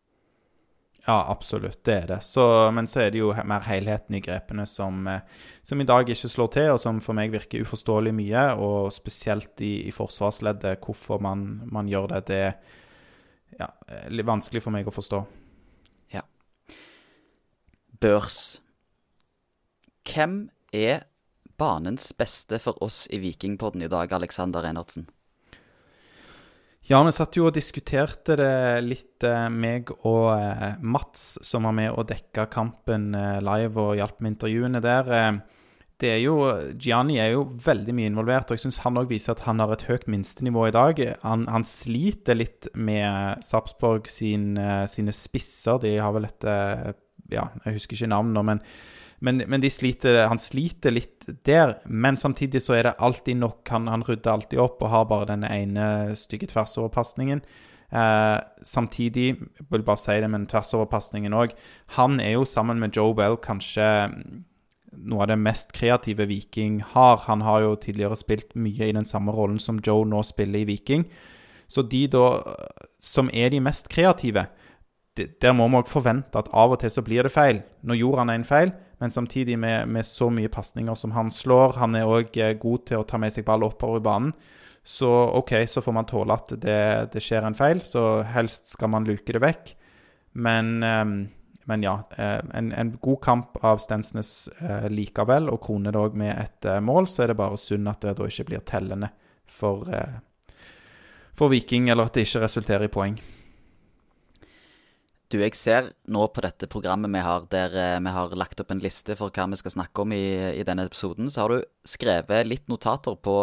Ja, 1.06 1.30
absolutt. 1.30 1.84
Det 1.84 1.94
er 1.94 2.06
det. 2.06 2.20
Så, 2.22 2.70
men 2.70 2.86
så 2.86 3.00
er 3.02 3.10
det 3.10 3.18
jo 3.18 3.32
mer 3.48 3.64
helheten 3.66 4.14
i 4.14 4.20
grepene 4.22 4.66
som, 4.70 5.02
eh, 5.10 5.24
som, 5.66 5.80
i 5.80 5.86
dag 5.88 6.06
ikke 6.06 6.30
slår 6.30 6.50
til, 6.54 6.68
og 6.76 6.78
som 6.78 7.00
for 7.02 7.18
meg 7.18 7.32
virker 7.34 7.64
uforståelig 7.64 8.12
mye. 8.14 8.44
Og 8.62 8.92
spesielt 8.94 9.58
i, 9.66 9.88
i 9.88 9.94
forsvarsleddet, 9.94 10.78
hvorfor 10.84 11.22
man, 11.22 11.62
man, 11.74 11.90
gjør 11.90 12.14
det. 12.14 12.22
Det 12.30 12.40
er 12.46 12.52
ja, 13.58 13.68
litt 14.14 14.28
vanskelig 14.28 14.62
for 14.62 14.74
meg 14.74 14.86
å 14.86 14.94
forstå. 14.94 15.24
Ja. 16.14 16.22
Børs. 18.02 18.60
Hvem 20.06 20.44
er 20.70 21.02
banens 21.58 22.12
beste 22.14 22.62
for 22.62 22.78
oss 22.82 23.08
i 23.10 23.18
Vikingpodden 23.22 23.82
i 23.82 23.90
dag, 23.90 24.14
Alexander 24.14 24.70
Einertsen? 24.70 25.10
Ja, 26.90 26.98
vi 27.06 27.12
satt 27.14 27.36
jo 27.38 27.44
og 27.46 27.54
diskuterte 27.54 28.34
det 28.40 28.82
litt, 28.82 29.22
eh, 29.22 29.46
meg 29.54 29.92
og 30.02 30.32
eh, 30.34 30.80
Mats, 30.82 31.38
som 31.46 31.68
var 31.68 31.76
med 31.76 31.92
og 31.94 32.08
dekka 32.10 32.48
kampen 32.50 33.12
eh, 33.14 33.38
live 33.38 33.78
og 33.78 33.98
hjalp 34.00 34.18
med 34.18 34.32
intervjuene 34.32 34.80
der. 34.82 35.12
Det 36.02 36.10
er 36.10 36.18
jo, 36.24 36.34
Gianni 36.74 37.20
er 37.22 37.36
jo 37.36 37.44
veldig 37.62 37.94
mye 37.94 38.10
involvert, 38.10 38.50
og 38.50 38.58
jeg 38.58 38.64
syns 38.64 38.80
han 38.82 38.98
òg 38.98 39.12
viser 39.12 39.36
at 39.36 39.44
han 39.46 39.62
har 39.62 39.70
et 39.70 39.84
høyt 39.86 40.08
minstenivå 40.10 40.66
i 40.66 40.74
dag. 40.74 40.98
Han, 41.22 41.46
han 41.46 41.62
sliter 41.62 42.34
litt 42.34 42.66
med 42.74 43.38
Sarpsborg 43.46 44.10
sin, 44.10 44.56
sine 44.90 45.14
spisser. 45.14 45.78
De 45.84 45.94
har 46.02 46.10
vel 46.16 46.26
et 46.26 46.48
Ja, 47.30 47.46
jeg 47.62 47.78
husker 47.78 47.94
ikke 47.94 48.10
navnet 48.10 48.34
nå, 48.34 48.42
men 48.50 48.64
men, 49.22 49.42
men 49.46 49.64
sliter, 49.70 50.24
han 50.26 50.40
sliter 50.40 50.94
litt 50.94 51.28
der. 51.46 51.76
Men 51.86 52.18
samtidig 52.18 52.62
så 52.64 52.74
er 52.74 52.88
det 52.88 52.98
alltid 52.98 53.38
nok. 53.38 53.62
Han, 53.70 53.86
han 53.88 54.02
rydder 54.06 54.32
alltid 54.32 54.62
opp 54.62 54.82
og 54.82 54.90
har 54.90 55.10
bare 55.10 55.30
denne 55.30 55.50
ene 55.54 56.16
stygge 56.18 56.50
tversoverpasningen. 56.50 57.42
Eh, 57.92 58.38
samtidig, 58.66 59.26
jeg 59.36 59.68
vil 59.70 59.84
bare 59.86 60.00
si 60.00 60.16
det, 60.24 60.30
men 60.32 60.46
tversoverpasningen 60.48 61.34
òg 61.36 61.50
Han 61.98 62.22
er 62.24 62.38
jo 62.38 62.46
sammen 62.48 62.80
med 62.80 62.96
Joe 62.96 63.12
Bell 63.14 63.36
kanskje 63.36 63.84
noe 64.92 65.24
av 65.24 65.28
det 65.28 65.36
mest 65.40 65.74
kreative 65.76 66.26
Viking 66.28 66.80
har. 66.94 67.22
Han 67.28 67.44
har 67.44 67.62
jo 67.62 67.76
tidligere 67.76 68.16
spilt 68.16 68.56
mye 68.56 68.88
i 68.88 68.96
den 68.96 69.08
samme 69.08 69.32
rollen 69.32 69.60
som 69.60 69.80
Joe 69.84 70.06
nå 70.08 70.22
spiller 70.24 70.64
i 70.64 70.68
Viking. 70.68 71.06
Så 71.68 71.82
de 71.82 72.06
da 72.12 72.26
som 73.00 73.30
er 73.32 73.52
de 73.52 73.60
mest 73.60 73.88
kreative, 73.92 74.46
der 75.16 75.52
må 75.56 75.68
vi 75.68 75.80
òg 75.80 75.88
forvente 75.90 76.38
at 76.38 76.50
av 76.52 76.72
og 76.72 76.80
til 76.80 76.92
så 76.92 77.04
blir 77.04 77.24
det 77.26 77.32
feil. 77.32 77.62
Nå 77.82 77.96
gjorde 77.98 78.24
han 78.24 78.32
en 78.32 78.44
feil, 78.48 78.72
men 79.02 79.10
samtidig 79.10 79.58
med, 79.58 79.88
med 79.88 80.06
så 80.06 80.28
mye 80.30 80.48
pasninger 80.48 80.94
som 80.94 81.10
han 81.10 81.30
slår. 81.34 81.72
Han 81.82 81.96
er 81.98 82.06
òg 82.06 82.36
eh, 82.38 82.52
god 82.54 82.84
til 82.86 83.00
å 83.00 83.06
ta 83.10 83.18
med 83.18 83.34
seg 83.34 83.42
ball 83.48 83.64
oppover 83.66 83.98
i 83.98 84.04
banen. 84.06 84.28
Så 84.86 85.08
OK, 85.10 85.56
så 85.66 85.82
får 85.82 85.96
man 85.96 86.06
tåle 86.06 86.36
at 86.38 86.54
det, 86.62 86.84
det 87.10 87.22
skjer 87.22 87.42
en 87.48 87.58
feil. 87.58 87.82
Så 87.82 88.22
helst 88.30 88.70
skal 88.76 88.92
man 88.94 89.08
luke 89.08 89.34
det 89.34 89.42
vekk. 89.42 89.72
Men, 90.38 90.70
um, 90.86 91.16
men 91.66 91.82
ja. 91.82 91.96
Eh, 92.14 92.38
en, 92.54 92.70
en, 92.70 92.94
god 93.02 93.18
kamp 93.26 93.58
av 93.66 93.82
Stensnes 93.82 94.30
uh, 94.62 94.86
likevel, 94.94 95.50
og 95.50 95.58
kroner 95.66 95.90
det 95.90 96.04
òg 96.06 96.22
med 96.22 96.36
et 96.36 96.70
mål, 96.86 97.10
så 97.10 97.24
er 97.24 97.32
det 97.32 97.40
bare 97.42 97.58
synd 97.58 97.90
at 97.90 98.06
det 98.06 98.14
da 98.20 98.30
ikke 98.30 98.52
blir 98.52 98.62
tellende 98.70 99.10
for, 99.50 99.90
for 101.34 101.50
Viking, 101.50 101.90
eller 101.90 102.06
at 102.06 102.14
det 102.14 102.28
ikke 102.28 102.46
resulterer 102.46 102.86
i 102.86 102.94
poeng. 103.00 103.18
Du, 105.32 105.38
jeg 105.40 105.56
ser 105.56 105.86
nå 106.12 106.26
på 106.28 106.42
dette 106.44 106.68
programmet 106.68 107.08
vi 107.14 107.22
har, 107.24 107.46
der 107.48 107.72
eh, 107.72 108.00
vi 108.04 108.12
har 108.12 108.34
lagt 108.36 108.60
opp 108.60 108.72
en 108.74 108.82
liste 108.84 109.14
for 109.16 109.32
hva 109.32 109.46
vi 109.48 109.56
skal 109.56 109.72
snakke 109.78 110.04
om 110.04 110.12
i, 110.12 110.24
i 110.60 110.64
denne 110.68 110.84
episoden, 110.84 111.30
så 111.32 111.44
har 111.46 111.54
du 111.54 111.62
skrevet 111.88 112.48
litt 112.50 112.68
notater 112.68 113.16
på 113.16 113.36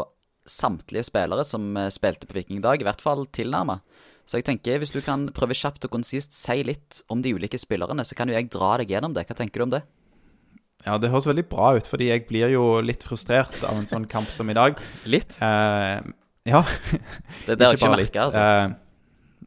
samtlige 0.45 1.07
spillere 1.07 1.45
som 1.47 1.71
eh, 1.77 1.89
spilte 1.93 2.29
på 2.29 2.37
Vikingdag, 2.37 2.83
i 2.83 2.85
hvert 2.85 3.01
fall 3.01 3.25
tilnærma. 3.33 3.79
Så 4.29 4.37
jeg 4.37 4.45
tenker, 4.45 4.77
hvis 4.77 4.93
du 4.93 4.99
kan 5.01 5.25
prøve 5.33 5.57
kjapt 5.57 5.87
og 5.87 5.95
konsist 5.95 6.35
si 6.37 6.59
litt 6.61 6.99
om 7.09 7.23
de 7.25 7.33
ulike 7.33 7.57
spillerne, 7.57 8.05
så 8.05 8.13
kan 8.17 8.29
jo 8.29 8.37
jeg 8.37 8.51
dra 8.53 8.75
deg 8.77 8.93
gjennom 8.93 9.15
det. 9.15 9.25
Hva 9.25 9.39
tenker 9.39 9.63
du 9.63 9.65
om 9.65 9.73
det? 9.73 9.81
Ja, 10.85 10.99
det 11.01 11.09
høres 11.09 11.25
veldig 11.27 11.47
bra 11.49 11.71
ut, 11.79 11.89
fordi 11.89 12.11
jeg 12.11 12.27
blir 12.29 12.53
jo 12.53 12.67
litt 12.85 13.01
frustrert 13.03 13.57
av 13.65 13.81
en 13.81 13.89
sånn 13.89 14.05
kamp 14.11 14.29
som 14.31 14.53
i 14.53 14.57
dag. 14.57 14.77
litt? 15.15 15.33
Uh, 15.41 16.05
ja. 16.45 16.61
Det 17.47 17.55
er 17.55 17.57
det 17.57 17.71
ikke, 17.73 17.81
ikke 17.81 17.91
merka, 17.97 18.27
altså. 18.29 18.45
Uh, 18.45 18.77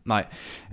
Nei. 0.08 0.22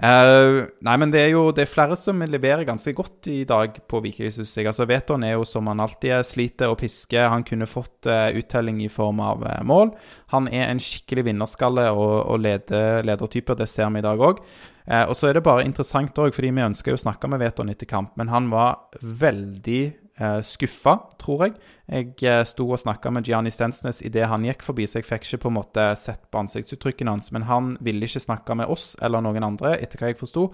Uh, 0.01 0.65
nei, 0.85 0.95
men 0.97 1.11
det 1.13 1.21
er 1.21 1.27
jo 1.35 1.43
det 1.53 1.65
er 1.65 1.69
flere 1.69 1.97
som 1.99 2.21
leverer 2.25 2.65
ganske 2.65 2.93
godt 2.97 3.29
i 3.29 3.43
dag 3.49 3.77
på 3.89 4.01
Viking, 4.01 4.31
syns 4.33 4.55
jeg. 4.57 4.69
Altså, 4.71 4.87
Veton 4.89 5.25
er 5.25 5.35
jo 5.35 5.45
som 5.45 5.69
han 5.69 5.83
alltid 5.83 6.15
er, 6.17 6.25
sliter 6.25 6.73
og 6.73 6.79
pisker. 6.81 7.27
Han 7.29 7.45
kunne 7.45 7.69
fått 7.69 8.09
uh, 8.09 8.31
uttelling 8.39 8.81
i 8.81 8.89
form 8.89 9.21
av 9.21 9.45
uh, 9.45 9.53
mål. 9.69 9.93
Han 10.33 10.49
er 10.49 10.67
en 10.67 10.81
skikkelig 10.81 11.27
vinnerskalle 11.29 11.85
og, 11.93 12.15
og 12.25 12.41
leder, 12.41 13.05
ledertype, 13.05 13.57
det 13.59 13.69
ser 13.69 13.93
vi 13.93 14.01
i 14.01 14.05
dag 14.05 14.19
òg. 14.19 14.43
og 14.89 15.15
så 15.17 15.27
er 15.29 15.37
det 15.37 15.45
bare 15.45 15.65
interessant 15.65 16.17
òg, 16.17 16.33
fordi 16.33 16.49
vi 16.53 16.65
ønsker 16.65 16.91
jo 16.93 16.97
å 16.97 17.01
snakke 17.01 17.29
med 17.29 17.41
Veton 17.41 17.69
etter 17.69 17.89
kamp, 17.89 18.15
men 18.17 18.29
han 18.33 18.49
var 18.49 18.89
veldig 19.01 19.81
eh, 20.19 20.39
skuffa, 20.45 20.95
tror 21.21 21.45
jeg. 21.45 21.55
Jeg 21.89 22.13
eh, 22.27 22.41
sto 22.47 22.67
og 22.69 22.79
snakka 22.81 23.11
med 23.13 23.27
Gianni 23.27 23.51
Stensnes 23.53 24.01
idet 24.05 24.27
han 24.29 24.45
gikk 24.45 24.63
forbi, 24.65 24.85
så 24.87 24.99
jeg 24.99 25.07
fikk 25.07 25.25
ikke 25.25 25.43
på 25.45 25.51
en 25.51 25.57
måte 25.57 25.85
sett 25.99 26.27
på 26.29 26.41
ansiktsuttrykkene 26.43 27.15
hans. 27.15 27.31
Men 27.35 27.47
han 27.49 27.71
ville 27.85 28.05
ikke 28.05 28.23
snakke 28.23 28.57
med 28.59 28.71
oss 28.71 28.91
eller 29.01 29.23
noen 29.25 29.47
andre, 29.47 29.75
etter 29.79 30.01
hva 30.01 30.11
jeg 30.11 30.19
forsto. 30.19 30.49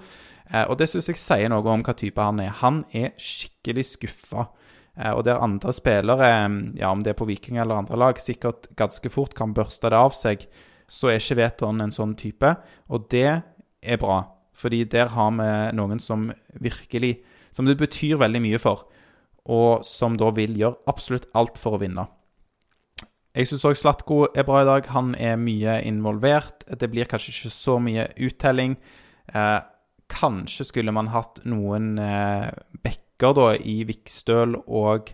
Eh, 0.51 0.63
og 0.63 0.77
det 0.79 0.89
syns 0.91 1.11
jeg 1.11 1.21
sier 1.21 1.51
noe 1.51 1.65
om 1.73 1.85
hva 1.85 1.97
type 1.97 2.29
han 2.29 2.43
er. 2.43 2.53
Han 2.61 2.83
er 2.95 3.11
skikkelig 3.19 3.89
skuffa. 3.95 4.49
Og 5.11 5.25
der 5.27 5.41
andre 5.43 5.73
spillere, 5.75 6.27
ja 6.79 6.87
om 6.87 7.01
det 7.03 7.11
er 7.11 7.17
på 7.19 7.25
Viking 7.27 7.57
eller 7.59 7.81
andre 7.81 7.97
lag, 7.99 8.19
sikkert 8.23 8.69
ganske 8.79 9.09
fort 9.11 9.33
kan 9.35 9.51
børste 9.51 9.89
det 9.91 9.99
av 9.99 10.15
seg, 10.15 10.45
så 10.87 11.09
er 11.11 11.19
ikke 11.19 11.35
Veton 11.41 11.83
en 11.83 11.91
sånn 11.91 12.13
type. 12.15 12.53
Og 12.87 13.09
det 13.11 13.27
er 13.83 13.99
bra, 13.99 14.21
fordi 14.55 14.85
der 14.87 15.11
har 15.11 15.33
vi 15.35 15.49
noen 15.75 15.99
som 15.99 16.29
virkelig 16.53 17.17
Som 17.55 17.69
det 17.69 17.77
betyr 17.79 18.17
veldig 18.19 18.41
mye 18.43 18.57
for 18.59 18.81
og 19.45 19.85
som 19.85 20.17
da 20.17 20.31
vil 20.35 20.55
gjøre 20.57 20.81
absolutt 20.89 21.27
alt 21.37 21.59
for 21.61 21.77
å 21.77 21.81
vinne. 21.81 22.07
Jeg 23.35 23.49
syns 23.49 23.65
òg 23.67 23.75
Slatko 23.75 24.21
er 24.31 24.45
bra 24.47 24.61
i 24.63 24.67
dag. 24.67 24.85
Han 24.95 25.11
er 25.19 25.35
mye 25.35 25.81
involvert. 25.83 26.63
Det 26.79 26.87
blir 26.91 27.07
kanskje 27.09 27.33
ikke 27.33 27.51
så 27.51 27.75
mye 27.83 28.07
uttelling. 28.23 28.77
Eh, 29.27 29.59
kanskje 30.07 30.69
skulle 30.69 30.93
man 30.95 31.11
hatt 31.11 31.41
noen 31.43 31.97
eh, 31.99 32.47
bekker 32.85 33.35
da 33.35 33.49
i 33.59 33.81
Vikstøl 33.89 34.55
og 34.63 35.11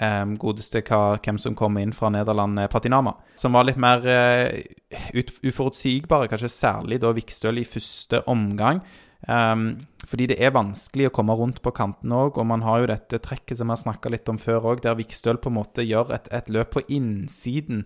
eh, 0.00 0.24
godeste 0.40 0.80
hva, 0.88 1.18
hvem 1.20 1.40
som 1.42 1.58
kommer 1.58 1.84
inn 1.84 1.92
fra 1.96 2.08
Nederland, 2.14 2.64
eh, 2.64 2.70
Patinama. 2.72 3.12
Som 3.36 3.58
var 3.58 3.68
litt 3.68 3.80
mer 3.82 4.06
eh, 4.08 4.64
uforutsigbare, 5.12 6.30
kanskje 6.32 6.52
særlig 6.52 7.02
da 7.04 7.12
Vikstøl 7.16 7.60
i 7.60 7.68
første 7.68 8.24
omgang. 8.24 8.80
Um, 9.26 9.80
fordi 10.06 10.28
det 10.30 10.36
er 10.38 10.54
vanskelig 10.54 11.08
å 11.08 11.14
komme 11.16 11.34
rundt 11.34 11.58
på 11.64 11.72
kanten 11.74 12.12
òg, 12.14 12.38
og 12.38 12.46
man 12.46 12.62
har 12.62 12.82
jo 12.82 12.90
dette 12.92 13.18
trekket 13.24 13.58
som 13.58 13.66
vi 13.66 13.74
har 13.74 13.82
snakka 13.82 14.12
litt 14.14 14.30
om 14.30 14.38
før 14.38 14.70
òg, 14.72 14.84
der 14.84 14.98
Vikstøl 14.98 15.40
på 15.42 15.50
en 15.50 15.58
måte 15.58 15.82
gjør 15.86 16.14
et, 16.14 16.30
et, 16.30 16.52
løp 16.54 16.76
på 16.76 16.84
innsiden 16.94 17.82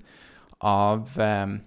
av 0.60 1.16
um, 1.16 1.60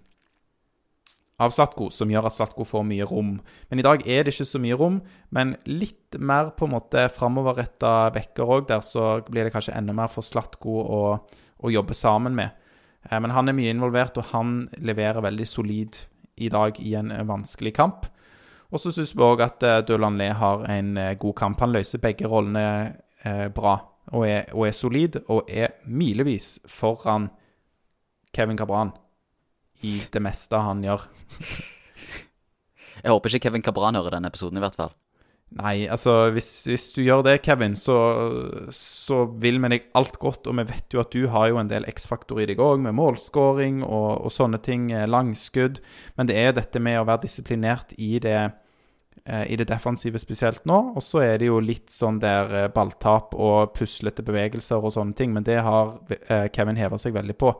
av 1.42 1.54
Slatko, 1.54 1.90
som 1.92 2.12
gjør 2.12 2.28
at 2.30 2.36
Slatko 2.36 2.66
får 2.68 2.84
mye 2.88 3.08
rom. 3.10 3.36
Men 3.70 3.82
i 3.82 3.86
dag 3.86 4.04
er 4.06 4.24
det 4.24 4.34
ikke 4.36 4.48
så 4.48 4.62
mye 4.62 4.78
rom. 4.80 5.00
Men 5.34 5.56
litt 5.66 6.18
mer 6.22 6.54
på 6.58 6.68
en 6.68 6.76
måte 6.76 7.08
framoverretta 7.14 8.12
backer 8.14 8.50
òg, 8.58 8.68
der 8.70 8.84
så 8.86 9.18
blir 9.28 9.48
det 9.48 9.54
kanskje 9.56 9.76
enda 9.78 9.96
mer 9.98 10.12
for 10.14 10.26
Slatko 10.26 10.78
å, 10.84 11.02
å 11.58 11.74
jobbe 11.74 11.98
sammen 11.98 12.38
med. 12.38 12.54
Eh, 13.10 13.18
men 13.18 13.34
han 13.36 13.50
er 13.50 13.58
mye 13.58 13.74
involvert, 13.74 14.20
og 14.22 14.30
han 14.32 14.68
leverer 14.78 15.26
veldig 15.26 15.50
solid 15.50 16.04
i 16.42 16.50
dag 16.54 16.80
i 16.82 16.96
en 17.00 17.12
vanskelig 17.30 17.76
kamp. 17.78 18.08
Og 18.74 18.82
så 18.82 18.92
syns 18.94 19.14
vi 19.14 19.22
òg 19.22 19.44
at 19.46 19.64
uh, 19.64 19.98
Lee 20.02 20.18
Le 20.18 20.30
har 20.40 20.66
en 20.74 20.98
uh, 20.98 21.14
god 21.22 21.36
kamp. 21.38 21.62
Han 21.62 21.76
løser 21.76 22.02
begge 22.02 22.30
rollene 22.30 22.66
uh, 23.26 23.48
bra 23.54 23.78
og 24.12 24.26
er, 24.28 24.50
og 24.52 24.66
er, 24.68 24.76
solid, 24.76 25.22
og 25.32 25.48
er 25.48 25.78
milevis 25.88 26.58
foran 26.68 27.30
Kevin 28.36 28.58
Cabran 28.60 28.92
i 29.86 30.02
det 30.12 30.22
meste 30.24 30.60
han 30.60 30.84
gjør. 30.84 31.06
Jeg 33.04 33.12
håper 33.12 33.32
ikke 33.32 33.48
Kevin 33.48 33.64
Cabran 33.64 33.96
hører 33.96 34.18
denne 34.18 34.30
episoden, 34.32 34.60
i 34.60 34.64
hvert 34.64 34.78
fall. 34.80 34.92
Nei, 35.54 35.86
altså 35.92 36.32
hvis, 36.34 36.48
hvis 36.66 36.88
du 36.96 37.04
gjør 37.04 37.22
det, 37.28 37.36
Kevin, 37.46 37.76
så, 37.78 37.96
så 38.74 39.20
vil 39.42 39.60
vi 39.62 39.70
deg 39.76 39.86
alt 39.98 40.18
godt. 40.22 40.48
Og 40.50 40.58
vi 40.58 40.66
vet 40.72 40.96
jo 40.96 41.02
at 41.04 41.14
du 41.14 41.28
har 41.30 41.52
jo 41.52 41.60
en 41.62 41.70
del 41.70 41.86
X-faktor 41.92 42.42
i 42.42 42.48
deg 42.50 42.62
òg, 42.64 42.82
med 42.82 42.96
målskåring 42.98 43.84
og, 43.86 44.24
og, 44.24 44.32
sånne 44.34 44.58
ting. 44.66 44.90
Langskudd. 45.10 45.82
Men 46.18 46.30
det 46.30 46.40
er 46.42 46.56
dette 46.58 46.82
med 46.82 47.02
å 47.02 47.06
være 47.10 47.28
disiplinert 47.28 47.94
i 48.02 48.16
det, 48.24 48.34
eh, 48.34 48.56
i 49.24 49.56
det 49.56 49.70
defensive 49.70 50.20
spesielt 50.20 50.66
nå. 50.68 50.80
Og 50.98 51.04
så 51.06 51.22
er 51.24 51.38
det 51.40 51.48
jo 51.48 51.62
litt 51.64 51.94
sånn 51.94 52.20
der 52.24 52.54
eh, 52.58 52.70
balltap 52.74 53.36
og 53.36 53.72
puslete 53.78 54.26
bevegelser 54.26 54.84
og 54.84 54.96
sånne 54.96 55.16
ting. 55.18 55.32
Men 55.36 55.48
det 55.48 55.62
har 55.64 55.96
eh, 56.28 56.50
Kevin 56.54 56.80
heva 56.80 57.00
seg 57.00 57.16
veldig 57.16 57.38
på. 57.40 57.54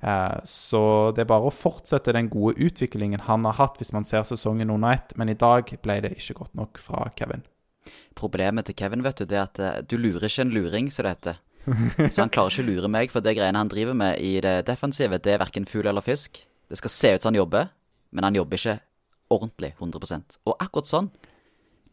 Eh, 0.00 0.38
så 0.44 0.82
det 1.14 1.24
er 1.24 1.30
bare 1.30 1.50
å 1.50 1.54
fortsette 1.54 2.14
den 2.14 2.30
gode 2.30 2.58
utviklingen 2.62 3.24
han 3.26 3.46
har 3.48 3.58
hatt 3.58 3.80
hvis 3.80 3.90
man 3.96 4.06
ser 4.06 4.22
sesongen 4.26 4.70
under 4.70 4.94
ett, 4.94 5.16
men 5.18 5.30
i 5.32 5.38
dag 5.38 5.72
ble 5.82 6.00
det 6.04 6.14
ikke 6.14 6.38
godt 6.44 6.54
nok 6.58 6.78
fra 6.82 7.08
Kevin. 7.18 7.42
Problemet 8.18 8.68
til 8.68 8.76
Kevin 8.78 9.02
vet 9.02 9.18
du, 9.18 9.26
det 9.26 9.38
er 9.38 9.46
at 9.46 9.62
eh, 9.62 9.80
du 9.82 9.98
lurer 9.98 10.28
ikke 10.28 10.46
en 10.46 10.54
luring, 10.54 10.92
som 10.94 11.06
det 11.06 11.16
heter. 11.16 11.44
Så 12.14 12.22
han 12.22 12.30
klarer 12.32 12.54
ikke 12.54 12.64
å 12.64 12.68
lure 12.70 12.88
meg, 12.88 13.10
for 13.12 13.24
det 13.24 13.34
greiene 13.36 13.60
han 13.60 13.68
driver 13.68 13.96
med 13.98 14.22
i 14.24 14.38
det 14.44 14.62
defensive, 14.70 15.18
det 15.20 15.34
er 15.34 15.42
verken 15.42 15.66
fugl 15.68 15.90
eller 15.90 16.04
fisk. 16.04 16.40
Det 16.68 16.78
skal 16.80 16.92
se 16.94 17.10
ut 17.14 17.24
som 17.24 17.32
han 17.32 17.42
jobber, 17.42 17.72
men 18.14 18.24
han 18.24 18.38
jobber 18.38 18.56
ikke 18.60 18.78
ordentlig 19.34 19.74
100% 19.76 20.38
Og 20.48 20.54
akkurat 20.58 20.88
sånn, 20.88 21.10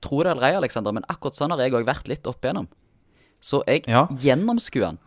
tro 0.03 0.21
det 0.23 0.33
eller 0.33 0.49
ei, 0.49 0.57
Aleksander, 0.59 0.95
men 0.95 1.07
akkurat 1.11 1.37
sånn 1.37 1.53
har 1.53 1.63
jeg 1.63 1.75
òg 1.75 1.87
vært 1.87 2.09
litt 2.11 2.27
opp 2.29 2.45
igjennom. 2.45 2.67
Så 3.43 3.61
jeg 3.67 3.85
ja. 3.91 4.05
gjennomskuer 4.21 4.93
den, 4.93 5.01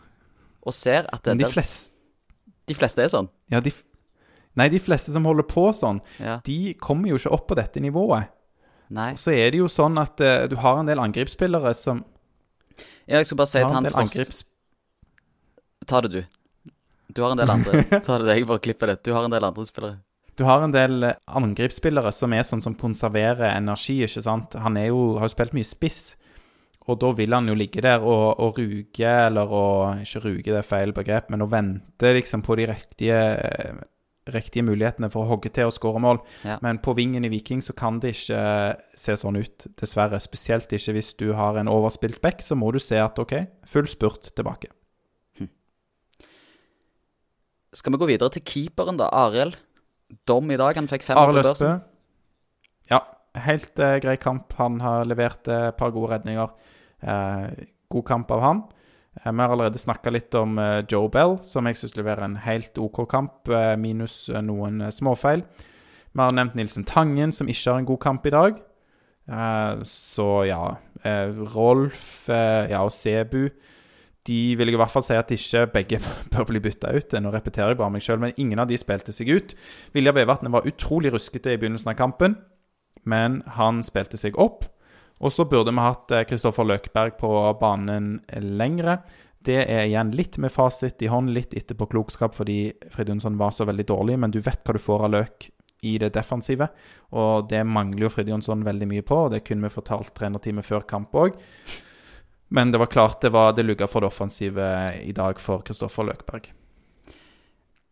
og 0.62 0.74
ser 0.76 1.08
at 1.12 1.24
det 1.24 1.36
Men 1.36 1.46
de 1.46 1.52
fleste 1.52 1.98
de 2.68 2.76
fleste 2.76 3.04
er 3.04 3.12
sånn? 3.12 3.28
Ja, 3.52 3.62
de, 3.64 3.72
nei, 4.58 4.68
de 4.72 4.80
fleste 4.82 5.14
som 5.14 5.26
holder 5.28 5.46
på 5.48 5.68
sånn, 5.76 6.02
ja. 6.20 6.38
de 6.44 6.74
kommer 6.82 7.10
jo 7.12 7.20
ikke 7.20 7.32
opp 7.36 7.46
på 7.50 7.56
dette 7.58 7.82
nivået. 7.82 8.28
Nei. 8.94 9.10
Og 9.16 9.20
så 9.20 9.34
er 9.36 9.52
det 9.52 9.60
jo 9.60 9.68
sånn 9.72 10.00
at 10.00 10.20
uh, 10.24 10.46
du 10.48 10.56
har 10.62 10.80
en 10.80 10.88
del 10.88 11.00
angrepsspillere 11.02 11.74
som 11.76 12.04
Ja, 13.08 13.18
jeg 13.18 13.28
skal 13.28 13.40
bare 13.40 13.50
si 13.50 13.60
til 13.60 13.74
hans 13.74 13.96
angrips... 13.96 14.42
Ta 15.88 16.00
det, 16.04 16.12
du. 16.12 16.72
Du 17.16 17.22
har 17.24 17.32
en 17.32 17.40
del 17.40 17.48
andre. 17.52 17.82
Ta 18.04 18.18
det, 18.20 18.34
jeg 18.36 18.48
bare 18.48 18.60
klipper 18.64 18.92
det. 18.92 18.98
Du 19.08 19.14
har 19.16 19.24
en 19.24 19.32
del 19.32 19.44
andre 19.44 19.64
spillere. 19.68 20.00
Du 20.38 20.44
har 20.46 20.62
en 20.62 20.74
del 20.74 21.02
eh, 21.02 21.18
angrepsspillere 21.34 22.12
som 22.14 22.32
er 22.34 22.46
sånn 22.46 22.62
som 22.62 22.76
konserverer 22.78 23.50
energi, 23.56 23.98
ikke 24.06 24.22
sant. 24.22 24.54
Han 24.62 24.78
er 24.78 24.92
jo, 24.92 25.18
har 25.18 25.26
jo 25.26 25.34
spilt 25.34 25.56
mye 25.56 25.66
spiss. 25.66 26.12
Og 26.88 26.96
da 27.02 27.10
vil 27.12 27.34
han 27.36 27.50
jo 27.50 27.56
ligge 27.58 27.82
der 27.84 28.00
og, 28.00 28.38
og 28.40 28.56
ruge, 28.62 29.10
eller 29.10 29.50
å 29.52 29.64
Ikke 30.00 30.22
ruge, 30.24 30.48
det 30.48 30.62
er 30.62 30.66
feil 30.66 30.94
begrep, 30.96 31.28
men 31.34 31.44
å 31.44 31.50
vente 31.50 32.14
liksom 32.16 32.44
på 32.46 32.56
de 32.56 32.68
riktige, 32.70 33.18
riktige 34.32 34.64
mulighetene 34.64 35.10
for 35.12 35.26
å 35.26 35.34
hogge 35.34 35.52
til 35.52 35.68
og 35.68 35.74
skåre 35.76 36.00
mål. 36.00 36.22
Ja. 36.48 36.56
Men 36.64 36.80
på 36.80 36.94
vingen 36.96 37.26
i 37.26 37.32
Viking 37.34 37.60
så 37.64 37.76
kan 37.76 37.98
det 38.00 38.14
ikke 38.14 38.40
se 38.96 39.18
sånn 39.20 39.42
ut, 39.42 39.68
dessverre. 39.76 40.22
Spesielt 40.22 40.72
ikke 40.72 40.96
hvis 40.96 41.12
du 41.20 41.32
har 41.36 41.60
en 41.60 41.68
overspilt 41.68 42.22
back, 42.24 42.46
så 42.46 42.56
må 42.56 42.72
du 42.72 42.80
se 42.80 43.02
at 43.02 43.20
OK, 43.20 43.36
full 43.68 43.90
spurt 43.90 44.32
tilbake. 44.38 44.72
Hm. 45.42 45.52
Skal 47.76 47.92
vi 47.92 48.00
gå 48.00 48.14
videre 48.14 48.32
til 48.38 48.46
keeperen, 48.48 49.02
da? 49.02 49.10
Arild. 49.26 49.60
Dom 50.28 50.50
i 50.50 50.56
dag. 50.60 50.76
Han 50.80 50.88
fikk 50.90 51.04
fem 51.06 51.18
på 51.18 51.36
børsen. 51.36 51.80
Ja, 52.88 53.02
helt 53.44 53.76
uh, 53.78 53.98
grei 54.02 54.16
kamp. 54.20 54.54
Han 54.60 54.80
har 54.84 55.08
levert 55.08 55.44
et 55.48 55.72
uh, 55.72 55.76
par 55.76 55.92
gode 55.94 56.14
redninger. 56.16 56.52
Eh, 57.00 57.46
god 57.88 58.06
kamp 58.06 58.30
av 58.30 58.40
han. 58.40 58.62
Eh, 59.24 59.32
vi 59.32 59.40
har 59.40 59.48
allerede 59.48 59.78
snakka 59.78 60.10
litt 60.10 60.34
om 60.34 60.58
eh, 60.58 60.84
Joe 60.88 61.08
Bell, 61.08 61.38
som 61.42 61.66
jeg 61.66 61.78
syns 61.78 61.96
leverer 61.98 62.26
en 62.26 62.38
helt 62.42 62.78
OK 62.78 63.04
kamp, 63.10 63.50
minus 63.78 64.26
noen 64.42 64.82
småfeil. 64.92 65.44
Vi 66.12 66.22
har 66.22 66.34
nevnt 66.34 66.56
Nilsen 66.58 66.86
Tangen, 66.88 67.32
som 67.32 67.48
ikke 67.48 67.70
har 67.70 67.82
en 67.82 67.88
god 67.88 68.00
kamp 68.02 68.26
i 68.26 68.34
dag. 68.34 68.64
Så 69.84 70.26
ja 70.48 70.62
Rolf 71.52 72.30
ja, 72.32 72.80
og 72.80 72.94
Sebu 72.96 73.50
De 74.28 74.38
vil 74.58 74.70
jeg 74.70 74.76
i 74.76 74.80
hvert 74.82 74.92
fall 74.92 75.06
si 75.06 75.16
at 75.16 75.32
ikke 75.32 75.66
begge 75.72 76.00
bør 76.34 76.48
bli 76.50 76.62
bytta 76.62 76.92
ut. 76.94 77.18
Nå 77.22 77.32
repeterer 77.34 77.74
jeg 77.74 77.80
bare 77.80 77.94
meg 77.94 78.04
sjøl, 78.04 78.20
men 78.22 78.36
ingen 78.36 78.60
av 78.62 78.68
de 78.70 78.78
spilte 78.80 79.14
seg 79.16 79.30
ut. 79.32 79.54
Vilja 79.96 80.14
Vevatnet 80.16 80.54
var 80.54 80.68
utrolig 80.68 81.12
ruskete 81.14 81.54
i 81.54 81.60
begynnelsen 81.60 81.94
av 81.94 81.98
kampen, 82.00 82.36
men 83.08 83.40
han 83.58 83.80
spilte 83.86 84.20
seg 84.20 84.36
opp. 84.40 84.68
Og 85.18 85.32
så 85.34 85.48
burde 85.50 85.72
vi 85.74 85.82
hatt 85.82 86.12
Kristoffer 86.30 86.66
eh, 86.66 86.74
Løkberg 86.74 87.16
på 87.18 87.32
banen 87.58 88.20
lengre. 88.44 89.00
Det 89.44 89.60
er 89.64 89.86
igjen 89.86 90.10
litt 90.18 90.36
med 90.42 90.52
fasit 90.52 91.02
i 91.02 91.10
hånd, 91.10 91.30
litt 91.34 91.54
etterpåklokskap 91.56 92.34
fordi 92.34 92.72
Fridjonsson 92.92 93.38
var 93.38 93.54
så 93.54 93.66
veldig 93.68 93.86
dårlig, 93.86 94.18
men 94.18 94.34
du 94.34 94.40
vet 94.42 94.62
hva 94.66 94.74
du 94.74 94.82
får 94.82 95.06
av 95.06 95.14
Løk 95.14 95.48
i 95.86 95.94
det 96.02 96.10
defensive. 96.16 96.68
Og 97.14 97.46
det 97.50 97.62
mangler 97.66 98.06
jo 98.06 98.12
Fridjonsson 98.12 98.66
veldig 98.66 98.88
mye 98.90 99.06
på, 99.06 99.20
og 99.26 99.34
det 99.34 99.44
kunne 99.46 99.68
vi 99.68 99.74
fortalt 99.74 100.10
trenerteamet 100.18 100.66
før 100.66 100.86
kamp 100.90 101.14
òg. 101.18 101.38
Men 102.48 102.72
det 102.72 102.80
var 102.80 102.90
klart 102.92 103.20
det 103.20 103.32
var 103.34 103.52
det 103.52 103.66
lugga 103.66 103.86
for 103.90 104.00
det 104.00 104.08
offensive 104.08 104.68
i 105.02 105.12
dag 105.12 105.40
for 105.40 105.64
Kristoffer 105.66 106.06
Løkberg. 106.08 106.50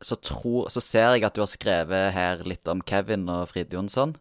Så, 0.01 0.17
tror, 0.21 0.69
så 0.69 0.81
ser 0.81 1.17
jeg 1.17 1.25
at 1.25 1.37
du 1.37 1.43
har 1.43 1.51
skrevet 1.51 2.13
her 2.13 2.43
litt 2.45 2.69
om 2.69 2.83
Kevin 2.85 3.29
og 3.33 3.49
Fridjonsson. 3.53 4.15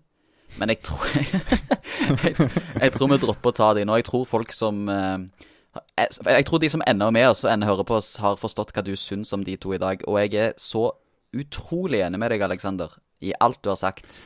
Men 0.59 0.71
jeg 0.71 0.83
tror 0.87 1.07
jeg, 1.19 2.35
jeg, 2.81 2.91
tror 2.95 3.11
vi 3.11 3.19
dropper 3.23 3.51
å 3.51 3.55
ta 3.55 3.73
de 3.75 3.83
nå. 3.87 3.97
Jeg 3.99 4.07
tror 4.07 4.27
folk 4.29 4.55
som 4.55 4.85
jeg, 4.87 6.07
eh, 6.07 6.31
jeg 6.37 6.47
tror 6.47 6.61
de 6.63 6.71
som 6.71 6.83
ender 6.87 7.11
med 7.15 7.27
oss 7.31 7.43
og 7.43 7.51
ender 7.51 7.71
hører 7.71 7.87
på 7.87 7.97
oss, 7.99 8.15
har 8.23 8.39
forstått 8.39 8.71
hva 8.75 8.83
du 8.85 8.93
syns 8.99 9.33
om 9.35 9.43
de 9.43 9.57
to 9.59 9.73
i 9.75 9.81
dag. 9.81 10.03
Og 10.07 10.19
jeg 10.23 10.35
er 10.39 10.55
så 10.61 10.89
utrolig 11.35 12.03
enig 12.05 12.21
med 12.21 12.31
deg, 12.31 12.45
Aleksander, 12.47 12.95
i 13.23 13.33
alt 13.43 13.61
du 13.63 13.71
har 13.73 13.79
sagt. 13.79 14.21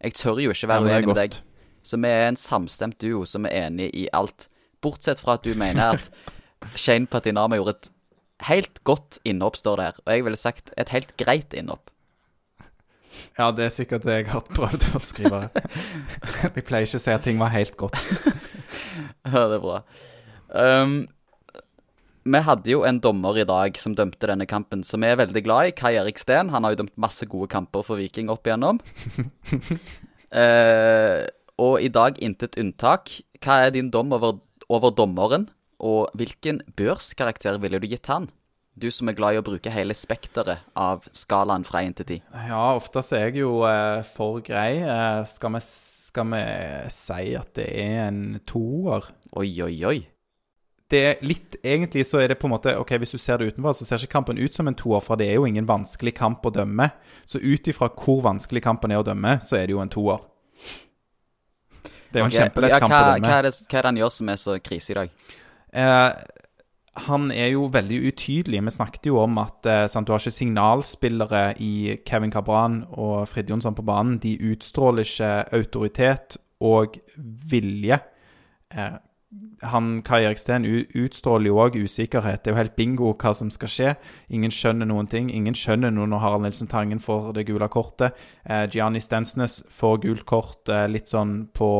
Jeg 0.00 0.16
tør 0.20 0.40
jo 0.40 0.52
ikke 0.54 0.70
være 0.70 0.88
uenig 0.88 1.12
med 1.12 1.20
deg. 1.20 1.38
Så 1.84 2.00
vi 2.00 2.08
er 2.08 2.30
en 2.30 2.40
samstemt 2.40 2.96
duo 3.00 3.24
som 3.28 3.44
er 3.48 3.66
enig 3.66 3.90
i 3.92 4.06
alt. 4.16 4.48
Bortsett 4.84 5.22
fra 5.22 5.38
at 5.38 5.46
du 5.46 5.54
mener 5.58 5.96
at 5.96 6.10
Shane 6.76 7.08
Patinama 7.10 7.58
gjorde 7.58 7.76
et 7.78 7.90
helt 8.48 8.80
godt 8.84 9.18
innhopp, 9.24 9.56
står 9.56 9.80
der. 9.80 9.98
Og 10.04 10.12
jeg 10.12 10.24
ville 10.26 10.40
sagt 10.40 10.72
et 10.80 10.92
helt 10.94 11.16
greit 11.20 11.56
innhopp. 11.56 11.90
Ja, 13.38 13.50
det 13.54 13.68
er 13.68 13.74
sikkert 13.74 14.06
det 14.06 14.16
jeg 14.18 14.30
har 14.32 14.44
prøvd 14.46 14.88
å 14.94 15.00
skrive. 15.02 15.44
jeg 16.44 16.64
pleier 16.66 16.86
ikke 16.86 17.00
å 17.00 17.04
si 17.04 17.14
at 17.14 17.26
ting 17.26 17.40
var 17.40 17.52
helt 17.54 17.76
godt. 17.78 17.98
ja, 19.32 19.44
det 19.50 19.58
er 19.58 19.62
bra. 19.62 19.80
Um, 20.54 20.96
vi 22.24 22.40
hadde 22.46 22.72
jo 22.72 22.84
en 22.88 23.00
dommer 23.04 23.38
i 23.40 23.46
dag 23.48 23.78
som 23.78 23.94
dømte 23.96 24.30
denne 24.30 24.46
kampen, 24.50 24.84
som 24.86 25.02
vi 25.04 25.10
er 25.10 25.20
veldig 25.20 25.44
glad 25.44 25.70
i. 25.70 25.76
Kai 25.76 25.94
Erik 26.00 26.20
Steen. 26.20 26.52
Han 26.54 26.64
har 26.64 26.74
jo 26.74 26.82
dømt 26.84 26.96
masse 27.00 27.26
gode 27.30 27.50
kamper 27.52 27.84
for 27.86 28.00
Viking 28.00 28.32
opp 28.32 28.48
igjennom. 28.48 28.80
uh, 30.34 31.20
og 31.66 31.74
i 31.82 31.90
dag 31.92 32.18
intet 32.24 32.58
unntak. 32.60 33.12
Hva 33.44 33.64
er 33.66 33.74
din 33.74 33.92
dom 33.94 34.14
over, 34.16 34.38
over 34.76 34.94
dommeren, 34.94 35.48
og 35.84 36.12
hvilken 36.18 36.60
børskarakter 36.78 37.58
ville 37.62 37.80
du 37.82 37.88
gitt 37.90 38.10
han? 38.10 38.28
Du 38.74 38.88
som 38.90 39.06
er 39.06 39.14
glad 39.14 39.36
i 39.36 39.38
å 39.38 39.44
bruke 39.46 39.70
hele 39.70 39.94
spekteret 39.94 40.64
av 40.74 41.04
skalaen 41.14 41.62
fra 41.66 41.84
1 41.86 41.94
til 42.00 42.08
10. 42.16 42.24
Ja, 42.48 42.62
ofte 42.74 43.04
så 43.06 43.20
er 43.20 43.28
jeg 43.28 43.44
jo 43.44 43.60
eh, 43.68 44.00
for 44.16 44.40
grei. 44.42 44.80
Eh, 44.82 45.20
skal, 45.30 45.54
vi, 45.54 45.60
skal, 45.62 46.26
vi, 46.32 46.40
si 46.90 47.36
at 47.38 47.52
det 47.54 47.68
er 47.70 48.08
en 48.08 48.40
toer? 48.50 49.06
Oi, 49.38 49.52
oi, 49.62 49.76
oi. 49.86 50.00
Det 50.90 51.00
er 51.00 51.22
litt, 51.24 51.56
Egentlig 51.64 52.02
så 52.06 52.18
er 52.20 52.28
det 52.28 52.36
på 52.36 52.44
en 52.44 52.52
måte 52.52 52.74
Ok, 52.76 52.90
hvis 53.00 53.14
du 53.14 53.18
ser 53.18 53.38
det 53.40 53.54
utenfor, 53.54 53.72
så 53.72 53.86
ser 53.86 54.02
ikke 54.02 54.18
kampen 54.18 54.42
ut 54.42 54.54
som 54.54 54.68
en 54.68 54.76
toer, 54.76 55.00
for 55.02 55.16
det 55.16 55.30
er 55.30 55.38
jo 55.38 55.46
ingen 55.48 55.70
vanskelig 55.70 56.16
kamp 56.18 56.44
å 56.44 56.52
dømme. 56.54 56.90
Så 57.24 57.38
ut 57.38 57.70
ifra 57.70 57.88
hvor 57.94 58.24
vanskelig 58.26 58.64
kampen 58.66 58.92
er 58.92 59.00
å 59.00 59.06
dømme, 59.06 59.38
så 59.38 59.60
er 59.60 59.68
det 59.68 59.78
jo 59.78 59.84
en 59.84 59.94
toer. 59.94 60.26
Det 62.14 62.20
er 62.20 62.22
jo 62.22 62.30
okay. 62.30 62.44
kjempelett 62.44 62.70
ja, 62.70 62.78
kamp 62.78 62.94
Hva. 62.94 63.18
Hva 63.18 63.34
er, 63.40 63.48
det, 63.48 63.52
hva 63.66 63.78
er 63.78 63.82
det 63.82 63.90
han 63.90 63.98
gjør 63.98 64.14
som 64.14 64.28
er 64.30 64.38
så 64.38 64.54
krise 64.62 64.94
i 64.94 64.96
dag? 65.00 65.14
Eh, 65.74 66.10
han 67.08 67.30
er 67.34 67.48
jo 67.50 67.66
veldig 67.74 67.98
utydelig. 68.06 68.60
Vi 68.68 68.74
snakket 68.76 69.08
jo 69.10 69.18
om 69.24 69.40
at 69.42 69.66
eh, 69.66 69.86
sant, 69.90 70.06
du 70.06 70.14
har 70.14 70.22
ikke 70.22 70.36
signalspillere 70.36 71.42
i 71.58 71.96
Kevin 72.06 72.30
Cabran 72.30 72.84
og 72.94 73.26
Frid 73.32 73.50
Jonsson 73.50 73.74
på 73.74 73.86
banen. 73.86 74.20
De 74.22 74.36
utstråler 74.52 75.02
ikke 75.02 75.32
autoritet 75.58 76.38
og 76.62 77.00
vilje. 77.50 77.98
Eh, 78.70 78.94
han 79.64 80.02
Kai 80.02 80.22
Erik 80.24 80.38
Steen 80.38 80.66
utstråler 80.66 81.48
jo 81.48 81.60
òg 81.62 81.76
usikkerhet. 81.80 82.42
Det 82.42 82.50
er 82.50 82.54
jo 82.54 82.60
helt 82.60 82.76
bingo 82.76 83.12
hva 83.16 83.32
som 83.36 83.50
skal 83.52 83.70
skje. 83.70 83.92
Ingen 84.34 84.52
skjønner 84.54 84.88
noen 84.88 85.08
ting. 85.10 85.30
Ingen 85.32 85.56
skjønner 85.58 85.92
noe 85.94 86.08
når 86.10 86.22
Harald 86.22 86.44
Nilsen 86.46 86.70
Tangen 86.70 87.00
får 87.02 87.32
det 87.38 87.46
gule 87.48 87.68
kortet. 87.72 88.18
Eh, 88.44 88.66
Gianni 88.72 89.02
Stensnes 89.02 89.62
får 89.72 90.02
gult 90.04 90.26
kort 90.28 90.68
eh, 90.72 90.86
litt 90.90 91.10
sånn 91.12 91.46
på 91.56 91.70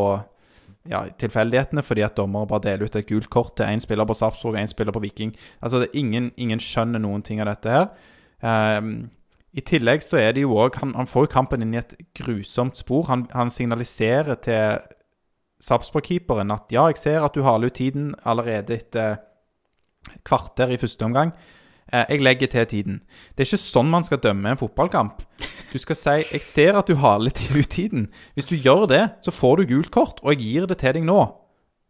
ja, 0.91 1.05
tilfeldighetene, 1.21 1.85
fordi 1.85 2.05
at 2.05 2.17
dommere 2.19 2.49
bare 2.49 2.67
deler 2.69 2.89
ut 2.89 2.97
et 2.99 3.09
gult 3.09 3.31
kort 3.33 3.55
til 3.57 3.69
én 3.69 3.83
spiller 3.83 4.09
på 4.09 4.17
Sarpsborg 4.17 4.57
og 4.57 4.63
én 4.63 4.71
spiller 4.71 4.95
på 4.95 5.03
Viking. 5.05 5.35
Altså, 5.65 5.85
ingen, 5.97 6.31
ingen 6.37 6.61
skjønner 6.61 7.03
noen 7.03 7.25
ting 7.25 7.41
av 7.41 7.49
dette 7.53 7.73
her. 7.73 7.87
Ehm, 8.45 8.95
I 9.55 9.63
tillegg 9.65 10.03
så 10.05 10.19
er 10.21 10.35
det 10.35 10.45
jo 10.45 10.57
òg 10.59 10.77
han, 10.83 10.93
han 10.99 11.09
får 11.09 11.29
jo 11.29 11.33
kampen 11.37 11.65
inn 11.65 11.77
i 11.77 11.81
et 11.81 11.97
grusomt 12.19 12.77
spor. 12.77 13.07
Han, 13.09 13.25
han 13.33 13.53
signaliserer 13.53 14.41
til 14.45 14.94
Sarpsborg-keeperen 15.65 16.53
at 16.53 16.73
ja, 16.75 16.87
jeg 16.91 17.01
ser 17.01 17.25
at 17.25 17.35
du 17.35 17.43
haler 17.47 17.73
ut 17.73 17.79
tiden 17.79 18.13
allerede 18.25 18.77
etter 18.77 19.17
kvarter 20.27 20.75
i 20.75 20.81
første 20.81 21.07
omgang. 21.07 21.33
Eh, 21.93 22.05
Jeg 22.11 22.21
legger 22.21 22.47
til 22.47 22.67
tiden. 22.67 23.01
Det 23.33 23.45
er 23.45 23.51
ikke 23.51 23.61
sånn 23.65 23.91
man 23.91 24.05
skal 24.05 24.21
dømme 24.21 24.51
en 24.51 24.61
fotballkamp. 24.61 25.23
Du 25.73 25.79
skal 25.79 25.97
si 25.97 26.11
'Jeg 26.11 26.43
ser 26.43 26.77
at 26.79 26.87
du 26.87 26.95
haler 26.95 27.31
ut 27.59 27.69
tiden'. 27.69 28.11
Hvis 28.35 28.47
du 28.47 28.57
gjør 28.57 28.87
det, 28.89 29.11
så 29.21 29.31
får 29.31 29.57
du 29.57 29.75
gult 29.75 29.91
kort, 29.91 30.21
og 30.23 30.33
jeg 30.33 30.39
gir 30.39 30.67
det 30.67 30.79
til 30.79 30.93
deg 30.93 31.05
nå. 31.05 31.35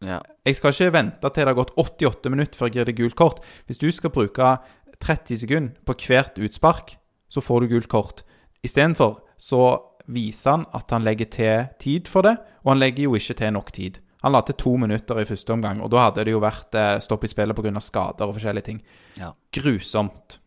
Ja. 0.03 0.21
Jeg 0.45 0.57
skal 0.57 0.73
ikke 0.73 0.93
vente 0.93 1.21
til 1.21 1.45
det 1.45 1.57
har 1.57 1.65
gått 1.65 1.75
88 1.77 2.31
minutter 2.31 2.59
før 2.59 2.67
jeg 2.67 2.75
gir 2.75 2.85
deg 2.85 2.97
gult 2.97 3.17
kort. 3.17 3.41
Hvis 3.67 3.79
du 3.79 3.91
skal 3.91 4.11
bruke 4.11 4.59
30 5.01 5.37
sekunder 5.37 5.75
på 5.87 5.95
hvert 5.95 6.39
utspark, 6.39 6.97
så 7.31 7.41
får 7.41 7.61
du 7.61 7.67
gult 7.69 7.89
kort. 7.89 8.23
Istedenfor 8.65 9.21
så 9.39 9.79
viser 10.07 10.51
han 10.51 10.67
at 10.77 10.91
han 10.91 11.05
legger 11.07 11.31
til 11.33 11.67
tid 11.81 12.09
for 12.11 12.23
det, 12.27 12.37
og 12.65 12.73
han 12.75 12.81
legger 12.83 13.05
jo 13.09 13.15
ikke 13.19 13.35
til 13.41 13.53
nok 13.57 13.71
tid. 13.73 14.01
Han 14.25 14.33
la 14.33 14.41
til 14.41 14.57
to 14.57 14.77
minutter 14.81 15.19
i 15.21 15.25
første 15.29 15.53
omgang, 15.53 15.83
og 15.85 15.91
da 15.93 16.07
hadde 16.07 16.25
det 16.25 16.33
jo 16.33 16.41
vært 16.41 16.75
eh, 16.81 16.99
stopp 17.05 17.25
i 17.25 17.29
spillet 17.29 17.57
pga. 17.57 17.81
skader 17.81 18.25
og 18.29 18.35
forskjellige 18.39 18.65
ting. 18.71 18.83
ja. 19.21 19.33
Grusomt. 19.53 20.39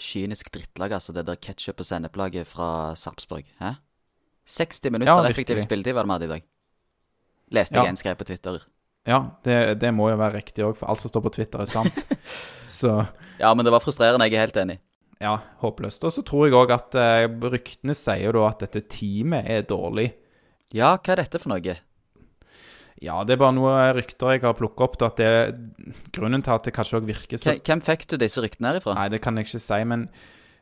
Kynisk 0.00 0.48
drittlag, 0.54 0.92
altså. 0.96 1.12
Det 1.12 1.26
der 1.26 1.36
ketsjup- 1.36 1.78
og 1.82 1.86
senneplaget 1.86 2.46
fra 2.48 2.94
Sarpsborg. 2.96 3.44
Hæ? 3.60 3.74
60 4.46 4.90
minutter 4.90 5.12
Ja, 5.12 5.28
effektiv 5.28 5.58
spilletid 5.60 5.92
var 5.94 6.02
det 6.02 6.08
vi 6.08 6.12
hadde 6.12 6.24
i 6.24 6.28
dag. 6.28 6.42
Leste 7.52 7.76
Ja. 7.76 7.82
jeg 7.84 7.90
en 7.90 7.96
skrev 7.96 8.16
på 8.16 8.24
Twitter. 8.24 8.58
Ja, 9.06 9.18
det, 9.44 9.80
det 9.80 9.94
må 9.94 10.08
jo 10.10 10.16
være 10.16 10.34
riktig 10.40 10.64
òg, 10.64 10.76
for 10.76 10.86
alt 10.88 11.00
som 11.00 11.08
står 11.10 11.22
på 11.22 11.32
Twitter, 11.32 11.60
er 11.60 11.66
sant. 11.66 11.92
så 12.64 13.06
Ja, 13.38 13.52
men 13.54 13.64
det 13.64 13.72
var 13.72 13.80
frustrerende, 13.80 14.24
jeg 14.24 14.34
er 14.34 14.46
helt 14.46 14.56
enig. 14.56 14.78
Ja, 15.20 15.34
håpløst. 15.60 16.04
Og 16.08 16.12
så 16.14 16.22
tror 16.26 16.46
jeg 16.48 16.56
òg 16.56 16.72
at 16.74 16.96
eh, 16.96 17.26
ryktene 17.52 17.94
sier 17.96 18.26
jo 18.30 18.34
da 18.38 18.46
at 18.50 18.62
dette 18.64 18.82
teamet 18.88 19.48
er 19.52 19.62
dårlig. 19.68 20.10
Ja, 20.72 20.94
hva 20.96 21.12
er 21.16 21.22
dette 21.24 21.40
for 21.42 21.52
noe? 21.52 21.76
Ja, 23.00 23.22
det 23.24 23.32
er 23.34 23.40
bare 23.40 23.54
noe 23.56 23.74
rykter 23.96 24.34
jeg 24.34 24.42
har 24.44 24.56
plukket 24.58 24.84
opp. 24.84 24.98
Da, 25.00 25.08
At 25.08 25.20
det 25.20 25.28
er 25.28 25.54
grunnen 26.12 26.42
til 26.44 26.52
at 26.52 26.66
det 26.68 26.74
kanskje 26.76 26.98
òg 27.00 27.06
virker 27.08 27.40
så 27.40 27.54
Hvem- 27.54 27.62
Hvem 27.64 27.80
fikk 27.86 28.06
du 28.12 28.16
disse 28.20 28.42
ryktene 28.44 28.68
her 28.74 28.80
ifra? 28.82 28.94
Nei, 28.98 29.08
det 29.08 29.22
kan 29.24 29.36
jeg 29.40 29.46
ikke 29.48 29.60
si. 29.64 29.78
Men, 29.88 30.08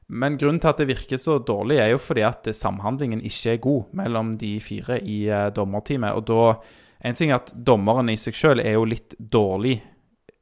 men 0.09 0.39
grunnen 0.39 0.61
til 0.63 0.71
at 0.71 0.79
det 0.79 0.87
virker 0.89 1.19
så 1.19 1.39
dårlig, 1.43 1.81
er 1.83 1.91
jo 1.97 1.99
fordi 1.99 2.23
at 2.27 2.47
samhandlingen 2.55 3.21
ikke 3.27 3.57
er 3.57 3.63
god 3.65 3.91
mellom 3.93 4.37
de 4.39 4.53
fire 4.63 5.01
i 5.03 5.25
eh, 5.27 5.49
dommerteamet. 5.55 6.15
Og 6.15 6.27
da 6.31 6.43
En 7.01 7.15
ting 7.15 7.31
er 7.31 7.37
at 7.39 7.53
dommeren 7.55 8.09
i 8.11 8.17
seg 8.19 8.35
sjøl 8.35 8.59
er 8.59 8.73
jo 8.75 8.83
litt 8.85 9.15
dårlig 9.21 9.77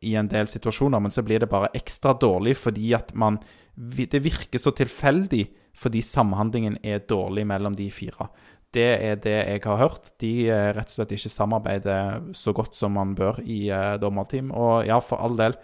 i 0.07 0.15
en 0.19 0.29
del 0.31 0.49
situasjoner, 0.51 1.03
men 1.03 1.15
så 1.15 1.25
blir 1.27 1.43
det 1.43 1.51
bare 1.51 1.73
ekstra 1.77 2.15
dårlig 2.17 2.57
fordi 2.61 2.95
at 2.97 3.15
man 3.15 3.41
Det 3.77 4.23
virker 4.25 4.59
så 4.59 4.71
tilfeldig 4.73 5.47
fordi 5.77 6.01
samhandlingen 6.01 6.79
er 6.83 7.03
dårlig 7.05 7.47
mellom 7.47 7.75
de 7.77 7.91
fire. 7.91 8.31
Det 8.73 8.87
er 9.05 9.19
det 9.21 9.37
jeg 9.37 9.61
har 9.65 9.77
hørt. 9.77 10.11
De 10.21 10.49
eh, 10.49 10.71
rett 10.73 10.89
og 10.89 10.95
slett 10.95 11.13
ikke 11.13 11.33
samarbeider 11.33 12.23
så 12.33 12.55
godt 12.57 12.77
som 12.77 12.97
man 12.97 13.15
bør 13.17 13.43
i 13.45 13.69
eh, 13.69 13.99
dommerteam. 14.01 14.51
Og 14.57 14.87
ja, 14.89 14.97
for 15.05 15.21
all 15.21 15.37
del, 15.37 15.59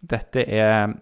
dette 0.00 0.44
er 0.44 0.92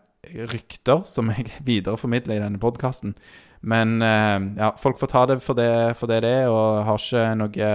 rykter 0.53 1.03
som 1.09 1.33
jeg 1.35 1.51
videreformidler 1.71 2.39
i 2.39 2.45
denne 2.45 2.63
podkasten. 2.63 3.17
Men 3.63 3.99
eh, 4.03 4.39
ja, 4.59 4.73
folk 4.79 5.03
får 5.03 5.13
ta 5.13 5.27
det 5.31 5.41
for 5.43 5.59
det, 5.59 5.97
for 5.99 6.11
det 6.11 6.23
det 6.23 6.33
er, 6.45 6.51
og 6.51 6.85
har 6.87 7.03
ikke 7.03 7.27
noe 7.43 7.75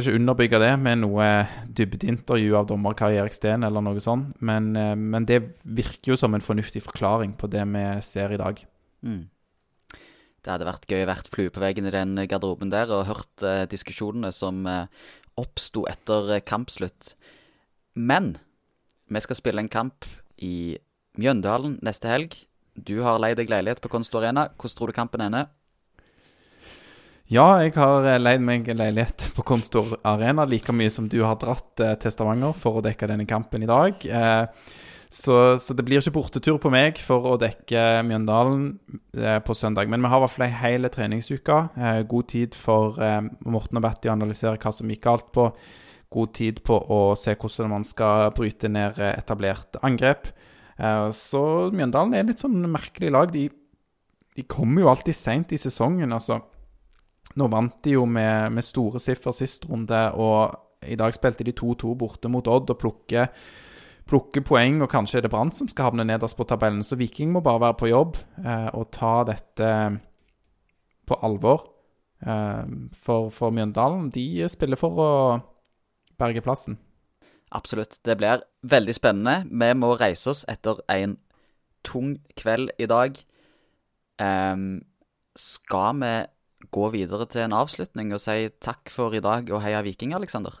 Kan 0.00 0.14
ikke 0.14 0.16
underbygge 0.16 0.58
det 0.62 0.70
med 0.80 1.02
noe 1.02 1.24
dybdeintervju 1.76 2.54
av 2.56 2.70
dommer 2.70 2.94
Kari 2.96 3.18
Erik 3.20 3.34
Steen 3.36 3.66
eller 3.66 3.82
noe 3.84 4.00
sånt. 4.00 4.30
Men, 4.40 4.70
eh, 4.72 4.94
men 4.96 5.26
det 5.28 5.42
virker 5.60 6.14
jo 6.14 6.16
som 6.16 6.32
en 6.32 6.40
fornuftig 6.40 6.80
forklaring 6.80 7.34
på 7.36 7.50
det 7.52 7.60
vi 7.68 7.82
ser 8.00 8.32
i 8.32 8.38
dag. 8.40 8.62
Mm. 9.04 9.28
Det 10.40 10.48
hadde 10.48 10.64
vært 10.64 10.88
gøy 10.88 11.04
å 11.04 11.10
vært 11.10 11.28
flue 11.28 11.52
på 11.52 11.60
veggen 11.60 11.84
i 11.84 11.92
den 11.92 12.16
garderoben 12.16 12.72
der 12.72 12.88
og 12.88 13.10
hørt 13.10 13.44
eh, 13.44 13.66
diskusjonene 13.68 14.32
som 14.32 14.64
eh, 14.64 14.88
oppsto 15.36 15.84
etter 15.84 16.32
eh, 16.32 16.40
kampslutt. 16.40 17.12
Men 17.92 18.38
vi 19.12 19.20
skal 19.20 19.36
spille 19.36 19.60
en 19.60 19.68
kamp 19.68 20.08
i 20.40 20.78
Mjøndalen 21.20 21.76
neste 21.84 22.08
helg. 22.08 22.40
Du 22.72 23.02
har 23.04 23.20
leid 23.20 23.36
deg 23.36 23.52
leilighet 23.52 23.84
på 23.84 23.92
Konsto 23.92 24.16
Arena. 24.16 24.48
Hvordan 24.56 24.78
tror 24.78 24.88
du 24.88 24.96
kampen 24.96 25.28
ender? 25.28 25.52
Ja, 27.30 27.60
jeg 27.62 27.76
har 27.78 28.02
eh, 28.10 28.18
leid 28.18 28.42
meg 28.42 28.66
en 28.66 28.80
leilighet 28.80 29.28
på 29.36 29.44
Konstor 29.46 29.92
Arena, 30.02 30.42
like 30.50 30.72
mye 30.74 30.90
som 30.90 31.06
du 31.06 31.20
har 31.22 31.36
dratt 31.38 31.78
eh, 31.78 31.92
til 32.02 32.10
Stavanger 32.10 32.56
for 32.58 32.80
å 32.80 32.82
dekke 32.82 33.06
denne 33.06 33.26
kampen 33.30 33.62
i 33.62 33.68
dag. 33.70 34.02
Eh, 34.02 34.72
så, 35.14 35.36
så 35.62 35.76
det 35.78 35.84
blir 35.86 36.02
ikke 36.02 36.16
bortetur 36.16 36.58
på 36.58 36.72
meg 36.74 36.98
for 36.98 37.28
å 37.30 37.36
dekke 37.38 38.02
Mjøndalen 38.06 38.66
på 39.46 39.56
søndag. 39.58 39.86
Men 39.90 40.02
vi 40.02 40.10
har 40.10 40.18
i 40.18 40.24
hvert 40.24 40.34
fall 40.34 40.46
ei 40.46 40.58
hel 40.58 40.90
treningsuke. 40.90 41.56
God 42.10 42.28
tid 42.30 42.54
for 42.54 42.98
Morten 43.42 43.80
og 43.80 43.82
Betty 43.82 44.06
å 44.06 44.14
analysere 44.14 44.54
hva 44.62 44.70
som 44.70 44.90
gikk 44.90 45.02
galt 45.08 45.32
på. 45.34 45.48
God 46.14 46.30
tid 46.38 46.62
på 46.62 46.78
å 46.78 47.00
se 47.18 47.34
hvordan 47.34 47.74
man 47.74 47.86
skal 47.86 48.30
bryte 48.38 48.70
ned 48.70 49.02
etablert 49.08 49.80
angrep. 49.82 50.30
Så 50.78 51.42
Mjøndalen 51.74 52.14
er 52.14 52.30
litt 52.30 52.46
sånn 52.46 52.62
merkelig 52.70 53.10
lag. 53.10 53.34
De, 53.34 53.48
de 54.38 54.46
kommer 54.46 54.86
jo 54.86 54.94
alltid 54.94 55.18
seint 55.18 55.58
i 55.58 55.58
sesongen. 55.58 56.14
altså 56.14 56.38
nå 57.38 57.46
vant 57.52 57.76
de 57.84 57.94
jo 57.94 58.06
med, 58.08 58.50
med 58.56 58.66
store 58.66 59.00
siffer 59.02 59.34
sist 59.36 59.68
runde, 59.70 60.00
og 60.18 60.56
i 60.88 60.96
dag 60.96 61.14
spilte 61.14 61.44
de 61.44 61.54
2-2 61.56 61.94
borte 61.98 62.30
mot 62.32 62.46
Odd 62.48 62.72
og 62.72 62.78
plukker, 62.80 63.28
plukke 64.08 64.42
poeng. 64.46 64.80
Og 64.82 64.90
kanskje 64.90 65.20
er 65.20 65.26
det 65.26 65.32
Brann 65.32 65.52
som 65.54 65.68
skal 65.70 65.90
havne 65.90 66.06
nederst 66.08 66.38
på 66.38 66.46
tabellen. 66.48 66.82
Så 66.86 66.98
Viking 67.00 67.34
må 67.34 67.44
bare 67.44 67.62
være 67.66 67.78
på 67.82 67.90
jobb 67.90 68.16
eh, 68.44 68.70
og 68.74 68.90
ta 68.96 69.20
dette 69.28 69.70
på 71.06 71.20
alvor. 71.26 71.66
Eh, 72.24 72.64
for, 72.96 73.30
for 73.34 73.54
Mjøndalen, 73.54 74.08
de 74.14 74.48
spiller 74.50 74.80
for 74.80 75.04
å 75.04 75.10
berge 76.20 76.44
plassen. 76.44 76.80
Absolutt. 77.52 77.98
Det 78.06 78.16
blir 78.18 78.44
veldig 78.62 78.94
spennende. 78.96 79.42
Vi 79.50 79.72
må 79.76 79.94
reise 80.00 80.32
oss 80.32 80.44
etter 80.48 80.80
en 80.92 81.18
tung 81.86 82.14
kveld 82.38 82.72
i 82.80 82.88
dag. 82.88 83.16
Eh, 84.20 84.68
skal 85.36 86.00
vi 86.00 86.14
gå 86.70 86.90
videre 86.92 87.26
til 87.30 87.46
en 87.46 87.54
avslutning 87.56 88.12
og 88.14 88.20
si 88.22 88.50
takk 88.62 88.90
for 88.92 89.14
i 89.16 89.22
dag 89.24 89.48
og 89.50 89.62
heia 89.64 89.80
Viking, 89.86 90.12
Aleksander? 90.16 90.58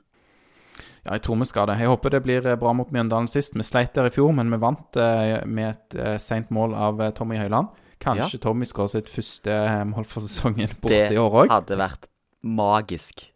Ja, 1.04 1.14
jeg 1.16 1.22
tror 1.24 1.38
vi 1.40 1.48
skal 1.48 1.68
det. 1.70 1.78
Jeg 1.80 1.88
håper 1.88 2.12
det 2.12 2.22
blir 2.24 2.46
eh, 2.46 2.58
bra 2.60 2.72
mot 2.76 2.90
Mjøndalen 2.92 3.28
sist. 3.30 3.54
Vi 3.56 3.64
sleit 3.64 3.94
der 3.96 4.08
i 4.10 4.14
fjor, 4.14 4.32
men 4.36 4.50
vi 4.52 4.58
vant 4.60 4.96
eh, 5.00 5.38
med 5.48 5.70
et 5.74 5.96
sent 6.20 6.26
seint 6.26 6.50
mål 6.54 6.74
av 6.76 7.00
eh, 7.00 7.12
Tommy 7.16 7.38
Høiland. 7.40 7.70
Kanskje 8.00 8.40
Tommy 8.40 8.64
skårer 8.68 8.94
sitt 8.94 9.12
første 9.12 9.52
eh, 9.52 9.84
mål 9.88 10.06
for 10.08 10.24
sesongen 10.24 10.72
borte 10.80 11.02
Det 11.10 11.16
i 11.16 11.20
år 11.20 11.42
òg. 11.44 11.52
hadde 11.52 11.76
vært 11.80 12.08
magisk. 12.40 13.26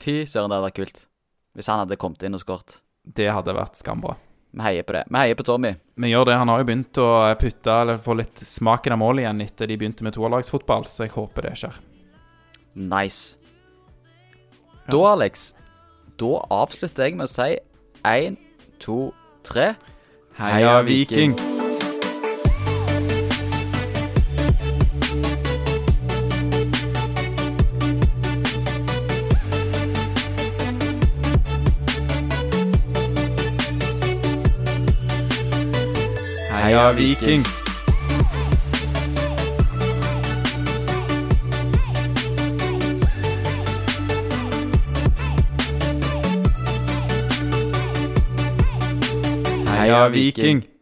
Fy 0.00 0.22
søren, 0.30 0.50
det 0.50 0.58
hadde 0.58 0.68
vært 0.68 0.78
kult. 0.78 1.00
Hvis 1.58 1.70
han 1.70 1.82
hadde 1.82 1.98
kommet 1.98 2.22
inn 2.26 2.38
og 2.38 2.42
skåret. 2.42 2.78
Det 3.02 3.26
hadde 3.34 3.54
vært 3.56 3.80
skambra. 3.80 4.14
Vi 4.50 4.62
heier 4.64 4.82
på 4.86 4.96
det. 4.96 5.04
Vi 5.06 5.20
heier 5.20 5.38
på 5.38 5.46
Tommy. 5.46 5.74
Vi 6.00 6.10
gjør 6.10 6.30
det. 6.30 6.38
Han 6.40 6.50
har 6.50 6.62
jo 6.62 6.66
begynt 6.66 6.98
å 7.02 7.10
putte, 7.38 7.76
eller 7.82 8.00
få 8.02 8.16
litt 8.18 8.42
smaken 8.46 8.96
av 8.96 9.02
mål 9.02 9.22
igjen 9.22 9.44
etter 9.44 9.70
de 9.70 9.78
begynte 9.78 10.06
med 10.06 10.16
toerlagsfotball, 10.16 10.88
så 10.90 11.06
jeg 11.06 11.14
håper 11.14 11.46
det 11.46 11.54
skjer. 11.62 11.78
Nice. 12.74 13.38
Da, 14.90 14.98
Alex, 15.12 15.52
da 16.18 16.32
avslutter 16.62 17.06
jeg 17.06 17.20
med 17.20 17.28
å 17.28 17.30
si 17.30 17.52
én, 18.10 18.40
to, 18.82 19.12
tre. 19.46 19.72
Heia 20.40 20.80
Viking! 20.86 21.38
Heia 36.80 36.94
Viking! 36.94 37.44
Heia 49.66 50.08
Viking! 50.08 50.79